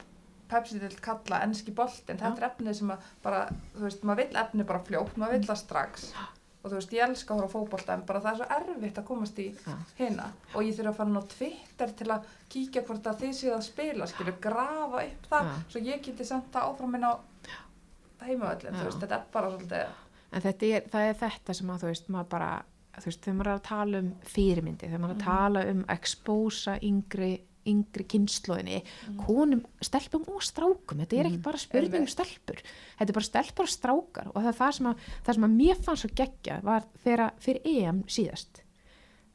[0.52, 3.42] Pepsi til kalla, enski boltin, þetta er efnið sem að bara,
[3.74, 6.06] þú veist, maður vill efnið bara fljótt, maður vill það strax.
[6.62, 9.00] Og þú veist, ég elska að horfa á fótbolta en bara það er svo erfitt
[9.00, 9.48] að komast í
[9.98, 10.28] hérna.
[10.52, 13.56] Og ég þurfa að fara inn á Twitter til að kíkja hvort að þið séu
[13.56, 15.56] að spila, skilju, grafa upp það, Já.
[15.74, 17.12] svo ég geti senda áfram inn á
[18.22, 18.78] heimavöllin, Já.
[18.78, 20.00] þú veist, þetta er bara svolítið
[20.32, 22.50] en þetta er, það er þetta sem að þú veist, maður bara
[22.98, 25.82] þú veist, þegar maður er að tala um fyrirmyndi þegar maður er að tala um
[25.94, 27.32] expósa yngri,
[27.68, 28.80] yngri kynnslóðinni
[29.20, 31.02] konum, stelpum og strákum.
[31.02, 32.62] Þetta er ekki bara spurning um stelpur.
[32.98, 34.32] Þetta er bara stelpur og strákar.
[34.32, 37.39] Og það er það sem að, það sem að mér fannst svo geggja var þegar
[37.43, 38.62] fyrir EM síðast.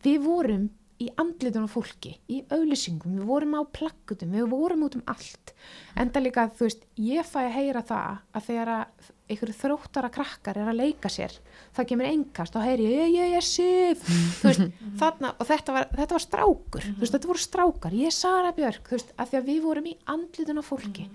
[0.06, 0.68] Við vorum
[0.98, 5.54] í andlitunum fólki, í auðlýsingum, við vorum á plakkutum, við vorum út um allt.
[6.00, 10.58] Enda líka, þú veist, ég fæ að heyra það að þegar að einhverju þróttara krakkar
[10.62, 11.36] er að leika sér,
[11.76, 14.04] það kemur engast og heyri ég, ég, ég, sif,
[14.40, 14.66] þú veist,
[15.02, 18.88] þarna, og þetta var, þetta var strákur, þú veist, þetta voru strákar, ég, Sara Björk,
[18.88, 21.10] þú veist, að því að við vorum í andlitunum fólki.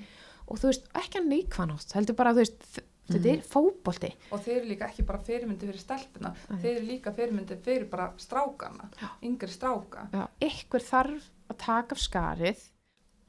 [0.46, 4.12] Og þú veist, ekki að neikvanátt, heldur bara, þú veist, þetta er fótbolti.
[4.32, 8.10] Og þeir eru líka ekki bara fyrirmyndi fyrir stelpuna, þeir eru líka fyrirmyndi fyrir bara
[8.22, 8.88] strákana,
[9.24, 10.06] yngri stráka.
[10.14, 12.64] Já, ykkur þarf að taka af skarið.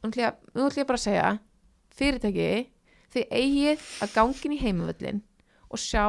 [0.04, 1.28] Nú ætlum ég, bara að segja
[1.94, 2.50] fyrirtæki,
[3.14, 5.22] þið eigið að gangin í heimavöllin
[5.70, 6.08] og sjá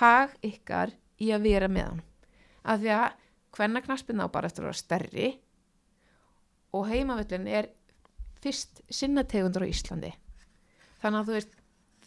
[0.00, 2.04] hag ykkar í að vera með hann
[2.68, 3.06] af því að
[3.56, 5.28] hvenna knaspin á bara eftir að vera stærri
[6.76, 7.70] og heimavöllin er
[8.42, 10.12] fyrst sinnategundur á Íslandi.
[11.00, 11.57] Þannig að þú veist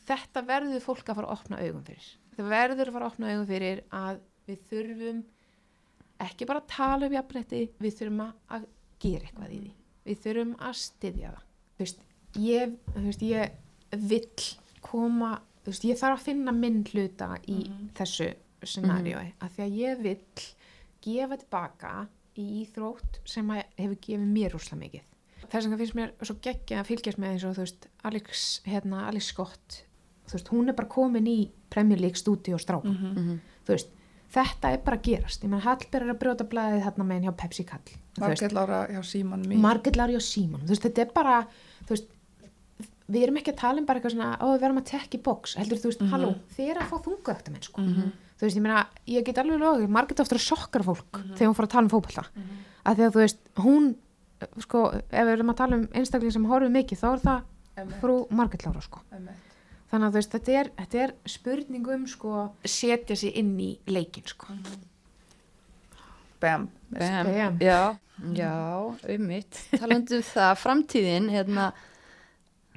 [0.09, 3.31] þetta verður fólk að fara að opna augum fyrir þetta verður að fara að opna
[3.31, 5.23] augum fyrir að við þurfum
[6.21, 8.65] ekki bara að tala um jafnrétti, við þurfum að- að
[9.01, 9.71] gera eitthvað í því.
[10.05, 11.43] Við þurfum að styðja það.
[11.71, 12.01] Þú veist,
[12.37, 13.51] ég, þú veist, ég
[14.11, 14.45] vill
[14.81, 15.31] koma,
[15.63, 17.57] þú veist, ég þarf að finna minn hluta í
[17.97, 18.27] þessu
[18.63, 20.45] scenariói, af því að ég vill
[21.01, 21.93] gefa tilbaka
[22.37, 25.01] í íþrótt sem að hefur gefið mér úrsla mikið.
[25.49, 29.07] Þess vegna finnst mér svo geggja að fylgjast með eins og þú veist, Alex, hérna,
[29.09, 29.81] Alex Scott,
[30.31, 31.39] þú veist, hún er bara komin í
[31.71, 32.95] Premier League stúdíu og strákum
[33.67, 33.91] þú veist,
[34.31, 35.43] þetta er bara að gerast.
[35.43, 39.01] Ég menn Hallber er að brjóta blæðið þarna meginn hjá Pepsi Kall Margell ára hjá
[39.03, 39.43] Síman.
[39.59, 40.61] Margit Lari og Símon.
[40.63, 41.35] Þú veist, þetta er bara
[41.85, 42.07] þú veist,
[43.11, 45.21] við erum ekki að tala um bara eitthvað svona ó, við verum að tekka í
[45.25, 47.81] box, heldur þú veist, halló þið er að fá þunga eftir menn, sko
[48.39, 51.57] þú veist, ég meina, ég get alveg logið, Margit ofta að sokkar fólk þegar hún
[51.59, 52.23] fór að tala um fótbolta.
[52.87, 53.89] Af því að þú veist, hún
[54.63, 58.15] sko, ef við erum að tala um einstakling sem horfið mikið, þá er það frú
[58.31, 59.03] Margit Lára, sko.
[59.91, 63.73] Þannig að þú veist, þetta er, þetta er spurning um sko, setja sig inn í
[63.91, 64.55] leikin sko.
[66.41, 66.69] Bam.
[66.89, 67.27] Bam.
[67.27, 67.59] Bam.
[67.61, 67.97] Já,
[68.33, 68.53] já,
[69.15, 69.61] um mitt.
[69.75, 71.69] Talandi um það, framtíðin, hérna,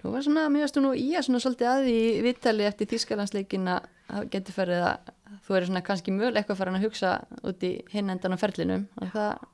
[0.02, 3.70] þú var svona, mér varstu nú í að svona svolítið að í viðtali eftir Þýskalandsleikin
[3.72, 5.12] að það getur farið að
[5.46, 7.14] þú er svona kannski möguleg eitthvað farin að hugsa
[7.44, 8.84] út í hinn endan á ferlinum.
[9.00, 9.46] Og það,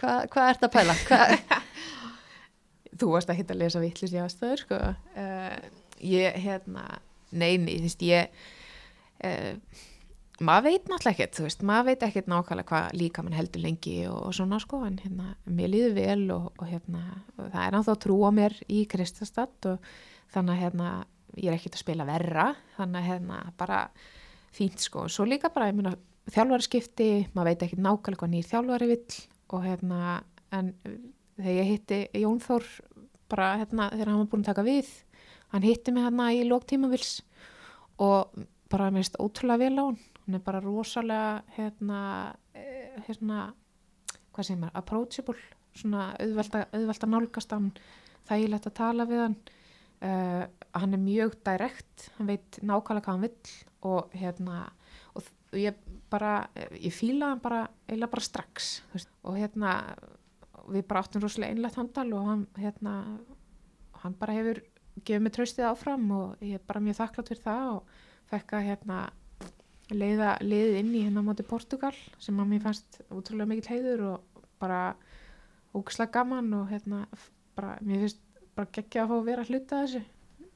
[0.00, 0.96] hvað hva ert að pæla?
[1.08, 1.20] Hva,
[2.98, 4.80] þú varst ekki að lesa vittlis í aðstöður sko.
[5.20, 6.86] uh, ég, hérna
[7.30, 8.42] neini, þú veist, ég
[9.24, 9.86] uh,
[10.44, 13.96] maður veit náttúrulega ekkert þú veist, maður veit ekkert nákvæmlega hvað líka mann heldur lengi
[14.08, 17.02] og, og svona sko en hérna, mér líður vel og, og hérna
[17.36, 19.88] og það er náttúrulega að trúa mér í Kristastad og
[20.34, 20.92] þannig að hérna
[21.38, 22.46] ég er ekkert að spila verra
[22.76, 23.80] þannig að hérna bara
[24.54, 25.96] fínt sko, svo líka bara, ég meina
[26.28, 29.18] þjálfari skipti, maður veit ekki nákvæmlega hvað nýr þjálfari vill
[29.48, 30.00] og hérna
[30.54, 30.72] en
[31.38, 32.66] þegar ég hitti Jón Þór
[33.28, 34.90] bara hérna þegar hann var búin að taka við
[35.52, 37.20] hann hitti mig hérna í lók tímavils
[37.98, 38.34] og
[38.70, 40.00] bara mér finnst ótrúlega vel á hann.
[40.24, 42.00] Hann er bara rosalega hérna,
[42.54, 43.54] eh, hérna
[44.32, 45.38] hvað segir maður, approachable
[45.74, 47.70] svona auðvelt að, nálgast hann
[48.28, 49.38] þægilegt að tala við hann.
[49.98, 50.44] Uh,
[50.78, 53.54] hann er mjög direkt hann veit nákvæmlega hvað hann vill
[53.88, 54.58] og hérna
[55.18, 55.74] og ég
[56.06, 56.46] bara,
[56.78, 59.72] ég fíla hann bara eiginlega bara strax veist, og hérna
[60.70, 62.94] við bara áttum rosalega einlegt handal og hann hérna
[64.04, 64.62] hann bara hefur
[65.06, 67.96] gefið mig traustið áfram og ég er bara mjög þakklátt fyrir það og
[68.30, 68.98] fekk að hérna
[69.88, 74.04] leiða liðið inn í hérna á móti Portugal sem að mér fannst útrúlega mikill heiður
[74.12, 74.82] og bara
[75.76, 77.04] ógislega gaman og hérna
[77.56, 78.20] bara, mér finnst
[78.56, 80.02] bara geggja að fá að vera að hluta þessu.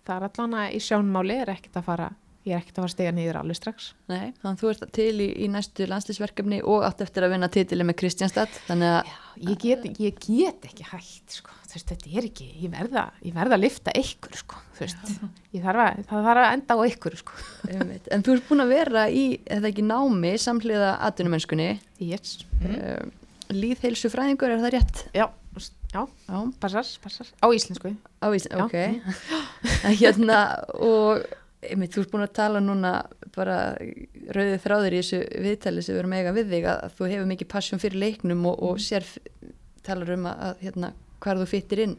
[0.02, 2.09] Það er allan að í sjónmáli er ekkert að fara
[2.43, 4.85] ég er ekkert að fara að stiga niður alveg strax nei, þannig að þú ert
[4.97, 9.12] til í, í næstu landslýsverkefni og átt eftir að vinna titili með Kristjánstad, þannig að
[9.48, 11.55] ég get, ég get ekki hægt sko.
[11.73, 14.62] veist, þetta er ekki, ég verða ég verða að lifta ykkur sko.
[14.78, 17.43] þarf að, það þarf að enda á ykkur sko.
[17.70, 21.69] En þú ert búin að vera í, eða ekki námi, samhliða atvinnumennskunni,
[22.02, 22.40] yes.
[22.59, 22.74] mm.
[22.74, 25.05] uh, líðheilsu fræðingur, er það rétt?
[25.14, 25.28] já,
[25.93, 28.64] já, Já, passar, passar á íslensku á Ís, Já.
[28.64, 28.77] ok.
[30.01, 31.20] Hérna, og
[31.62, 32.93] einmitt, þú ert búin að tala núna
[33.34, 33.59] bara
[34.34, 37.51] rauðið þráður í þessu viðtali sem við erum eiga við þig að þú hefur mikið
[37.52, 39.06] passion fyrir leiknum og, og sér
[39.86, 41.94] talar um að, að hérna, hvar þú fyttir inn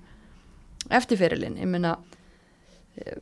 [0.92, 1.56] eftir fyrirlin.
[1.62, 1.96] Ég meina,
[3.00, 3.16] eh,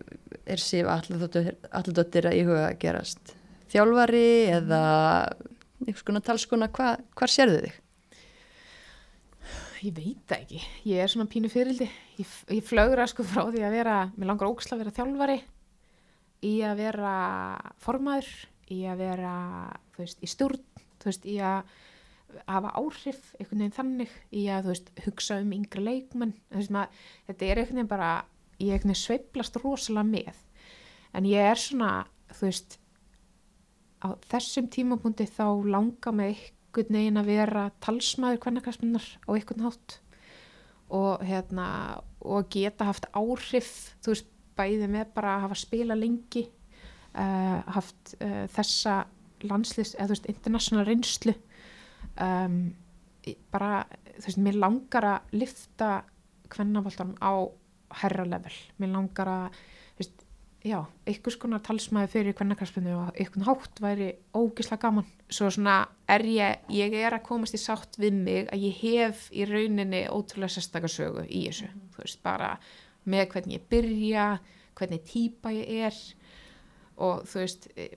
[0.49, 3.35] er Sif alladóttir að íhuga að gerast
[3.71, 4.27] þjálfari
[4.57, 4.81] eða
[5.85, 7.79] einhvers konar talskona, hva, hvar sérðu þig?
[9.81, 10.59] ég veit það ekki,
[10.91, 11.87] ég er svona pínu fyrildi
[12.19, 15.37] ég, ég flögra sko frá því að vera mér langar óksla að vera þjálfari
[16.45, 17.15] í að vera
[17.81, 18.29] formaður
[18.71, 19.35] í að vera,
[19.97, 20.61] veist, í stjórn
[21.03, 21.65] veist, í að
[22.47, 26.35] hafa áhrif, einhvern veginn þannig í að, veist, hugsa um yngri leikmenn.
[26.53, 28.11] Maður, þetta er einhvern veginn bara
[28.61, 30.45] ég einhvern veginn sveiplast rosalega með.
[31.17, 31.91] En ég er svona,
[32.31, 32.77] þú veist
[34.01, 39.99] á þessum tímapunkti þá langar mig einhvern veginn að vera talsmaður kvennakastminnar á einhvern hátt.
[40.91, 41.67] Og hérna
[42.21, 46.45] og geta haft áhrif þú veist, bæði með bara að hafa spila lengi
[47.15, 49.01] uh, haft uh, þessa
[49.47, 51.35] landslýs eða þú veist, international reynslu.
[52.21, 52.57] Um,
[53.53, 53.85] bara,
[54.17, 55.91] þú veist, mér langar að lifta
[56.51, 57.33] kvennavaltanum á
[58.01, 60.25] herra level, mér langar að þú veist,
[60.67, 60.77] já,
[61.09, 65.07] einhvers konar talsmaður fyrir kvennakaspinu og einhvern hátt væri ógislega gaman.
[65.31, 65.79] Svo svona
[66.11, 70.05] er ég, ég er að komast í sátt við mig að ég hef í rauninni
[70.11, 72.53] ótrúlega sérstakarsögu í þessu, þú veist, bara
[73.09, 74.25] með hvernig ég byrja,
[74.77, 75.99] hvernig típa ég er
[77.01, 77.89] og þú veist, e,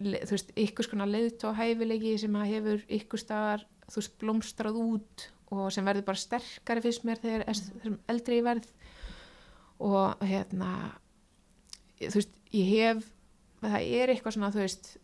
[0.00, 4.78] þú veist, ykkur skona leiðt og hæfileiki sem að hefur ykkur staðar, þú veist, blómstrað
[4.82, 8.70] út og sem verður bara sterkari fyrst mér þegar þessum eldri ég verð.
[9.86, 10.70] Og hérna
[12.00, 13.10] þú veist, ég hef
[13.62, 14.94] það er eitthvað svona, þú veist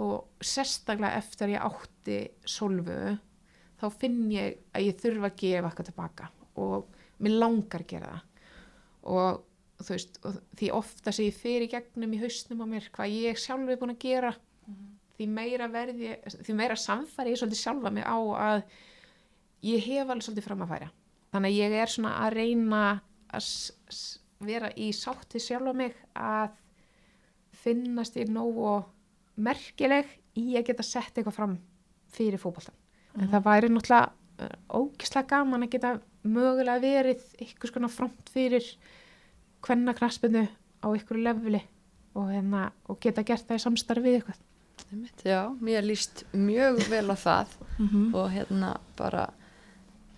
[0.00, 3.16] og sérstaklega eftir ég átti solvu,
[3.80, 6.30] þá finn ég að ég þurfa að gefa eitthvað tilbaka
[6.60, 8.29] og mér langar að gera það
[9.02, 9.42] og
[9.80, 13.40] þú veist, og því ofta sé ég fyrir gegnum í hausnum á mér hvað ég
[13.40, 14.32] sjálf er búin að gera
[15.16, 18.62] því meira verði því meira samfæri ég svolítið sjálfa mig á að
[19.68, 20.90] ég hef alveg svolítið fram að færa.
[21.30, 22.84] Þannig að ég er svona að reyna
[23.30, 23.50] að
[24.48, 26.56] vera í sátti sjálfa mig að
[27.60, 28.78] finnast ég nógu
[29.40, 30.08] merkileg
[30.40, 31.58] í að geta sett eitthvað fram
[32.10, 32.76] fyrir fótboltan
[33.18, 34.10] en það væri náttúrulega
[34.46, 35.92] uh, ógislega gaman að geta
[36.24, 38.64] mögulega verið einhvers konar front fyrir
[39.66, 40.46] hvenna knaspinu
[40.80, 41.60] á einhverju leveli
[42.14, 44.46] og, hérna, og geta gert það í samstarfi við eitthvað
[44.90, 48.14] Einmitt, Já, mér líst mjög vel á það Mhm.
[48.14, 49.28] og hérna bara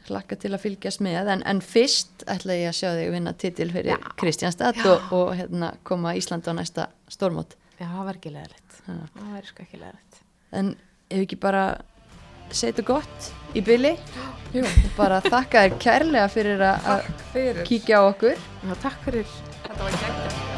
[0.09, 3.69] hlakka til að fylgjast með en, en fyrst ætla ég að sjá þig vinna titil
[3.71, 3.99] fyrir Já.
[4.19, 4.87] Kristjánstad Já.
[4.91, 9.47] og, og hérna koma Ísland á næsta stórmót Já, það var ekki leðilegt það var
[9.51, 10.19] sko ekki leðilegt
[10.59, 10.73] en
[11.13, 11.63] ef ekki bara
[12.57, 13.97] setja gott í byli
[14.53, 14.65] Jú.
[14.65, 17.05] og bara þakka þér kærlega fyrir að
[17.69, 18.49] kíkja á okkur.
[18.69, 19.37] Já, takk fyrir.
[19.63, 20.52] Þetta var gegn